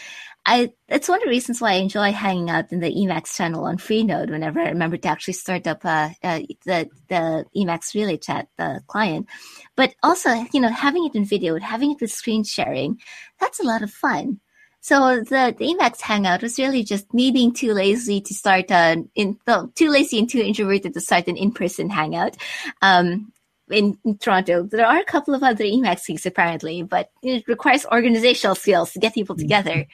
I 0.46 0.74
it's 0.88 1.08
one 1.08 1.20
of 1.20 1.24
the 1.24 1.30
reasons 1.30 1.62
why 1.62 1.74
I 1.74 1.76
enjoy 1.76 2.12
hanging 2.12 2.50
out 2.50 2.72
in 2.72 2.80
the 2.80 2.92
Emacs 2.92 3.36
channel 3.36 3.66
on 3.66 3.78
Freenode 3.78 4.32
whenever 4.32 4.60
I 4.60 4.70
remember 4.70 4.98
to 4.98 5.08
actually 5.08 5.36
start 5.36 5.68
up 5.68 5.86
uh, 5.86 6.10
uh, 6.24 6.40
the 6.66 6.90
the 7.10 7.46
Emacs 7.56 7.94
Relay 7.94 8.18
Chat 8.18 8.48
the 8.58 8.82
client. 8.88 9.28
But 9.76 9.94
also, 10.02 10.32
you 10.52 10.60
know, 10.60 10.70
having 10.70 11.06
it 11.06 11.16
in 11.16 11.26
video, 11.26 11.60
having 11.60 11.92
it 11.92 12.02
with 12.02 12.12
screen 12.12 12.44
sharing, 12.44 13.00
that's 13.40 13.60
a 13.60 13.66
lot 13.66 13.84
of 13.84 13.92
fun. 13.92 14.40
So 14.82 15.20
the, 15.20 15.56
the 15.58 15.66
Emacs 15.66 16.02
Hangout 16.02 16.42
was 16.42 16.58
really 16.58 16.84
just 16.84 17.14
me 17.14 17.32
being 17.32 17.54
too 17.54 17.74
lazy 17.74 18.20
to 18.22 18.34
start 18.34 18.72
a 18.72 19.04
in 19.14 19.38
well, 19.46 19.72
too 19.76 19.90
lazy 19.90 20.18
and 20.18 20.30
too 20.30 20.40
introverted 20.40 20.94
to 20.96 21.02
start 21.02 21.28
an 21.28 21.38
in 21.38 21.52
person 21.52 21.90
hangout. 21.90 22.36
Um, 22.82 23.32
in, 23.70 23.98
in, 24.04 24.18
Toronto. 24.18 24.64
There 24.64 24.86
are 24.86 25.00
a 25.00 25.06
couple 25.06 25.34
of 25.34 25.44
other 25.44 25.64
Emacs 25.64 26.06
gigs 26.06 26.26
apparently, 26.26 26.84
but 26.84 27.10
it 27.24 27.48
requires 27.48 27.86
organizational 27.86 28.56
skills 28.56 28.92
to 28.92 29.00
get 29.00 29.14
people 29.14 29.36
mm-hmm. 29.36 29.44
together. 29.44 29.86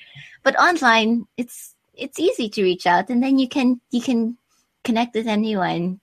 But 0.41 0.58
online, 0.58 1.28
it's 1.38 1.76
it's 1.93 2.19
easy 2.19 2.50
to 2.50 2.63
reach 2.63 2.88
out, 2.88 3.10
and 3.10 3.21
then 3.21 3.38
you 3.38 3.47
can 3.47 3.82
you 3.91 4.02
can 4.02 4.38
connect 4.84 5.15
with 5.15 5.28
anyone, 5.28 6.00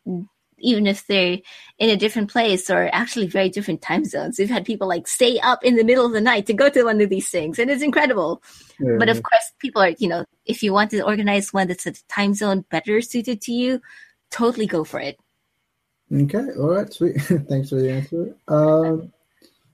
even 0.64 0.87
if 0.87 1.07
they're 1.07 1.38
in 1.79 1.90
a 1.90 1.96
different 1.96 2.31
place 2.31 2.70
or 2.70 2.88
actually 2.92 3.27
very 3.27 3.48
different 3.48 3.83
time 3.83 4.05
zones. 4.05 4.38
We've 4.38 4.50
had 4.50 4.64
people 4.64 4.88
like 4.88 5.07
stay 5.07 5.38
up 5.40 5.64
in 5.64 5.77
the 5.77 5.85
middle 5.85 6.07
of 6.07 6.12
the 6.12 6.20
night 6.20 6.46
to 6.46 6.55
go 6.55 6.68
to 6.70 6.85
one 6.85 7.00
of 7.00 7.11
these 7.11 7.31
things, 7.31 7.59
and 7.59 7.70
it's 7.70 7.83
incredible. 7.83 8.42
But 8.79 9.09
of 9.09 9.22
course, 9.22 9.53
people 9.59 9.83
are 9.83 9.94
you 9.98 10.09
know 10.09 10.24
if 10.46 10.62
you 10.62 10.72
want 10.72 10.90
to 10.90 11.03
organize 11.03 11.53
one 11.53 11.68
that's 11.68 11.87
a 11.87 11.92
time 12.09 12.35
zone 12.35 12.64
better 12.70 13.00
suited 13.00 13.40
to 13.42 13.53
you, 13.53 13.81
totally 14.31 14.66
go 14.66 14.85
for 14.85 15.00
it. 15.00 15.18
Okay, 16.12 16.46
all 16.59 16.70
right, 16.70 16.92
sweet. 16.92 17.20
Thanks 17.48 17.70
for 17.70 17.77
the 17.77 17.90
answer. 17.90 18.37
Um, 18.48 19.12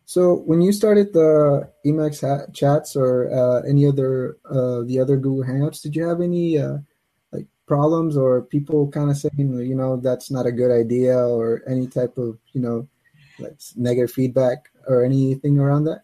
so 0.06 0.36
when 0.36 0.60
you 0.60 0.72
started 0.72 1.12
the 1.12 1.70
Emacs 1.86 2.20
ha- 2.20 2.50
chats 2.52 2.96
or 2.96 3.32
uh, 3.32 3.62
any 3.62 3.86
other 3.86 4.38
uh, 4.44 4.82
the 4.82 4.98
other 5.00 5.16
Google 5.16 5.44
Hangouts, 5.44 5.82
did 5.82 5.94
you 5.94 6.06
have 6.06 6.20
any 6.20 6.58
uh, 6.58 6.78
problems 7.70 8.16
or 8.16 8.42
people 8.42 8.88
kind 8.90 9.10
of 9.10 9.16
saying 9.16 9.48
you 9.70 9.76
know 9.80 9.92
that's 9.96 10.28
not 10.30 10.50
a 10.50 10.56
good 10.60 10.72
idea 10.82 11.16
or 11.16 11.62
any 11.74 11.86
type 11.86 12.18
of 12.18 12.36
you 12.52 12.60
know 12.64 12.78
like 13.38 13.56
negative 13.76 14.10
feedback 14.10 14.58
or 14.86 15.04
anything 15.04 15.58
around 15.58 15.84
that? 15.84 16.02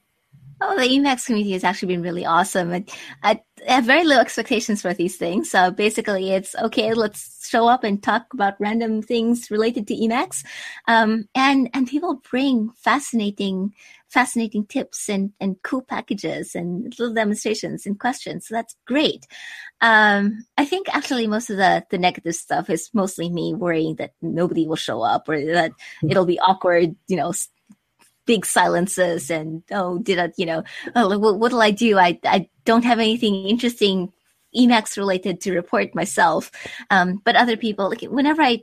Oh, 0.62 0.74
the 0.74 0.88
Emacs 0.88 1.26
community 1.26 1.52
has 1.52 1.64
actually 1.64 1.92
been 1.94 2.02
really 2.02 2.24
awesome. 2.24 2.72
And 2.72 2.90
I, 3.22 3.40
have 3.66 3.84
very 3.84 4.04
low 4.04 4.18
expectations 4.18 4.80
for 4.80 4.94
these 4.94 5.16
things. 5.16 5.50
So 5.50 5.70
basically, 5.70 6.30
it's 6.30 6.54
okay. 6.54 6.94
Let's 6.94 7.48
show 7.48 7.68
up 7.68 7.84
and 7.84 8.02
talk 8.02 8.26
about 8.32 8.54
random 8.58 9.02
things 9.02 9.50
related 9.50 9.86
to 9.88 9.94
Emacs, 9.94 10.44
um, 10.88 11.28
and 11.34 11.68
and 11.74 11.88
people 11.88 12.22
bring 12.30 12.70
fascinating, 12.76 13.74
fascinating 14.08 14.66
tips 14.66 15.08
and 15.08 15.32
and 15.40 15.56
cool 15.62 15.82
packages 15.82 16.54
and 16.54 16.94
little 16.98 17.14
demonstrations 17.14 17.86
and 17.86 17.98
questions. 17.98 18.46
So 18.46 18.54
that's 18.54 18.76
great. 18.86 19.26
Um, 19.80 20.44
I 20.56 20.64
think 20.64 20.94
actually 20.94 21.26
most 21.26 21.50
of 21.50 21.56
the 21.56 21.84
the 21.90 21.98
negative 21.98 22.34
stuff 22.34 22.70
is 22.70 22.90
mostly 22.92 23.28
me 23.28 23.54
worrying 23.54 23.96
that 23.96 24.12
nobody 24.22 24.66
will 24.66 24.76
show 24.76 25.02
up 25.02 25.28
or 25.28 25.44
that 25.44 25.72
hmm. 26.00 26.10
it'll 26.10 26.26
be 26.26 26.40
awkward. 26.40 26.94
You 27.08 27.16
know 27.16 27.32
big 28.26 28.44
silences 28.44 29.30
and 29.30 29.62
oh 29.70 29.98
did 29.98 30.18
i 30.18 30.30
you 30.36 30.44
know 30.44 30.62
oh, 30.96 31.16
what, 31.16 31.38
what'll 31.38 31.62
i 31.62 31.70
do 31.70 31.96
i 31.96 32.18
i 32.24 32.48
don't 32.64 32.84
have 32.84 32.98
anything 32.98 33.46
interesting 33.46 34.12
emacs 34.54 34.96
related 34.96 35.40
to 35.40 35.54
report 35.54 35.94
myself 35.94 36.50
um, 36.90 37.22
but 37.24 37.36
other 37.36 37.56
people 37.56 37.88
like 37.88 38.02
whenever 38.02 38.42
i 38.42 38.62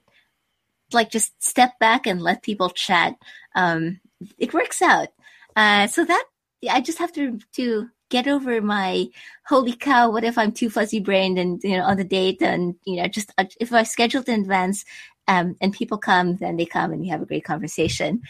like 0.91 1.09
just 1.09 1.41
step 1.41 1.79
back 1.79 2.05
and 2.05 2.21
let 2.21 2.43
people 2.43 2.69
chat 2.69 3.15
um, 3.55 3.99
it 4.37 4.53
works 4.53 4.81
out 4.81 5.07
uh, 5.55 5.87
so 5.87 6.05
that 6.05 6.25
i 6.69 6.81
just 6.81 6.97
have 6.97 7.11
to 7.11 7.39
to 7.53 7.89
get 8.09 8.27
over 8.27 8.61
my 8.61 9.07
holy 9.47 9.73
cow 9.73 10.09
what 10.09 10.23
if 10.23 10.37
i'm 10.37 10.51
too 10.51 10.69
fuzzy 10.69 10.99
brained 10.99 11.39
and 11.39 11.61
you 11.63 11.75
know 11.75 11.83
on 11.83 11.97
the 11.97 12.03
date 12.03 12.41
and 12.41 12.75
you 12.85 12.97
know 12.97 13.07
just 13.07 13.33
uh, 13.37 13.45
if 13.59 13.73
i 13.73 13.83
scheduled 13.83 14.29
in 14.29 14.41
advance 14.41 14.85
um, 15.27 15.55
and 15.61 15.71
people 15.71 15.97
come, 15.97 16.35
then 16.37 16.57
they 16.57 16.65
come 16.65 16.91
and 16.91 17.05
you 17.05 17.11
have 17.11 17.21
a 17.21 17.25
great 17.25 17.45
conversation. 17.45 18.21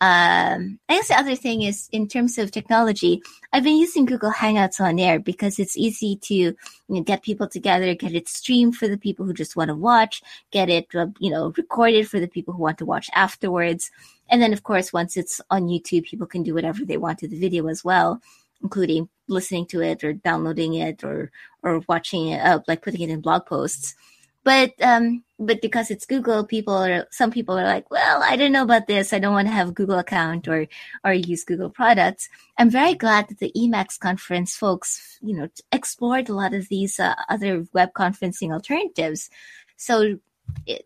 Um, 0.00 0.78
I 0.88 0.96
guess 0.96 1.08
the 1.08 1.18
other 1.18 1.34
thing 1.34 1.62
is 1.62 1.88
in 1.92 2.08
terms 2.08 2.36
of 2.36 2.50
technology, 2.50 3.22
I've 3.52 3.64
been 3.64 3.78
using 3.78 4.04
Google 4.04 4.30
Hangouts 4.30 4.80
on 4.80 4.98
air 4.98 5.18
because 5.18 5.58
it's 5.58 5.76
easy 5.76 6.16
to 6.16 6.34
you 6.34 6.56
know, 6.88 7.02
get 7.02 7.22
people 7.22 7.48
together, 7.48 7.94
get 7.94 8.14
it 8.14 8.28
streamed 8.28 8.76
for 8.76 8.86
the 8.86 8.98
people 8.98 9.24
who 9.24 9.32
just 9.32 9.56
want 9.56 9.68
to 9.68 9.74
watch, 9.74 10.22
get 10.50 10.68
it, 10.68 10.94
uh, 10.94 11.06
you 11.18 11.30
know, 11.30 11.52
recorded 11.56 12.08
for 12.08 12.20
the 12.20 12.28
people 12.28 12.52
who 12.52 12.62
want 12.62 12.78
to 12.78 12.86
watch 12.86 13.08
afterwards. 13.14 13.90
And 14.28 14.42
then, 14.42 14.52
of 14.52 14.62
course, 14.62 14.92
once 14.92 15.16
it's 15.16 15.40
on 15.50 15.68
YouTube, 15.68 16.04
people 16.04 16.26
can 16.26 16.42
do 16.42 16.54
whatever 16.54 16.84
they 16.84 16.98
want 16.98 17.18
to 17.20 17.28
the 17.28 17.38
video 17.38 17.66
as 17.68 17.82
well, 17.82 18.20
including 18.62 19.08
listening 19.26 19.66
to 19.66 19.80
it 19.80 20.04
or 20.04 20.12
downloading 20.12 20.74
it 20.74 21.02
or, 21.02 21.30
or 21.62 21.82
watching 21.88 22.28
it, 22.28 22.40
up, 22.40 22.64
like 22.68 22.82
putting 22.82 23.00
it 23.00 23.10
in 23.10 23.20
blog 23.20 23.46
posts. 23.46 23.94
But 24.44 24.72
um, 24.82 25.22
but 25.38 25.60
because 25.62 25.90
it's 25.90 26.06
Google, 26.06 26.44
people 26.44 26.74
are 26.74 27.06
some 27.10 27.30
people 27.30 27.58
are 27.58 27.64
like, 27.64 27.90
well, 27.90 28.22
I 28.22 28.36
don't 28.36 28.52
know 28.52 28.64
about 28.64 28.86
this. 28.86 29.12
I 29.12 29.18
don't 29.18 29.32
want 29.34 29.48
to 29.48 29.54
have 29.54 29.68
a 29.68 29.72
Google 29.72 29.98
account 29.98 30.48
or 30.48 30.66
or 31.04 31.12
use 31.12 31.44
Google 31.44 31.70
products. 31.70 32.28
I'm 32.58 32.70
very 32.70 32.94
glad 32.94 33.28
that 33.28 33.38
the 33.38 33.52
Emacs 33.56 33.98
conference 33.98 34.56
folks, 34.56 35.18
you 35.22 35.36
know, 35.36 35.48
explored 35.70 36.28
a 36.28 36.34
lot 36.34 36.54
of 36.54 36.68
these 36.68 36.98
uh, 36.98 37.14
other 37.28 37.66
web 37.72 37.90
conferencing 37.92 38.52
alternatives. 38.52 39.30
So 39.76 40.18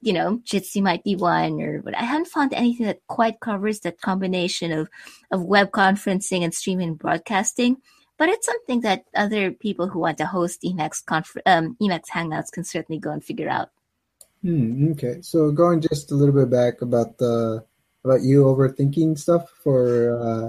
you 0.01 0.13
know, 0.13 0.41
Jitsi 0.45 0.83
might 0.83 1.05
be 1.05 1.17
one, 1.17 1.61
or 1.61 1.83
but 1.83 1.97
I 1.97 2.03
haven't 2.03 2.29
found 2.29 2.55
anything 2.55 2.87
that 2.87 3.07
quite 3.07 3.41
covers 3.41 3.81
that 3.81 4.01
combination 4.01 4.73
of 4.73 4.89
of 5.31 5.43
web 5.43 5.71
conferencing 5.71 6.43
and 6.43 6.55
streaming 6.55 6.95
broadcasting. 6.95 7.79
But 8.19 8.31
it's 8.31 8.47
something 8.47 8.81
that 8.81 9.05
other 9.15 9.51
people 9.51 9.89
who 9.89 9.99
want 10.01 10.19
to 10.19 10.27
host 10.27 10.63
Emacs 10.63 11.05
confer- 11.05 11.43
um, 11.45 11.77
Emacs 11.83 12.09
Hangouts 12.13 12.51
can 12.51 12.65
certainly 12.65 12.99
go 12.99 13.11
and 13.11 13.23
figure 13.23 13.49
out. 13.49 13.71
Hmm, 14.43 14.93
okay, 14.93 15.21
so 15.23 15.51
going 15.51 15.81
just 15.81 16.13
a 16.13 16.15
little 16.15 16.35
bit 16.35 16.51
back 16.51 16.81
about 16.81 17.19
the 17.19 17.65
about 18.05 18.23
you 18.23 18.45
overthinking 18.45 19.19
stuff 19.19 19.51
for 19.63 20.17
uh, 20.21 20.49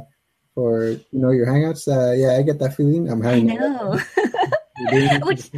for 0.53 0.89
you 0.89 1.19
know 1.19 1.31
your 1.31 1.47
Hangouts. 1.47 1.87
Uh, 1.87 2.13
yeah, 2.13 2.37
I 2.37 2.43
get 2.43 2.59
that 2.59 2.75
feeling. 2.75 3.09
I'm 3.09 3.21
having. 3.21 3.51
I 3.51 3.55
know. 3.55 3.99
which, 5.23 5.49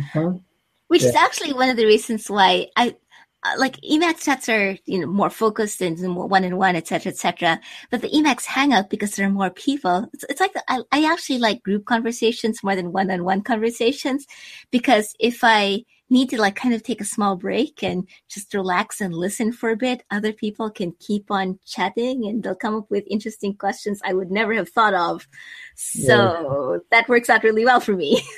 which 0.87 1.03
yeah. 1.03 1.09
is 1.09 1.15
actually 1.15 1.53
one 1.53 1.69
of 1.69 1.77
the 1.77 1.85
reasons 1.85 2.29
why 2.29 2.67
I 2.75 2.95
Uh, 3.43 3.53
like 3.57 3.77
Emacs 3.81 4.23
chats 4.23 4.49
are 4.49 4.77
you 4.85 4.99
know 4.99 5.07
more 5.07 5.29
focused 5.29 5.81
and 5.81 5.97
more 6.09 6.27
one 6.27 6.43
on 6.43 6.57
one, 6.57 6.75
etc., 6.75 7.11
etc. 7.11 7.59
But 7.89 8.01
the 8.01 8.09
Emacs 8.09 8.45
Hangout 8.45 8.89
because 8.89 9.15
there 9.15 9.27
are 9.27 9.31
more 9.31 9.49
people, 9.49 10.09
it's, 10.13 10.25
it's 10.29 10.41
like 10.41 10.51
the, 10.51 10.63
I, 10.67 10.81
I 10.91 11.11
actually 11.11 11.39
like 11.39 11.63
group 11.63 11.85
conversations 11.85 12.63
more 12.63 12.75
than 12.75 12.91
one 12.91 13.09
on 13.09 13.23
one 13.23 13.41
conversations 13.41 14.25
because 14.71 15.15
if 15.19 15.39
I 15.41 15.85
need 16.09 16.29
to 16.31 16.41
like 16.41 16.55
kind 16.55 16.73
of 16.73 16.83
take 16.83 16.99
a 16.99 17.05
small 17.05 17.37
break 17.37 17.81
and 17.81 18.09
just 18.27 18.53
relax 18.53 18.99
and 18.99 19.13
listen 19.13 19.53
for 19.53 19.69
a 19.69 19.77
bit, 19.77 20.03
other 20.11 20.33
people 20.33 20.69
can 20.69 20.93
keep 20.99 21.31
on 21.31 21.59
chatting 21.65 22.25
and 22.25 22.43
they'll 22.43 22.55
come 22.55 22.75
up 22.75 22.89
with 22.89 23.05
interesting 23.09 23.55
questions 23.55 24.01
I 24.03 24.13
would 24.13 24.31
never 24.31 24.53
have 24.55 24.69
thought 24.69 24.93
of. 24.93 25.27
So 25.75 26.73
yeah. 26.73 26.77
that 26.91 27.07
works 27.07 27.29
out 27.29 27.43
really 27.43 27.63
well 27.63 27.79
for 27.79 27.95
me. 27.95 28.21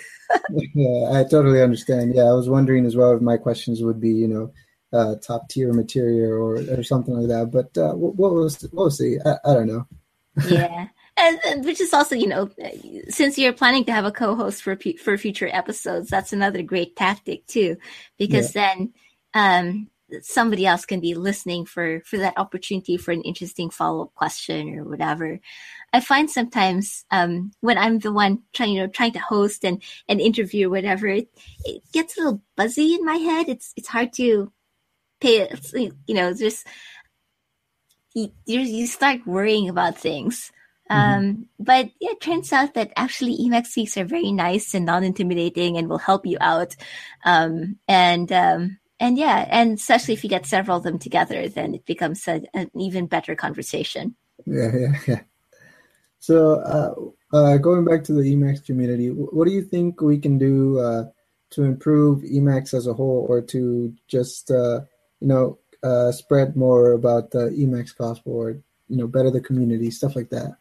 yeah, 0.76 1.12
I 1.12 1.24
totally 1.24 1.62
understand. 1.62 2.14
Yeah, 2.16 2.24
I 2.24 2.34
was 2.34 2.48
wondering 2.48 2.86
as 2.86 2.96
well 2.96 3.14
if 3.14 3.22
my 3.22 3.36
questions 3.36 3.82
would 3.82 4.00
be, 4.00 4.12
you 4.12 4.28
know 4.28 4.54
uh, 4.94 5.16
top 5.16 5.50
tier 5.50 5.74
material 5.74 6.34
or, 6.34 6.56
or 6.56 6.84
something 6.84 7.14
like 7.14 7.28
that. 7.28 7.52
But 7.52 7.78
uh, 7.82 7.94
we'll, 7.96 8.14
we'll, 8.14 8.50
we'll 8.72 8.92
see. 8.92 9.18
I, 9.26 9.36
I 9.46 9.54
don't 9.54 9.68
know. 9.68 9.88
yeah. 10.48 10.88
And, 11.18 11.66
which 11.66 11.82
is 11.82 11.94
also, 11.94 12.16
you 12.16 12.28
know, 12.28 12.50
since 13.10 13.38
you're 13.38 13.54
planning 13.54 13.86
to 13.86 13.92
have 13.92 14.06
a 14.06 14.12
co-host 14.12 14.64
for 14.64 14.78
for 15.04 15.18
future 15.18 15.50
episodes, 15.52 16.10
that's 16.10 16.34
another 16.34 16.64
great 16.64 16.96
tactic 16.96 17.46
too, 17.48 17.78
because 18.18 18.56
yeah. 18.56 18.74
then 18.76 18.94
um, 19.34 19.90
somebody 20.22 20.66
else 20.66 20.86
can 20.86 21.00
be 21.00 21.14
listening 21.14 21.66
for 21.66 22.02
for 22.06 22.18
that 22.18 22.38
opportunity 22.38 22.98
for 22.98 23.12
an 23.12 23.22
interesting 23.22 23.70
follow 23.70 24.04
up 24.04 24.16
question 24.16 24.78
or 24.80 24.84
whatever. 24.84 25.40
I 25.94 26.00
find 26.00 26.30
sometimes 26.30 27.06
um, 27.12 27.52
when 27.60 27.78
I'm 27.78 28.00
the 28.00 28.14
one 28.14 28.44
trying, 28.54 28.74
you 28.74 28.82
know, 28.82 28.88
trying 28.88 29.14
to 29.14 29.20
host 29.20 29.64
and 29.64 29.84
and 30.08 30.22
interview 30.22 30.68
or 30.68 30.72
whatever, 30.72 31.08
it, 31.08 31.30
it 31.66 31.84
gets 31.92 32.18
a 32.18 32.22
little 32.22 32.42
buzzy 32.56 32.96
in 32.96 33.06
my 33.06 33.18
head. 33.18 33.50
It's 33.50 33.74
it's 33.76 33.90
hard 33.90 34.14
to 34.14 34.52
pay 35.22 35.48
you 35.74 36.16
know 36.16 36.34
just 36.34 36.68
you, 38.14 38.30
you 38.46 38.88
start 38.88 39.26
worrying 39.26 39.70
about 39.70 39.98
things. 39.98 40.52
Mm-hmm. 40.90 41.18
um, 41.18 41.48
but 41.58 41.90
yeah, 42.02 42.12
it 42.12 42.22
turns 42.22 42.52
out 42.52 42.74
that 42.74 42.92
actually 42.98 43.38
Emacs 43.38 43.68
speaks 43.68 43.96
are 43.96 44.04
very 44.04 44.34
nice 44.34 44.74
and 44.74 44.86
non-intimidating 44.86 45.78
and 45.78 45.88
will 45.88 45.98
help 45.98 46.26
you 46.26 46.38
out. 46.42 46.76
Um, 47.24 47.78
and 47.88 48.30
um, 48.34 48.78
and 49.00 49.18
yeah 49.18 49.48
and 49.50 49.74
especially 49.74 50.14
if 50.14 50.24
you 50.24 50.30
get 50.30 50.46
several 50.46 50.78
of 50.78 50.84
them 50.84 51.00
together 51.00 51.50
then 51.50 51.74
it 51.74 51.86
becomes 51.86 52.28
a, 52.28 52.42
an 52.54 52.70
even 52.76 53.08
better 53.08 53.36
conversation. 53.36 54.16
Yeah 54.46 54.72
yeah 54.76 54.96
yeah. 55.08 55.22
So 56.20 56.56
uh, 56.60 57.36
uh, 57.36 57.58
going 57.58 57.84
back 57.84 58.04
to 58.06 58.14
the 58.14 58.22
emacs 58.22 58.66
community 58.66 59.08
what 59.08 59.48
do 59.48 59.54
you 59.54 59.64
think 59.64 60.02
we 60.02 60.20
can 60.20 60.38
do 60.38 60.80
uh, 60.80 61.06
to 61.52 61.64
improve 61.64 62.22
emacs 62.22 62.74
as 62.74 62.88
a 62.88 62.94
whole 62.94 63.26
or 63.28 63.42
to 63.42 63.94
just 64.08 64.52
uh, 64.52 64.82
you 65.22 65.28
know, 65.28 65.60
uh, 65.84 66.12
spread 66.12 66.56
more 66.56 66.92
about 66.92 67.32
the 67.32 67.50
Emacs 67.50 67.96
gospel 67.96 68.34
or, 68.34 68.52
you 68.88 68.98
know, 68.98 69.08
better 69.08 69.32
the 69.32 69.42
community, 69.42 69.90
stuff 69.90 70.16
like 70.16 70.30
that. 70.30 70.58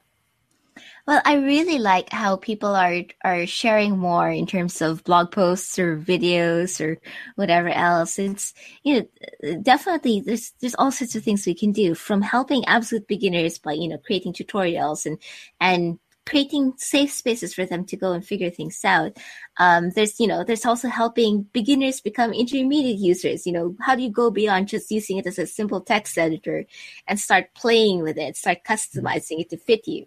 Well, 1.06 1.20
I 1.24 1.34
really 1.34 1.78
like 1.78 2.10
how 2.10 2.36
people 2.36 2.74
are 2.76 3.02
are 3.24 3.46
sharing 3.46 3.98
more 3.98 4.30
in 4.30 4.46
terms 4.46 4.80
of 4.80 5.02
blog 5.04 5.32
posts 5.32 5.78
or 5.78 5.96
videos 5.96 6.80
or 6.80 7.00
whatever 7.34 7.68
else. 7.68 8.18
It's 8.18 8.54
you 8.84 9.00
know 9.00 9.56
definitely 9.62 10.20
there's 10.20 10.52
there's 10.60 10.76
all 10.76 10.92
sorts 10.92 11.16
of 11.16 11.24
things 11.24 11.46
we 11.46 11.54
can 11.54 11.72
do 11.72 11.94
from 11.94 12.22
helping 12.22 12.64
absolute 12.66 13.08
beginners 13.08 13.58
by 13.58 13.72
you 13.72 13.88
know 13.88 13.98
creating 13.98 14.34
tutorials 14.34 15.06
and 15.06 15.18
and 15.60 15.98
creating 16.30 16.72
safe 16.76 17.10
spaces 17.10 17.52
for 17.52 17.66
them 17.66 17.84
to 17.84 17.96
go 17.96 18.12
and 18.12 18.24
figure 18.24 18.50
things 18.50 18.84
out. 18.84 19.16
Um, 19.58 19.90
there's, 19.90 20.20
you 20.20 20.28
know, 20.28 20.44
there's 20.44 20.64
also 20.64 20.86
helping 20.86 21.42
beginners 21.52 22.00
become 22.00 22.32
intermediate 22.32 22.98
users. 22.98 23.46
You 23.46 23.52
know, 23.52 23.76
how 23.80 23.96
do 23.96 24.02
you 24.02 24.12
go 24.12 24.30
beyond 24.30 24.68
just 24.68 24.92
using 24.92 25.18
it 25.18 25.26
as 25.26 25.40
a 25.40 25.46
simple 25.46 25.80
text 25.80 26.16
editor 26.16 26.66
and 27.08 27.18
start 27.18 27.52
playing 27.54 28.04
with 28.04 28.16
it, 28.16 28.36
start 28.36 28.58
customizing 28.64 29.40
it 29.40 29.50
to 29.50 29.56
fit 29.56 29.88
you? 29.88 30.06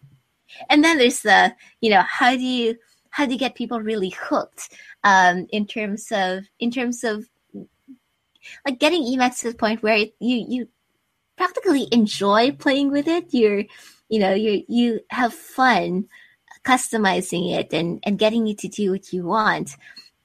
And 0.69 0.81
then 0.81 0.97
there's 0.97 1.19
the, 1.23 1.53
you 1.81 1.89
know, 1.89 2.03
how 2.03 2.37
do 2.37 2.41
you, 2.41 2.77
how 3.09 3.25
do 3.25 3.33
you 3.33 3.39
get 3.39 3.55
people 3.55 3.81
really 3.81 4.13
hooked 4.17 4.73
um, 5.03 5.45
in 5.51 5.67
terms 5.67 6.07
of, 6.09 6.45
in 6.57 6.71
terms 6.71 7.03
of 7.03 7.25
like 8.65 8.79
getting 8.79 9.03
Emacs 9.03 9.39
to 9.41 9.51
the 9.51 9.57
point 9.57 9.83
where 9.83 9.97
you, 9.97 10.45
you 10.47 10.69
practically 11.35 11.89
enjoy 11.91 12.53
playing 12.53 12.91
with 12.91 13.09
it. 13.09 13.25
You're, 13.33 13.65
you 14.13 14.19
know 14.19 14.33
you 14.33 14.63
you 14.67 14.99
have 15.09 15.33
fun 15.33 16.07
customizing 16.63 17.51
it 17.57 17.73
and 17.73 17.99
and 18.03 18.19
getting 18.19 18.47
it 18.47 18.59
to 18.59 18.67
do 18.67 18.91
what 18.91 19.11
you 19.11 19.23
want. 19.25 19.75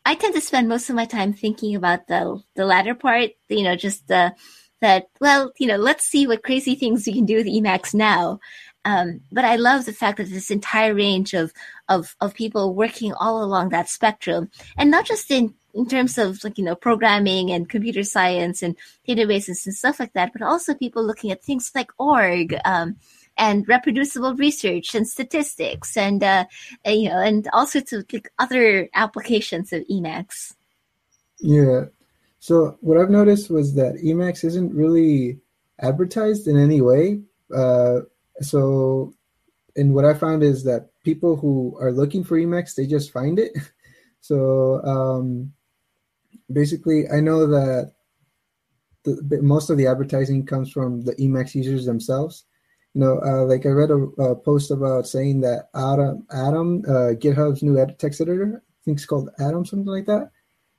I 0.04 0.14
tend 0.14 0.34
to 0.34 0.42
spend 0.42 0.68
most 0.68 0.90
of 0.90 0.96
my 0.96 1.06
time 1.06 1.32
thinking 1.32 1.74
about 1.74 2.06
the 2.06 2.42
the 2.54 2.66
latter 2.66 2.94
part 2.94 3.30
you 3.48 3.62
know 3.62 3.76
just 3.76 4.06
the 4.08 4.34
that 4.82 5.06
well 5.22 5.52
you 5.58 5.66
know 5.66 5.78
let's 5.78 6.04
see 6.04 6.26
what 6.26 6.42
crazy 6.42 6.74
things 6.74 7.06
we 7.06 7.14
can 7.14 7.24
do 7.24 7.36
with 7.36 7.46
emacs 7.46 7.94
now. 7.94 8.40
Um, 8.84 9.20
but 9.32 9.44
I 9.44 9.56
love 9.56 9.84
the 9.84 9.92
fact 9.92 10.18
that 10.18 10.30
this 10.30 10.50
entire 10.50 10.94
range 10.94 11.32
of, 11.34 11.52
of 11.88 12.14
of 12.20 12.34
people 12.34 12.74
working 12.74 13.12
all 13.14 13.42
along 13.42 13.70
that 13.70 13.88
spectrum, 13.88 14.50
and 14.76 14.90
not 14.90 15.06
just 15.06 15.30
in 15.30 15.54
in 15.74 15.86
terms 15.86 16.18
of 16.18 16.42
like 16.44 16.58
you 16.58 16.64
know 16.64 16.74
programming 16.74 17.50
and 17.50 17.68
computer 17.68 18.02
science 18.02 18.62
and 18.62 18.76
databases 19.06 19.66
and 19.66 19.74
stuff 19.74 20.00
like 20.00 20.12
that, 20.12 20.32
but 20.32 20.42
also 20.42 20.74
people 20.74 21.04
looking 21.04 21.30
at 21.30 21.42
things 21.42 21.70
like 21.74 21.90
org, 21.98 22.54
um, 22.64 22.96
and 23.38 23.66
reproducible 23.68 24.34
research 24.34 24.94
and 24.94 25.08
statistics 25.08 25.96
and 25.96 26.22
uh, 26.22 26.44
you 26.84 27.08
know 27.08 27.18
and 27.18 27.48
all 27.52 27.66
sorts 27.66 27.92
of 27.92 28.04
like 28.12 28.30
other 28.38 28.88
applications 28.94 29.72
of 29.72 29.82
Emacs. 29.88 30.54
Yeah. 31.40 31.86
So 32.40 32.78
what 32.80 32.98
I've 32.98 33.10
noticed 33.10 33.50
was 33.50 33.74
that 33.74 34.00
Emacs 34.04 34.44
isn't 34.44 34.74
really 34.74 35.38
advertised 35.80 36.46
in 36.46 36.56
any 36.56 36.80
way. 36.80 37.20
Uh, 37.54 38.00
so, 38.40 39.14
and 39.76 39.94
what 39.94 40.04
I 40.04 40.14
found 40.14 40.42
is 40.42 40.64
that 40.64 40.90
people 41.04 41.36
who 41.36 41.76
are 41.80 41.92
looking 41.92 42.22
for 42.24 42.38
Emacs, 42.38 42.74
they 42.74 42.86
just 42.86 43.12
find 43.12 43.38
it. 43.38 43.52
So 44.20 44.82
um, 44.84 45.52
basically, 46.52 47.08
I 47.08 47.20
know 47.20 47.46
that 47.46 47.92
the, 49.04 49.40
most 49.40 49.70
of 49.70 49.78
the 49.78 49.86
advertising 49.86 50.44
comes 50.44 50.70
from 50.70 51.02
the 51.02 51.14
Emacs 51.14 51.54
users 51.54 51.86
themselves. 51.86 52.44
Know, 52.98 53.20
uh, 53.24 53.44
like 53.44 53.64
I 53.64 53.68
read 53.68 53.92
a, 53.92 53.98
a, 54.20 54.34
post 54.34 54.72
about 54.72 55.06
saying 55.06 55.40
that 55.42 55.68
Atom, 55.72 56.26
Atom, 56.32 56.82
uh, 56.84 57.14
GitHub's 57.14 57.62
new 57.62 57.78
ed- 57.78 57.96
text 57.96 58.20
editor, 58.20 58.60
I 58.60 58.78
think 58.84 58.98
it's 58.98 59.06
called 59.06 59.30
Atom, 59.38 59.64
something 59.64 59.86
like 59.86 60.06
that, 60.06 60.32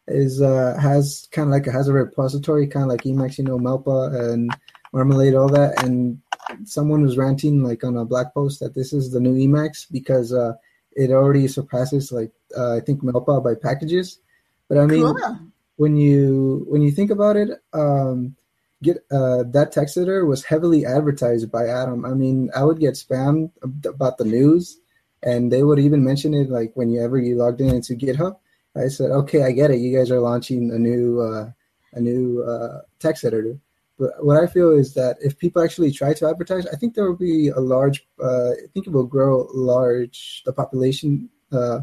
is 0.10 0.41
uh, 0.41 0.77
has 0.82 1.29
kind 1.32 1.47
of 1.47 1.53
like 1.53 1.67
a, 1.67 1.71
has 1.71 1.88
a 1.88 1.93
repository, 1.93 2.67
kind 2.67 2.84
of 2.84 2.89
like 2.89 3.03
Emacs, 3.03 3.38
you 3.38 3.45
know, 3.45 3.58
MELPA 3.58 4.32
and 4.32 4.51
Marmalade, 4.91 5.34
all 5.34 5.47
that. 5.47 5.82
And 5.82 6.19
someone 6.65 7.03
was 7.03 7.17
ranting 7.17 7.63
like 7.63 7.86
on 7.86 7.95
a 7.95 8.03
black 8.03 8.34
post 8.34 8.60
that 8.60 8.75
this 8.75 8.91
is 8.91 9.12
the 9.12 9.21
new 9.21 9.36
Emacs 9.36 9.89
because 9.89 10.34
uh, 10.34 10.55
it 10.91 11.12
already 11.12 11.47
surpasses 11.47 12.12
like 12.12 12.34
uh, 12.58 12.75
I 12.75 12.82
think 12.82 13.01
MELPA 13.01 13.41
by 13.41 13.55
packages. 13.55 14.19
But 14.67 14.77
I 14.77 14.88
mean, 14.88 15.03
cool. 15.03 15.39
when 15.77 15.95
you 15.95 16.65
when 16.67 16.82
you 16.82 16.91
think 16.91 17.12
about 17.12 17.38
it, 17.38 17.49
um, 17.71 18.36
get 18.82 18.98
uh, 19.12 19.44
that 19.52 19.72
text 19.72 19.98
editor 19.98 20.26
was 20.26 20.46
heavily 20.46 20.86
advertised 20.86 21.52
by 21.52 21.68
Atom. 21.68 22.06
I 22.06 22.13
mean, 22.13 22.50
I 22.56 22.63
would 22.63 22.80
get 22.80 22.94
spammed 22.96 23.52
about 23.86 24.18
the 24.18 24.26
news, 24.26 24.80
and 25.24 25.52
they 25.52 25.63
would 25.63 25.80
even 25.80 26.04
mention 26.04 26.34
it 26.34 26.50
like 26.50 26.72
whenever 26.76 27.18
you 27.18 27.36
logged 27.36 27.62
in 27.62 27.76
into 27.76 27.94
GitHub. 27.94 28.38
I 28.76 28.88
said, 28.88 29.12
okay, 29.12 29.44
I 29.44 29.52
get 29.52 29.72
it. 29.72 29.80
You 29.80 29.98
guys 29.98 30.12
are 30.12 30.20
launching 30.20 30.72
a 30.72 30.78
new 30.78 31.22
uh, 31.22 31.52
a 31.94 32.00
new 32.00 32.44
uh, 32.44 32.82
text 33.00 33.26
editor. 33.26 33.60
But 33.97 34.24
what 34.24 34.41
I 34.41 34.47
feel 34.47 34.72
is 34.72 34.93
that 34.93 35.18
if 35.20 35.38
people 35.38 35.62
actually 35.62 35.91
try 35.91 36.14
to 36.14 36.30
advertise, 36.30 36.66
I 36.68 36.78
think 36.78 36.93
there 36.93 37.06
will 37.06 37.18
be 37.18 37.49
a 37.49 37.60
large. 37.60 38.08
Uh, 38.22 38.51
I 38.51 38.68
think 38.74 38.88
it 38.88 38.93
will 38.93 39.06
grow 39.06 39.49
large 39.53 40.41
the 40.45 40.53
population 40.53 41.30
uh, 41.51 41.82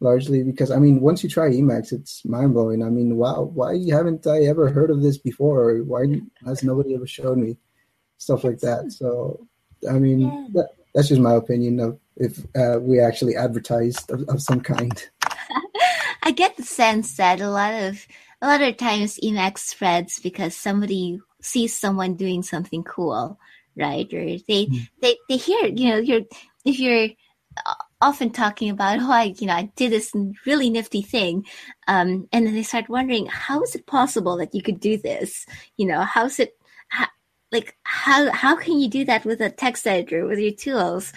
largely 0.00 0.42
because 0.42 0.70
I 0.70 0.78
mean, 0.78 1.00
once 1.00 1.22
you 1.22 1.28
try 1.28 1.50
Emacs, 1.50 1.92
it's 1.92 2.24
mind 2.24 2.54
blowing. 2.54 2.82
I 2.82 2.90
mean, 2.90 3.16
wow, 3.16 3.50
why 3.52 3.78
haven't 3.90 4.26
I 4.26 4.42
ever 4.44 4.70
heard 4.70 4.90
of 4.90 5.02
this 5.02 5.18
before? 5.18 5.70
Or 5.70 5.84
why 5.84 6.04
has 6.46 6.62
nobody 6.62 6.94
ever 6.94 7.06
showed 7.06 7.38
me 7.38 7.56
stuff 8.18 8.44
like 8.44 8.58
that? 8.60 8.92
So, 8.92 9.46
I 9.88 9.98
mean, 9.98 10.20
yeah. 10.20 10.46
that, 10.54 10.68
that's 10.94 11.08
just 11.08 11.20
my 11.20 11.34
opinion 11.34 11.80
of 11.80 11.98
if 12.16 12.44
uh, 12.56 12.78
we 12.80 13.00
actually 13.00 13.36
advertised 13.36 14.10
of, 14.10 14.22
of 14.28 14.42
some 14.42 14.60
kind. 14.60 15.08
I 16.22 16.30
get 16.32 16.56
the 16.56 16.64
sense 16.64 17.16
that 17.16 17.40
a 17.40 17.50
lot 17.50 17.74
of 17.74 18.06
a 18.40 18.46
lot 18.46 18.62
of 18.62 18.76
times 18.76 19.18
Emacs 19.22 19.58
spreads 19.58 20.20
because 20.20 20.54
somebody 20.54 21.20
sees 21.40 21.76
someone 21.76 22.14
doing 22.14 22.42
something 22.42 22.84
cool, 22.84 23.38
right? 23.76 24.12
Or 24.12 24.24
they 24.24 24.66
mm. 24.66 24.88
they 25.00 25.16
they 25.28 25.36
hear, 25.36 25.66
you 25.66 25.90
know, 25.90 25.98
you're 25.98 26.22
if 26.64 26.78
you're 26.78 27.08
often 28.00 28.30
talking 28.30 28.70
about, 28.70 29.00
oh, 29.00 29.10
I, 29.10 29.34
you 29.38 29.46
know, 29.46 29.54
I 29.54 29.70
did 29.74 29.92
this 29.92 30.12
really 30.46 30.70
nifty 30.70 31.02
thing. 31.02 31.44
Um, 31.86 32.28
and 32.32 32.46
then 32.46 32.54
they 32.54 32.62
start 32.62 32.88
wondering, 32.88 33.26
how 33.26 33.62
is 33.62 33.74
it 33.74 33.86
possible 33.86 34.36
that 34.36 34.54
you 34.54 34.62
could 34.62 34.80
do 34.80 34.96
this? 34.96 35.46
You 35.76 35.86
know, 35.86 36.02
how's 36.02 36.38
it, 36.38 36.56
how, 36.88 37.06
like, 37.50 37.76
how, 37.82 38.30
how 38.30 38.56
can 38.56 38.78
you 38.78 38.88
do 38.88 39.04
that 39.06 39.24
with 39.24 39.40
a 39.40 39.50
text 39.50 39.86
editor, 39.86 40.26
with 40.26 40.38
your 40.38 40.52
tools? 40.52 41.12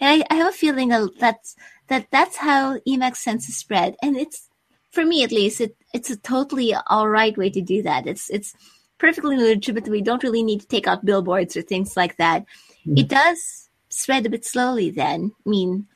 And 0.00 0.22
I, 0.22 0.34
I 0.34 0.38
have 0.38 0.48
a 0.48 0.56
feeling 0.56 0.88
that's, 1.18 1.54
that 1.88 2.08
that's 2.10 2.36
how 2.36 2.78
Emacs 2.80 3.18
sends 3.18 3.48
a 3.48 3.52
spread. 3.52 3.94
And 4.02 4.16
it's, 4.16 4.48
for 4.90 5.04
me 5.04 5.22
at 5.24 5.32
least, 5.32 5.60
it, 5.60 5.76
it's 5.92 6.10
a 6.10 6.16
totally 6.16 6.74
all 6.88 7.08
right 7.08 7.36
way 7.36 7.50
to 7.50 7.60
do 7.60 7.82
that. 7.82 8.06
It's, 8.06 8.28
it's 8.30 8.54
perfectly 8.98 9.36
legitimate. 9.36 9.88
We 9.88 10.02
don't 10.02 10.22
really 10.22 10.42
need 10.42 10.62
to 10.62 10.66
take 10.66 10.86
out 10.86 11.04
billboards 11.04 11.56
or 11.56 11.62
things 11.62 11.96
like 11.96 12.16
that. 12.16 12.44
Mm. 12.86 12.98
It 12.98 13.08
does 13.08 13.70
spread 13.88 14.26
a 14.26 14.30
bit 14.30 14.44
slowly 14.44 14.90
then. 14.90 15.32
I 15.46 15.48
mean, 15.48 15.86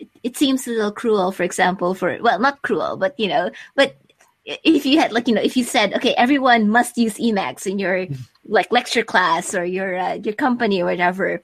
it, 0.00 0.08
it 0.24 0.36
seems 0.36 0.66
a 0.66 0.70
little 0.70 0.92
cruel, 0.92 1.30
for 1.30 1.44
example, 1.44 1.94
for, 1.94 2.18
well, 2.20 2.40
not 2.40 2.62
cruel, 2.62 2.96
but, 2.96 3.14
you 3.20 3.28
know, 3.28 3.50
but 3.76 3.96
if 4.64 4.86
you 4.86 4.98
had 4.98 5.12
like 5.12 5.28
you 5.28 5.34
know 5.34 5.40
if 5.40 5.56
you 5.56 5.62
said 5.62 5.92
okay 5.94 6.14
everyone 6.14 6.68
must 6.68 6.96
use 6.96 7.18
emacs 7.18 7.66
in 7.66 7.78
your 7.78 8.06
like 8.46 8.72
lecture 8.72 9.04
class 9.04 9.54
or 9.54 9.64
your 9.64 9.96
uh, 9.96 10.14
your 10.14 10.34
company 10.34 10.82
or 10.82 10.86
whatever 10.86 11.42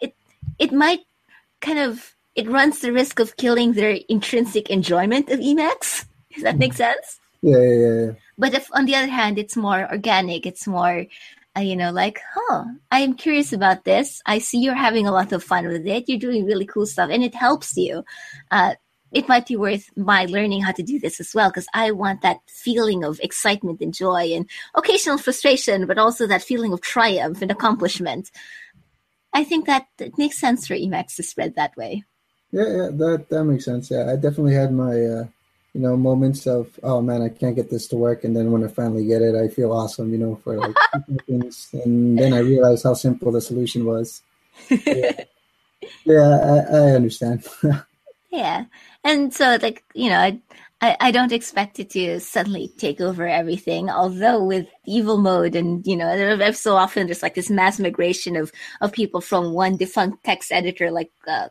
it 0.00 0.14
it 0.58 0.72
might 0.72 1.00
kind 1.60 1.78
of 1.78 2.14
it 2.34 2.48
runs 2.48 2.80
the 2.80 2.92
risk 2.92 3.18
of 3.18 3.36
killing 3.36 3.74
their 3.74 3.98
intrinsic 4.08 4.70
enjoyment 4.70 5.28
of 5.28 5.38
emacs. 5.40 6.06
Does 6.32 6.44
that 6.44 6.56
make 6.56 6.72
sense? 6.72 7.20
Yeah 7.42 7.58
yeah, 7.58 7.76
yeah. 7.84 8.10
but 8.38 8.54
if 8.54 8.68
on 8.72 8.86
the 8.86 8.96
other 8.96 9.10
hand 9.10 9.38
it's 9.38 9.56
more 9.56 9.90
organic 9.90 10.46
it's 10.46 10.66
more 10.66 11.06
you 11.60 11.76
know, 11.76 11.90
like, 11.90 12.20
huh, 12.34 12.64
I 12.90 13.00
am 13.00 13.14
curious 13.14 13.52
about 13.52 13.84
this. 13.84 14.22
I 14.24 14.38
see 14.38 14.58
you're 14.58 14.74
having 14.74 15.06
a 15.06 15.12
lot 15.12 15.32
of 15.32 15.44
fun 15.44 15.68
with 15.68 15.86
it. 15.86 16.08
You're 16.08 16.18
doing 16.18 16.46
really 16.46 16.64
cool 16.64 16.86
stuff 16.86 17.10
and 17.12 17.22
it 17.22 17.34
helps 17.34 17.76
you. 17.76 18.04
Uh, 18.50 18.74
it 19.12 19.28
might 19.28 19.46
be 19.46 19.56
worth 19.56 19.90
my 19.94 20.24
learning 20.24 20.62
how 20.62 20.72
to 20.72 20.82
do 20.82 20.98
this 20.98 21.20
as 21.20 21.34
well 21.34 21.50
because 21.50 21.66
I 21.74 21.90
want 21.90 22.22
that 22.22 22.40
feeling 22.48 23.04
of 23.04 23.20
excitement 23.20 23.80
and 23.82 23.92
joy 23.92 24.32
and 24.32 24.48
occasional 24.74 25.18
frustration, 25.18 25.86
but 25.86 25.98
also 25.98 26.26
that 26.26 26.42
feeling 26.42 26.72
of 26.72 26.80
triumph 26.80 27.42
and 27.42 27.50
accomplishment. 27.50 28.30
I 29.34 29.44
think 29.44 29.66
that 29.66 29.86
it 29.98 30.16
makes 30.18 30.38
sense 30.38 30.66
for 30.66 30.74
Emacs 30.74 31.16
to 31.16 31.22
spread 31.22 31.54
that 31.56 31.76
way. 31.76 32.04
Yeah, 32.50 32.68
yeah, 32.68 32.88
that 32.92 33.26
that 33.30 33.44
makes 33.44 33.64
sense. 33.64 33.90
Yeah, 33.90 34.10
I 34.10 34.16
definitely 34.16 34.54
had 34.54 34.72
my 34.72 35.00
uh, 35.00 35.24
you 35.74 35.80
know, 35.80 35.96
moments 35.96 36.46
of 36.46 36.78
oh 36.82 37.00
man, 37.00 37.22
I 37.22 37.28
can't 37.30 37.56
get 37.56 37.70
this 37.70 37.88
to 37.88 37.96
work, 37.96 38.24
and 38.24 38.36
then 38.36 38.52
when 38.52 38.64
I 38.64 38.68
finally 38.68 39.06
get 39.06 39.22
it, 39.22 39.34
I 39.34 39.48
feel 39.48 39.72
awesome, 39.72 40.12
you 40.12 40.18
know, 40.18 40.36
for 40.36 40.56
like 40.58 40.76
things, 41.26 41.68
and 41.72 42.18
then 42.18 42.34
I 42.34 42.38
realize 42.38 42.82
how 42.82 42.94
simple 42.94 43.32
the 43.32 43.40
solution 43.40 43.84
was. 43.84 44.22
Yeah, 44.70 45.24
yeah 46.04 46.64
I, 46.70 46.76
I 46.76 46.90
understand. 46.92 47.44
yeah, 48.30 48.66
and 49.02 49.32
so 49.32 49.58
like 49.62 49.82
you 49.94 50.10
know, 50.10 50.18
I, 50.18 50.40
I 50.80 50.96
I 51.00 51.10
don't 51.10 51.32
expect 51.32 51.80
it 51.80 51.90
to 51.90 52.20
suddenly 52.20 52.68
take 52.76 53.00
over 53.00 53.26
everything. 53.26 53.88
Although 53.88 54.44
with 54.44 54.68
evil 54.86 55.18
mode, 55.18 55.56
and 55.56 55.86
you 55.86 55.96
know, 55.96 56.52
so 56.52 56.76
often 56.76 57.06
there's 57.06 57.22
like 57.22 57.34
this 57.34 57.50
mass 57.50 57.80
migration 57.80 58.36
of 58.36 58.52
of 58.82 58.92
people 58.92 59.22
from 59.22 59.54
one 59.54 59.76
defunct 59.76 60.22
text 60.24 60.52
editor 60.52 60.90
like. 60.90 61.10
Uh, 61.26 61.48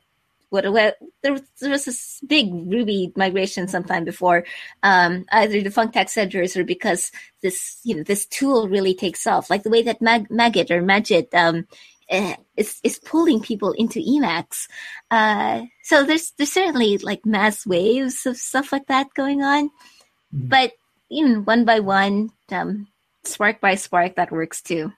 what, 0.52 0.72
what 0.72 0.98
there, 1.24 1.32
was, 1.32 1.42
there 1.60 1.72
was 1.72 1.86
this 1.86 2.20
big 2.28 2.52
Ruby 2.52 3.12
migration 3.16 3.68
sometime 3.68 4.04
before, 4.04 4.44
um, 4.84 5.26
either 5.32 5.62
defunct 5.62 5.94
text 5.94 6.18
editors 6.18 6.56
or 6.58 6.66
because 6.66 7.10
this, 7.42 7.80
you 7.84 7.96
know, 7.96 8.04
this 8.04 8.26
tool 8.26 8.68
really 8.68 8.94
takes 8.94 9.26
off, 9.26 9.50
like 9.50 9.64
the 9.64 9.70
way 9.70 9.82
that 9.82 10.02
Mag- 10.02 10.30
Magit 10.30 10.70
or 10.70 10.84
Magit, 10.84 11.34
um, 11.34 11.66
uh, 12.12 12.36
is, 12.58 12.80
is 12.84 13.00
pulling 13.00 13.40
people 13.40 13.72
into 13.72 14.00
Emacs. 14.00 14.68
Uh, 15.10 15.64
so 15.84 16.04
there's, 16.04 16.32
there's 16.32 16.52
certainly 16.52 16.98
like 16.98 17.26
mass 17.26 17.66
waves 17.66 18.26
of 18.26 18.36
stuff 18.36 18.74
like 18.74 18.88
that 18.88 19.08
going 19.16 19.42
on, 19.42 19.70
mm-hmm. 19.70 20.48
but 20.50 20.74
even 21.10 21.46
one 21.46 21.64
by 21.64 21.80
one, 21.80 22.30
um, 22.52 22.88
spark 23.24 23.62
by 23.62 23.76
spark, 23.76 24.16
that 24.16 24.32
works 24.32 24.62
too. 24.62 24.92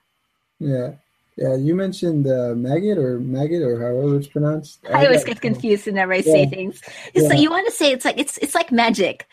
Yeah. 0.58 0.94
Yeah, 1.36 1.56
you 1.56 1.74
mentioned 1.74 2.28
uh, 2.28 2.54
maggot 2.54 2.96
or 2.96 3.18
maggot 3.18 3.62
or 3.62 3.80
however 3.80 4.16
it's 4.16 4.28
pronounced. 4.28 4.80
I, 4.88 5.02
I 5.02 5.06
always 5.06 5.24
get 5.24 5.40
confused 5.40 5.86
whenever 5.86 6.12
I 6.12 6.18
yeah. 6.18 6.32
say 6.32 6.46
things. 6.46 6.80
Yeah. 7.12 7.28
So 7.28 7.34
you 7.34 7.50
want 7.50 7.66
to 7.66 7.72
say 7.72 7.90
it's 7.92 8.04
like 8.04 8.18
it's 8.18 8.38
it's 8.38 8.54
like 8.54 8.70
magic, 8.70 9.26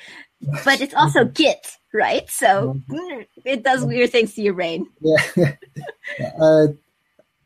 but 0.66 0.82
it's 0.82 0.96
also 0.96 1.26
Git, 1.34 1.78
right? 1.94 2.28
So 2.28 2.82
mm, 2.90 3.28
it 3.46 3.64
does 3.64 3.86
weird 3.86 4.12
things 4.12 4.34
to 4.34 4.42
your 4.42 4.56
brain. 4.56 4.88
Yeah, 5.00 5.22
uh, 6.42 6.68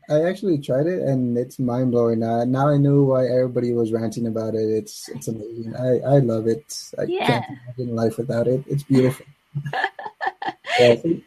I 0.08 0.22
actually 0.22 0.58
tried 0.58 0.86
it 0.86 1.02
and 1.02 1.36
it's 1.36 1.58
mind 1.58 1.90
blowing. 1.90 2.20
Now, 2.20 2.44
now 2.44 2.68
I 2.68 2.78
know 2.78 3.02
why 3.02 3.26
everybody 3.26 3.72
was 3.72 3.92
ranting 3.92 4.26
about 4.26 4.54
it. 4.54 4.68
It's 4.70 5.10
it's 5.10 5.28
amazing. 5.28 5.74
I 5.76 5.98
I 5.98 6.18
love 6.18 6.46
it. 6.46 6.92
I 6.98 7.02
yeah. 7.02 7.26
can't 7.26 7.44
imagine 7.76 7.94
life 7.96 8.16
without 8.16 8.46
it. 8.46 8.64
It's 8.66 8.84
beautiful. 8.84 9.26
yeah, 10.78 10.94
so 10.96 11.20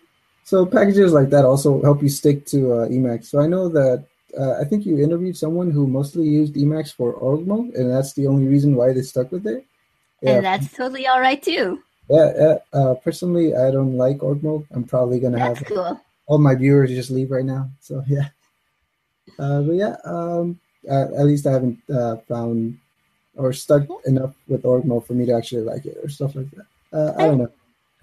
packages 0.65 1.13
like 1.13 1.29
that 1.29 1.45
also 1.45 1.81
help 1.81 2.01
you 2.01 2.09
stick 2.09 2.45
to 2.47 2.73
uh, 2.73 2.87
Emacs. 2.87 3.25
So 3.25 3.39
I 3.39 3.47
know 3.47 3.69
that 3.69 4.05
uh, 4.37 4.53
I 4.59 4.63
think 4.63 4.85
you 4.85 4.99
interviewed 4.99 5.37
someone 5.37 5.71
who 5.71 5.87
mostly 5.87 6.27
used 6.27 6.55
Emacs 6.55 6.93
for 6.93 7.13
org 7.13 7.45
mode, 7.45 7.73
and 7.75 7.91
that's 7.91 8.13
the 8.13 8.27
only 8.27 8.47
reason 8.47 8.75
why 8.75 8.93
they 8.93 9.01
stuck 9.01 9.31
with 9.31 9.45
it. 9.45 9.65
Yeah. 10.21 10.37
And 10.37 10.45
that's 10.45 10.71
totally 10.73 11.07
all 11.07 11.21
right 11.21 11.41
too. 11.41 11.79
Yeah, 12.09 12.31
yeah. 12.35 12.57
Uh, 12.73 12.93
personally, 12.95 13.55
I 13.55 13.69
don't 13.71 13.95
like 13.95 14.23
org 14.23 14.43
mode. 14.43 14.65
I'm 14.71 14.83
probably 14.83 15.19
gonna 15.19 15.37
that's 15.37 15.59
have 15.59 15.67
cool. 15.67 16.01
all 16.27 16.37
my 16.37 16.55
viewers 16.55 16.89
just 16.89 17.11
leave 17.11 17.31
right 17.31 17.45
now. 17.45 17.69
So 17.79 18.03
yeah, 18.07 18.29
uh, 19.37 19.61
but 19.61 19.73
yeah, 19.73 19.95
um, 20.03 20.59
at 20.89 21.25
least 21.25 21.45
I 21.45 21.53
haven't 21.53 21.79
uh, 21.89 22.17
found 22.27 22.77
or 23.35 23.53
stuck 23.53 23.83
enough 24.05 24.33
with 24.47 24.65
org 24.65 24.83
mode 24.83 25.05
for 25.05 25.13
me 25.13 25.25
to 25.27 25.33
actually 25.33 25.61
like 25.61 25.85
it 25.85 25.97
or 26.01 26.09
stuff 26.09 26.35
like 26.35 26.49
that. 26.51 26.65
Uh, 26.91 27.13
I 27.17 27.27
don't 27.27 27.37
know 27.37 27.51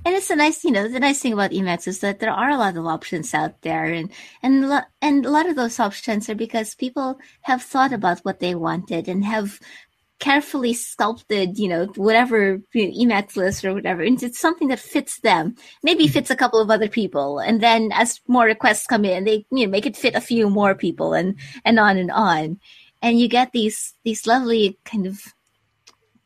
and 0.06 0.14
it's 0.14 0.30
a 0.30 0.36
nice, 0.36 0.62
you 0.62 0.70
know, 0.70 0.86
the 0.86 1.00
nice 1.00 1.18
thing 1.18 1.32
about 1.32 1.50
Emacs 1.50 1.88
is 1.88 1.98
that 1.98 2.20
there 2.20 2.30
are 2.30 2.50
a 2.50 2.56
lot 2.56 2.76
of 2.76 2.86
options 2.86 3.34
out 3.34 3.60
there, 3.62 3.86
and 3.86 4.12
and 4.40 4.72
and 5.02 5.26
a 5.26 5.30
lot 5.30 5.48
of 5.48 5.56
those 5.56 5.80
options 5.80 6.30
are 6.30 6.36
because 6.36 6.76
people 6.76 7.18
have 7.42 7.60
thought 7.60 7.92
about 7.92 8.20
what 8.20 8.38
they 8.38 8.54
wanted 8.54 9.08
and 9.08 9.24
have 9.24 9.58
carefully 10.20 10.74
sculpted, 10.74 11.58
you 11.58 11.66
know, 11.66 11.86
whatever 11.96 12.58
Emacs 12.72 13.36
Lisp 13.36 13.64
or 13.64 13.74
whatever, 13.74 14.02
it's 14.02 14.38
something 14.38 14.68
that 14.68 14.78
fits 14.78 15.18
them. 15.20 15.56
Maybe 15.82 16.04
mm-hmm. 16.04 16.12
fits 16.12 16.30
a 16.30 16.36
couple 16.36 16.60
of 16.60 16.70
other 16.70 16.88
people, 16.88 17.40
and 17.40 17.60
then 17.60 17.90
as 17.92 18.20
more 18.28 18.44
requests 18.44 18.86
come 18.86 19.04
in, 19.04 19.24
they 19.24 19.44
you 19.50 19.66
know 19.66 19.70
make 19.72 19.86
it 19.86 19.96
fit 19.96 20.14
a 20.14 20.20
few 20.20 20.48
more 20.48 20.76
people, 20.76 21.14
and 21.14 21.36
and 21.64 21.80
on 21.80 21.98
and 21.98 22.12
on, 22.12 22.60
and 23.02 23.18
you 23.18 23.26
get 23.26 23.50
these 23.50 23.94
these 24.04 24.24
lovely 24.24 24.78
kind 24.84 25.04
of 25.04 25.34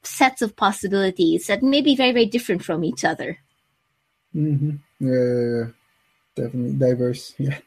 sets 0.03 0.43
of 0.43 0.55
possibilities 0.55 1.47
that 1.47 1.63
may 1.63 1.81
be 1.81 1.97
very 1.97 2.13
very 2.13 2.27
different 2.27 2.63
from 2.63 2.85
each 2.85 3.05
other. 3.05 3.39
Mm-hmm. 4.35 4.77
Yeah, 5.01 5.71
definitely 6.37 6.75
diverse. 6.75 7.35
Yeah. 7.41 7.59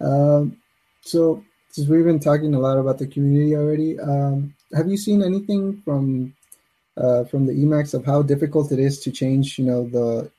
Um, 0.00 0.58
so 1.02 1.44
since 1.70 1.88
we've 1.88 2.04
been 2.04 2.20
talking 2.20 2.54
a 2.54 2.60
lot 2.60 2.78
about 2.78 2.98
the 2.98 3.06
community 3.06 3.56
already, 3.56 3.98
um, 4.00 4.54
have 4.74 4.88
you 4.88 4.96
seen 4.98 5.22
anything 5.22 5.82
from 5.84 6.34
uh, 6.96 7.24
from 7.24 7.46
the 7.46 7.52
Emacs 7.54 7.94
of 7.94 8.04
how 8.06 8.22
difficult 8.22 8.72
it 8.72 8.78
is 8.80 9.00
to 9.00 9.12
change, 9.12 9.58
you 9.58 9.66
know, 9.66 9.84
the 9.88 10.30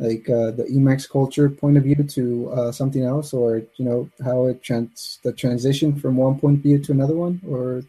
like 0.00 0.28
uh, 0.30 0.52
the 0.52 0.64
Emacs 0.72 1.08
culture 1.10 1.48
point 1.50 1.76
of 1.78 1.84
view 1.84 1.96
to 2.04 2.50
uh, 2.52 2.72
something 2.72 3.04
else, 3.04 3.32
or 3.34 3.58
you 3.76 3.84
know 3.84 4.10
how 4.24 4.46
it 4.46 4.62
trans 4.62 5.20
the 5.24 5.32
transition 5.32 5.96
from 6.00 6.16
one 6.16 6.38
point 6.40 6.58
of 6.58 6.62
view 6.64 6.78
to 6.80 6.92
another 6.92 7.16
one, 7.16 7.40
or 7.48 7.82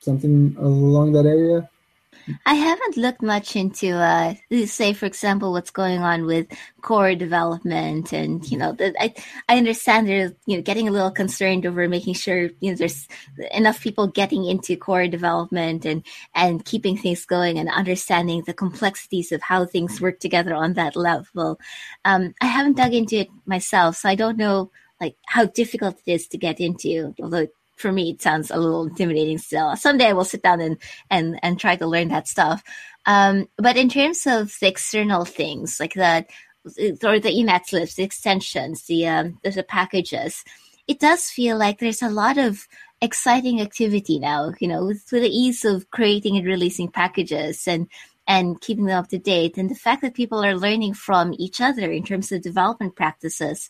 something 0.00 0.56
along 0.58 1.12
that 1.12 1.26
area? 1.26 1.68
I 2.46 2.54
haven't 2.54 2.96
looked 2.96 3.22
much 3.22 3.56
into, 3.56 3.96
uh, 3.96 4.34
say, 4.66 4.92
for 4.92 5.06
example, 5.06 5.52
what's 5.52 5.70
going 5.70 6.00
on 6.00 6.26
with 6.26 6.46
core 6.80 7.14
development, 7.14 8.12
and 8.12 8.48
you 8.50 8.56
know, 8.56 8.72
the, 8.72 8.94
I 9.00 9.14
I 9.48 9.58
understand 9.58 10.08
they're 10.08 10.32
you 10.46 10.56
know 10.56 10.62
getting 10.62 10.88
a 10.88 10.90
little 10.90 11.10
concerned 11.10 11.66
over 11.66 11.88
making 11.88 12.14
sure 12.14 12.50
you 12.60 12.70
know 12.70 12.76
there's 12.76 13.08
enough 13.52 13.80
people 13.80 14.06
getting 14.06 14.44
into 14.44 14.76
core 14.76 15.06
development 15.06 15.84
and 15.84 16.02
and 16.34 16.64
keeping 16.64 16.96
things 16.96 17.26
going 17.26 17.58
and 17.58 17.68
understanding 17.68 18.42
the 18.46 18.54
complexities 18.54 19.32
of 19.32 19.42
how 19.42 19.66
things 19.66 20.00
work 20.00 20.20
together 20.20 20.54
on 20.54 20.74
that 20.74 20.96
level. 20.96 21.58
Um, 22.04 22.34
I 22.40 22.46
haven't 22.46 22.76
dug 22.76 22.94
into 22.94 23.16
it 23.16 23.28
myself, 23.46 23.96
so 23.96 24.08
I 24.08 24.14
don't 24.14 24.38
know 24.38 24.70
like 25.00 25.16
how 25.26 25.46
difficult 25.46 25.98
it 26.06 26.12
is 26.12 26.28
to 26.28 26.38
get 26.38 26.60
into, 26.60 27.14
although 27.20 27.48
for 27.76 27.92
me 27.92 28.10
it 28.10 28.22
sounds 28.22 28.50
a 28.50 28.56
little 28.56 28.86
intimidating 28.86 29.38
still 29.38 29.74
someday 29.76 30.08
i 30.08 30.12
will 30.12 30.24
sit 30.24 30.42
down 30.42 30.60
and 30.60 30.78
and 31.10 31.38
and 31.42 31.58
try 31.58 31.76
to 31.76 31.86
learn 31.86 32.08
that 32.08 32.28
stuff 32.28 32.62
um, 33.06 33.46
but 33.58 33.76
in 33.76 33.90
terms 33.90 34.26
of 34.26 34.56
the 34.60 34.68
external 34.68 35.24
things 35.24 35.78
like 35.78 35.92
that 35.94 36.30
or 37.04 37.20
the 37.20 37.28
Emacs 37.28 37.72
Lisp 37.72 37.96
the 37.96 38.02
extensions 38.02 38.86
the 38.86 39.06
um, 39.06 39.38
the 39.42 39.62
packages 39.62 40.44
it 40.86 40.98
does 40.98 41.30
feel 41.30 41.56
like 41.56 41.78
there's 41.78 42.02
a 42.02 42.08
lot 42.08 42.38
of 42.38 42.66
exciting 43.02 43.60
activity 43.60 44.18
now 44.18 44.52
you 44.60 44.68
know 44.68 44.86
with, 44.86 45.04
with 45.12 45.22
the 45.22 45.28
ease 45.28 45.64
of 45.64 45.90
creating 45.90 46.36
and 46.36 46.46
releasing 46.46 46.88
packages 46.88 47.68
and 47.68 47.88
and 48.26 48.60
keeping 48.60 48.86
them 48.86 48.98
up 48.98 49.08
to 49.08 49.18
date. 49.18 49.56
And 49.56 49.70
the 49.70 49.74
fact 49.74 50.02
that 50.02 50.14
people 50.14 50.44
are 50.44 50.56
learning 50.56 50.94
from 50.94 51.34
each 51.38 51.60
other 51.60 51.90
in 51.90 52.04
terms 52.04 52.32
of 52.32 52.42
development 52.42 52.96
practices, 52.96 53.68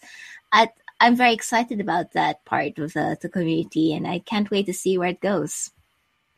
I, 0.53 0.69
I'm 1.01 1.17
very 1.17 1.33
excited 1.33 1.81
about 1.81 2.13
that 2.13 2.45
part 2.45 2.79
of 2.79 2.93
the, 2.93 3.17
the 3.21 3.29
community, 3.29 3.93
and 3.93 4.07
I 4.07 4.21
can't 4.21 4.51
wait 4.51 4.67
to 4.67 4.75
see 4.75 4.97
where 4.97 5.11
it 5.11 5.21
goes. 5.21 5.71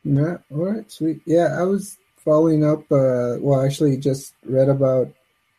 Yeah, 0.03 0.37
all 0.51 0.65
right, 0.65 0.91
sweet. 0.91 1.21
Yeah, 1.25 1.57
I 1.59 1.63
was 1.63 1.97
following 2.17 2.65
up. 2.65 2.79
Uh, 2.91 3.37
well, 3.39 3.63
actually, 3.63 3.97
just 3.97 4.33
read 4.45 4.69
about, 4.69 5.09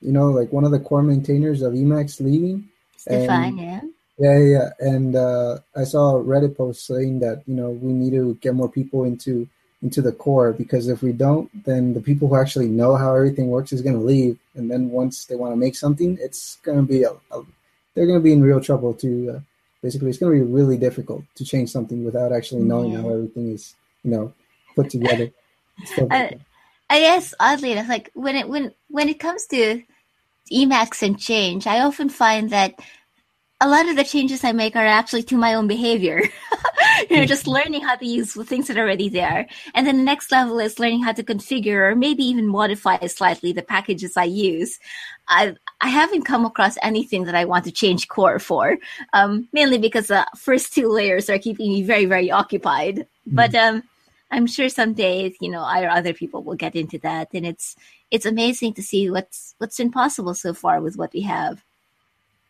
you 0.00 0.12
know, 0.12 0.26
like 0.26 0.52
one 0.52 0.64
of 0.64 0.70
the 0.70 0.80
core 0.80 1.02
maintainers 1.02 1.62
of 1.62 1.72
Emacs 1.72 2.20
leaving. 2.20 2.68
Stefan, 2.96 3.58
yeah. 3.58 3.80
Yeah, 4.18 4.38
yeah, 4.38 4.70
and 4.80 5.14
uh, 5.14 5.58
I 5.76 5.84
saw 5.84 6.16
a 6.16 6.24
Reddit 6.24 6.56
post 6.56 6.86
saying 6.86 7.20
that 7.20 7.44
you 7.46 7.54
know 7.54 7.70
we 7.70 7.92
need 7.92 8.10
to 8.14 8.34
get 8.40 8.54
more 8.54 8.68
people 8.68 9.04
into 9.04 9.48
into 9.80 10.02
the 10.02 10.10
core 10.10 10.52
because 10.52 10.88
if 10.88 11.02
we 11.02 11.12
don't, 11.12 11.48
then 11.64 11.94
the 11.94 12.00
people 12.00 12.26
who 12.26 12.36
actually 12.36 12.66
know 12.66 12.96
how 12.96 13.14
everything 13.14 13.46
works 13.46 13.72
is 13.72 13.80
going 13.80 13.94
to 13.94 14.02
leave, 14.02 14.36
and 14.56 14.68
then 14.68 14.90
once 14.90 15.26
they 15.26 15.36
want 15.36 15.52
to 15.52 15.56
make 15.56 15.76
something, 15.76 16.18
it's 16.20 16.56
going 16.64 16.78
to 16.78 16.82
be 16.82 17.04
a, 17.04 17.12
a 17.30 17.44
they're 17.98 18.06
going 18.06 18.18
to 18.20 18.22
be 18.22 18.32
in 18.32 18.42
real 18.42 18.60
trouble. 18.60 18.94
To 18.94 19.30
uh, 19.34 19.40
basically, 19.82 20.08
it's 20.08 20.18
going 20.18 20.38
to 20.38 20.44
be 20.44 20.52
really 20.52 20.76
difficult 20.76 21.24
to 21.34 21.44
change 21.44 21.70
something 21.70 22.04
without 22.04 22.32
actually 22.32 22.62
knowing 22.62 22.92
Yeah. 22.92 23.02
how 23.02 23.10
everything 23.10 23.50
is 23.52 23.74
you 24.04 24.12
know 24.12 24.32
put 24.76 24.88
together. 24.90 25.30
Stuff 25.84 26.08
like 26.10 26.32
Uh. 26.32 26.36
I 26.90 27.00
guess 27.00 27.34
oddly 27.38 27.72
enough, 27.72 27.88
like 27.88 28.10
when 28.14 28.36
it 28.36 28.48
when 28.48 28.72
when 28.88 29.08
it 29.08 29.18
comes 29.18 29.46
to 29.48 29.82
Emacs 30.50 31.02
and 31.02 31.18
change, 31.18 31.66
I 31.66 31.80
often 31.80 32.08
find 32.08 32.48
that 32.50 32.80
a 33.60 33.68
lot 33.68 33.88
of 33.88 33.96
the 33.96 34.04
changes 34.04 34.44
I 34.44 34.52
make 34.52 34.76
are 34.76 34.86
actually 34.86 35.24
to 35.24 35.36
my 35.36 35.54
own 35.54 35.66
behavior. 35.66 36.22
you 37.10 37.16
know, 37.16 37.26
just 37.26 37.46
learning 37.46 37.82
how 37.82 37.96
to 37.96 38.06
use 38.06 38.32
the 38.34 38.44
things 38.44 38.68
that 38.68 38.78
are 38.78 38.82
already 38.82 39.08
there. 39.08 39.46
And 39.74 39.86
then 39.86 39.98
the 39.98 40.02
next 40.02 40.30
level 40.30 40.58
is 40.60 40.78
learning 40.78 41.02
how 41.02 41.12
to 41.12 41.22
configure 41.22 41.90
or 41.90 41.96
maybe 41.96 42.22
even 42.24 42.46
modify 42.46 43.04
slightly 43.06 43.52
the 43.52 43.62
packages 43.62 44.16
I 44.16 44.24
use. 44.24 44.78
I 45.28 45.56
I 45.80 45.88
haven't 45.88 46.24
come 46.24 46.44
across 46.44 46.76
anything 46.82 47.24
that 47.24 47.36
I 47.36 47.44
want 47.44 47.64
to 47.66 47.72
change 47.72 48.08
core 48.08 48.38
for, 48.38 48.78
um, 49.12 49.48
mainly 49.52 49.78
because 49.78 50.08
the 50.08 50.26
first 50.36 50.72
two 50.72 50.88
layers 50.88 51.30
are 51.30 51.38
keeping 51.38 51.72
me 51.72 51.82
very, 51.82 52.04
very 52.04 52.30
occupied. 52.30 53.06
But 53.26 53.54
um, 53.54 53.82
I'm 54.30 54.46
sure 54.46 54.68
someday, 54.68 55.34
you 55.40 55.50
know, 55.50 55.62
I 55.62 55.82
or 55.82 55.90
other 55.90 56.12
people 56.12 56.42
will 56.42 56.56
get 56.56 56.74
into 56.74 56.98
that, 56.98 57.28
and 57.32 57.46
it's 57.46 57.76
it's 58.10 58.26
amazing 58.26 58.74
to 58.74 58.82
see 58.82 59.10
what's 59.10 59.54
what's 59.58 59.76
been 59.76 59.90
possible 59.90 60.34
so 60.34 60.54
far 60.54 60.80
with 60.80 60.96
what 60.96 61.12
we 61.12 61.22
have. 61.22 61.62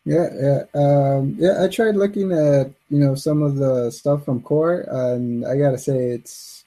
Yeah, 0.05 0.29
yeah, 0.35 0.63
um, 0.75 1.37
yeah. 1.39 1.63
I 1.63 1.69
tried 1.69 1.97
looking 1.97 2.33
at 2.33 2.71
you 2.89 2.99
know 2.99 3.15
some 3.15 3.43
of 3.43 3.57
the 3.57 3.91
stuff 3.91 4.25
from 4.25 4.43
core, 4.43 4.87
and 4.89 5.47
I 5.47 5.59
gotta 5.59 5.79
say 5.79 6.11
it's 6.11 6.58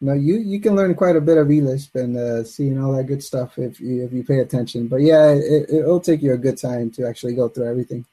know 0.00 0.12
you 0.14 0.36
you 0.38 0.60
can 0.60 0.76
learn 0.76 0.94
quite 0.94 1.16
a 1.16 1.20
bit 1.20 1.38
of 1.38 1.48
eLisp 1.48 1.94
and 1.94 2.16
uh, 2.16 2.44
seeing 2.44 2.82
all 2.82 2.96
that 2.96 3.04
good 3.04 3.22
stuff 3.22 3.58
if 3.58 3.80
you 3.80 4.04
if 4.04 4.12
you 4.12 4.22
pay 4.22 4.38
attention. 4.38 4.86
But 4.88 5.02
yeah, 5.02 5.30
it, 5.30 5.70
it'll 5.70 6.00
take 6.00 6.22
you 6.22 6.32
a 6.32 6.38
good 6.38 6.58
time 6.58 6.90
to 6.92 7.06
actually 7.06 7.34
go 7.34 7.48
through 7.48 7.68
everything. 7.68 8.04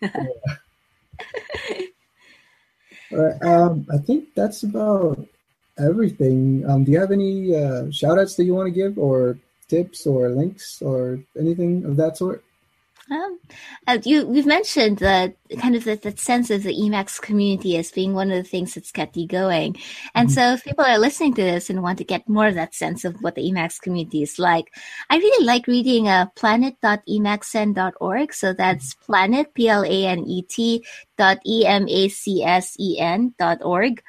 Yeah. 0.00 0.10
All 3.10 3.18
right, 3.18 3.42
um, 3.42 3.86
I 3.90 3.96
think 3.96 4.34
that's 4.34 4.64
about 4.64 5.26
everything. 5.78 6.62
Um, 6.68 6.84
do 6.84 6.92
you 6.92 7.00
have 7.00 7.10
any 7.10 7.56
uh, 7.56 7.90
shout 7.90 8.18
outs 8.18 8.34
that 8.36 8.44
you 8.44 8.54
want 8.54 8.66
to 8.66 8.70
give, 8.70 8.98
or 8.98 9.38
tips, 9.66 10.06
or 10.06 10.28
links, 10.28 10.82
or 10.82 11.18
anything 11.38 11.86
of 11.86 11.96
that 11.96 12.18
sort? 12.18 12.44
Um, 13.10 13.38
uh, 13.86 13.98
you 14.04 14.26
we've 14.26 14.44
mentioned 14.44 14.98
the 14.98 15.32
kind 15.58 15.74
of 15.74 15.84
that, 15.84 16.02
that 16.02 16.18
sense 16.18 16.50
of 16.50 16.62
the 16.62 16.74
Emacs 16.74 17.18
community 17.18 17.78
as 17.78 17.90
being 17.90 18.12
one 18.12 18.30
of 18.30 18.36
the 18.36 18.42
things 18.48 18.74
that's 18.74 18.92
kept 18.92 19.16
you 19.16 19.26
going, 19.26 19.76
and 20.14 20.28
Mhm. 20.28 20.32
so 20.32 20.52
if 20.52 20.62
people 20.64 20.84
are 20.84 20.98
listening 20.98 21.32
to 21.34 21.42
this 21.42 21.70
and 21.70 21.82
want 21.82 21.96
to 21.98 22.04
get 22.04 22.28
more 22.28 22.46
of 22.48 22.54
that 22.56 22.74
sense 22.74 23.06
of 23.06 23.16
what 23.22 23.34
the 23.34 23.42
Emacs 23.50 23.80
community 23.80 24.22
is 24.22 24.38
like, 24.38 24.66
I 25.08 25.16
really 25.16 25.44
like 25.46 25.66
reading 25.66 26.06
uh, 26.06 26.26
planet.emacsen.org. 26.36 28.34
So 28.34 28.52
that's 28.52 28.92
planet 29.06 29.54
p 29.54 29.68
l 29.70 29.84
a 29.84 30.06
n 30.06 30.24
e 30.26 30.42
t 30.42 30.84
dot 31.18 31.38
e 31.44 31.66
m 31.66 31.86
a 31.88 32.08
c 32.08 32.42
s 32.42 32.76
e 32.78 32.98
n 32.98 33.34
dot 33.38 33.58
org 33.62 34.02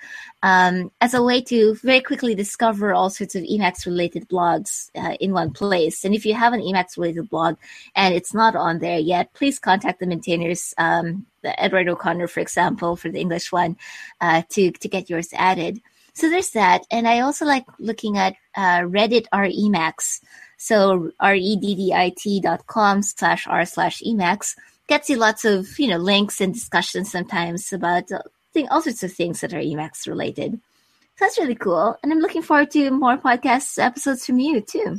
um, 0.43 0.91
as 1.01 1.13
a 1.13 1.23
way 1.23 1.41
to 1.41 1.75
very 1.83 1.99
quickly 1.99 2.35
discover 2.35 2.93
all 2.93 3.09
sorts 3.09 3.35
of 3.35 3.43
Emacs 3.43 3.85
related 3.85 4.29
blogs 4.29 4.89
uh, 4.95 5.15
in 5.19 5.33
one 5.33 5.51
place. 5.51 6.05
And 6.05 6.15
if 6.15 6.25
you 6.25 6.33
have 6.35 6.53
an 6.53 6.61
Emacs 6.61 6.97
related 6.97 7.29
blog 7.29 7.57
and 7.95 8.13
it's 8.13 8.33
not 8.33 8.55
on 8.55 8.79
there 8.79 8.99
yet, 8.99 9.33
please 9.33 9.59
contact 9.59 9.99
the 9.99 10.07
maintainers, 10.07 10.73
um, 10.77 11.25
Edward 11.43 11.89
O'Connor, 11.89 12.27
for 12.27 12.39
example, 12.39 12.95
for 12.95 13.09
the 13.09 13.19
English 13.19 13.51
one, 13.51 13.75
uh, 14.21 14.43
to 14.49 14.71
to 14.71 14.87
get 14.87 15.09
yours 15.09 15.29
added. 15.33 15.81
So 16.13 16.29
there's 16.29 16.51
that, 16.51 16.83
and 16.91 17.07
I 17.07 17.21
also 17.21 17.45
like 17.45 17.65
looking 17.79 18.17
at 18.17 18.35
uh, 18.55 18.81
Reddit 18.83 19.25
r 19.31 19.45
Emacs. 19.45 20.21
So 20.57 21.11
r 21.19 21.35
e 21.35 21.55
d 21.55 21.75
d 21.75 21.93
i 21.93 22.11
t 22.17 22.41
dot 22.41 22.67
com 22.67 23.01
slash 23.01 23.47
r 23.47 23.65
slash 23.65 24.03
Emacs 24.03 24.55
gets 24.89 25.09
you 25.09 25.17
lots 25.17 25.45
of 25.45 25.79
you 25.79 25.87
know 25.87 25.97
links 25.97 26.41
and 26.41 26.53
discussions 26.53 27.11
sometimes 27.11 27.71
about 27.71 28.11
uh, 28.11 28.21
thing, 28.53 28.67
all 28.69 28.81
sorts 28.81 29.03
of 29.03 29.13
things 29.13 29.39
that 29.41 29.53
are 29.53 29.61
Emacs 29.61 30.07
related. 30.07 30.59
So 31.15 31.25
that's 31.25 31.37
really 31.37 31.55
cool, 31.55 31.97
and 32.01 32.11
I'm 32.11 32.19
looking 32.19 32.41
forward 32.41 32.71
to 32.71 32.91
more 32.91 33.17
podcast 33.17 33.79
episodes 33.81 34.25
from 34.25 34.39
you 34.39 34.61
too. 34.61 34.97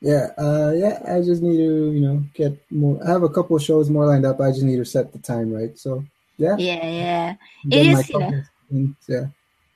Yeah, 0.00 0.28
uh, 0.38 0.72
yeah. 0.76 1.02
I 1.08 1.22
just 1.22 1.42
need 1.42 1.56
to, 1.56 1.92
you 1.92 2.00
know, 2.00 2.22
get 2.34 2.52
more. 2.70 3.00
I 3.04 3.10
have 3.10 3.24
a 3.24 3.28
couple 3.28 3.56
of 3.56 3.62
shows 3.62 3.90
more 3.90 4.06
lined 4.06 4.26
up. 4.26 4.40
I 4.40 4.50
just 4.50 4.62
need 4.62 4.76
to 4.76 4.84
set 4.84 5.12
the 5.12 5.18
time 5.18 5.52
right. 5.52 5.76
So 5.78 6.04
yeah, 6.36 6.56
Yeah, 6.56 6.86
yeah. 6.86 7.34
It 7.70 7.86
is, 7.86 8.08
you 8.08 8.18
know. 8.18 8.30
podcast. 8.30 8.96
Yeah. 9.08 9.26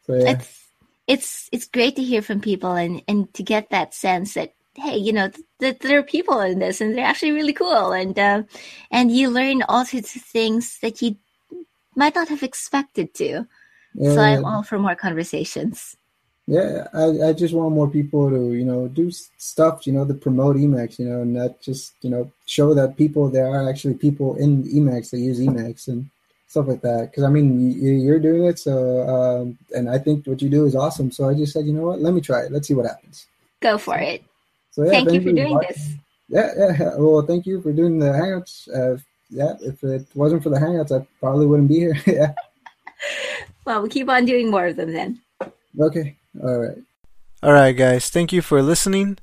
So 0.07 0.15
yeah, 0.15 0.31
it's 0.31 0.63
it's 1.07 1.49
it's 1.53 1.67
great 1.67 1.97
to 1.97 2.03
hear 2.03 2.23
from 2.23 2.41
people 2.41 2.73
and 2.73 3.03
and 3.09 3.33
to 3.35 3.43
get 3.43 3.71
that 3.71 3.95
sense 3.95 4.35
that 4.35 4.55
hey 4.75 4.97
you 4.97 5.13
know 5.13 5.31
that 5.63 5.81
there 5.81 5.99
are 5.99 6.03
people 6.03 6.41
in 6.41 6.59
this 6.59 6.81
and 6.81 6.95
they're 6.95 7.07
actually 7.07 7.33
really 7.33 7.53
cool 7.53 7.93
and 7.93 8.19
uh, 8.19 8.43
and 8.91 9.11
you 9.11 9.31
learn 9.31 9.63
all 9.69 9.85
sorts 9.85 10.15
of 10.17 10.23
things 10.23 10.79
that 10.83 11.01
you 11.01 11.17
might 11.97 12.15
not 12.15 12.29
have 12.29 12.43
expected 12.43 13.15
to 13.15 13.47
yeah, 13.95 14.15
so 14.15 14.21
i'm 14.21 14.45
all 14.45 14.63
for 14.63 14.79
more 14.79 14.95
conversations 14.95 15.97
Yeah, 16.49 16.89
I, 16.93 17.29
I 17.29 17.33
just 17.33 17.55
want 17.55 17.79
more 17.79 17.89
people 17.89 18.29
to, 18.35 18.41
you 18.59 18.67
know, 18.67 18.89
do 18.89 19.05
stuff, 19.39 19.87
you 19.87 19.93
know, 19.95 20.05
to 20.05 20.15
promote 20.27 20.57
Emacs, 20.57 20.99
you 20.99 21.07
know, 21.07 21.23
and 21.23 21.33
not 21.41 21.63
just, 21.63 21.95
you 22.03 22.11
know, 22.11 22.23
show 22.47 22.75
that 22.75 22.99
people, 23.03 23.31
there 23.31 23.47
are 23.47 23.71
actually 23.71 23.95
people 23.95 24.35
in 24.43 24.67
Emacs 24.79 25.11
that 25.11 25.23
use 25.23 25.39
Emacs 25.39 25.87
and 25.87 26.11
stuff 26.51 26.67
like 26.67 26.83
that. 26.83 27.03
Because, 27.07 27.23
I 27.23 27.31
mean, 27.31 27.47
you, 27.85 27.93
you're 28.05 28.19
doing 28.19 28.45
it, 28.51 28.59
so, 28.59 28.75
um, 29.15 29.57
and 29.71 29.87
I 29.89 29.99
think 30.03 30.27
what 30.27 30.43
you 30.43 30.51
do 30.51 30.67
is 30.67 30.75
awesome. 30.75 31.15
So 31.15 31.29
I 31.31 31.35
just 31.35 31.53
said, 31.53 31.65
you 31.65 31.75
know 31.77 31.87
what, 31.89 32.03
let 32.03 32.13
me 32.13 32.21
try 32.21 32.41
it. 32.43 32.51
Let's 32.51 32.67
see 32.67 32.75
what 32.75 32.91
happens. 32.91 33.17
go 33.61 33.79
for 33.79 33.97
it 33.97 34.27
So, 34.73 34.85
yeah, 34.85 34.91
thank 34.91 35.09
if 35.09 35.15
you 35.15 35.21
for 35.23 35.29
anybody's 35.29 35.45
doing 35.45 35.55
watching- 35.55 35.69
this 35.69 35.97
Yeah, 36.29 36.77
yeah. 36.81 36.95
Well, 36.97 37.23
thank 37.23 37.47
you 37.47 37.63
for 37.63 37.73
doing 37.73 37.99
the 37.99 38.07
Hangouts. 38.07 38.69
Uh, 38.69 38.99
yeah, 39.31 39.55
if 39.61 39.83
it 39.85 40.07
wasn't 40.15 40.43
for 40.43 40.51
the 40.51 40.57
Hangouts, 40.57 40.93
I 40.99 41.07
probably 41.21 41.47
wouldn't 41.47 41.69
be 41.69 41.77
here. 41.77 41.97
yeah. 42.07 42.33
well 43.65 43.81
we'll 43.81 43.91
keep 43.91 44.09
on 44.09 44.25
doing 44.25 44.51
more 44.51 44.67
of 44.67 44.77
them 44.77 44.93
then 44.93 45.21
Okay. 45.81 46.17
All 46.43 46.59
right. 46.59 46.79
All 47.43 47.53
right, 47.53 47.73
guys. 47.73 48.11
Thank 48.11 48.33
you 48.33 48.43
for 48.43 48.63
listening. 48.63 49.19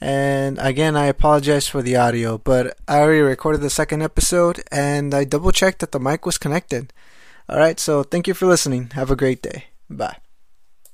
And 0.00 0.58
again, 0.58 0.96
I 0.96 1.06
apologize 1.06 1.68
for 1.68 1.82
the 1.82 1.96
audio, 1.96 2.38
but 2.38 2.78
I 2.88 3.00
already 3.00 3.20
recorded 3.20 3.60
the 3.60 3.70
second 3.70 4.02
episode 4.02 4.62
and 4.72 5.12
I 5.14 5.24
double 5.24 5.52
checked 5.52 5.80
that 5.80 5.92
the 5.92 6.00
mic 6.00 6.24
was 6.24 6.38
connected. 6.38 6.92
All 7.48 7.58
right, 7.58 7.78
so 7.78 8.02
thank 8.02 8.26
you 8.26 8.34
for 8.34 8.46
listening. 8.46 8.90
Have 8.94 9.10
a 9.10 9.16
great 9.16 9.42
day. 9.42 9.64
Bye. 9.90 10.16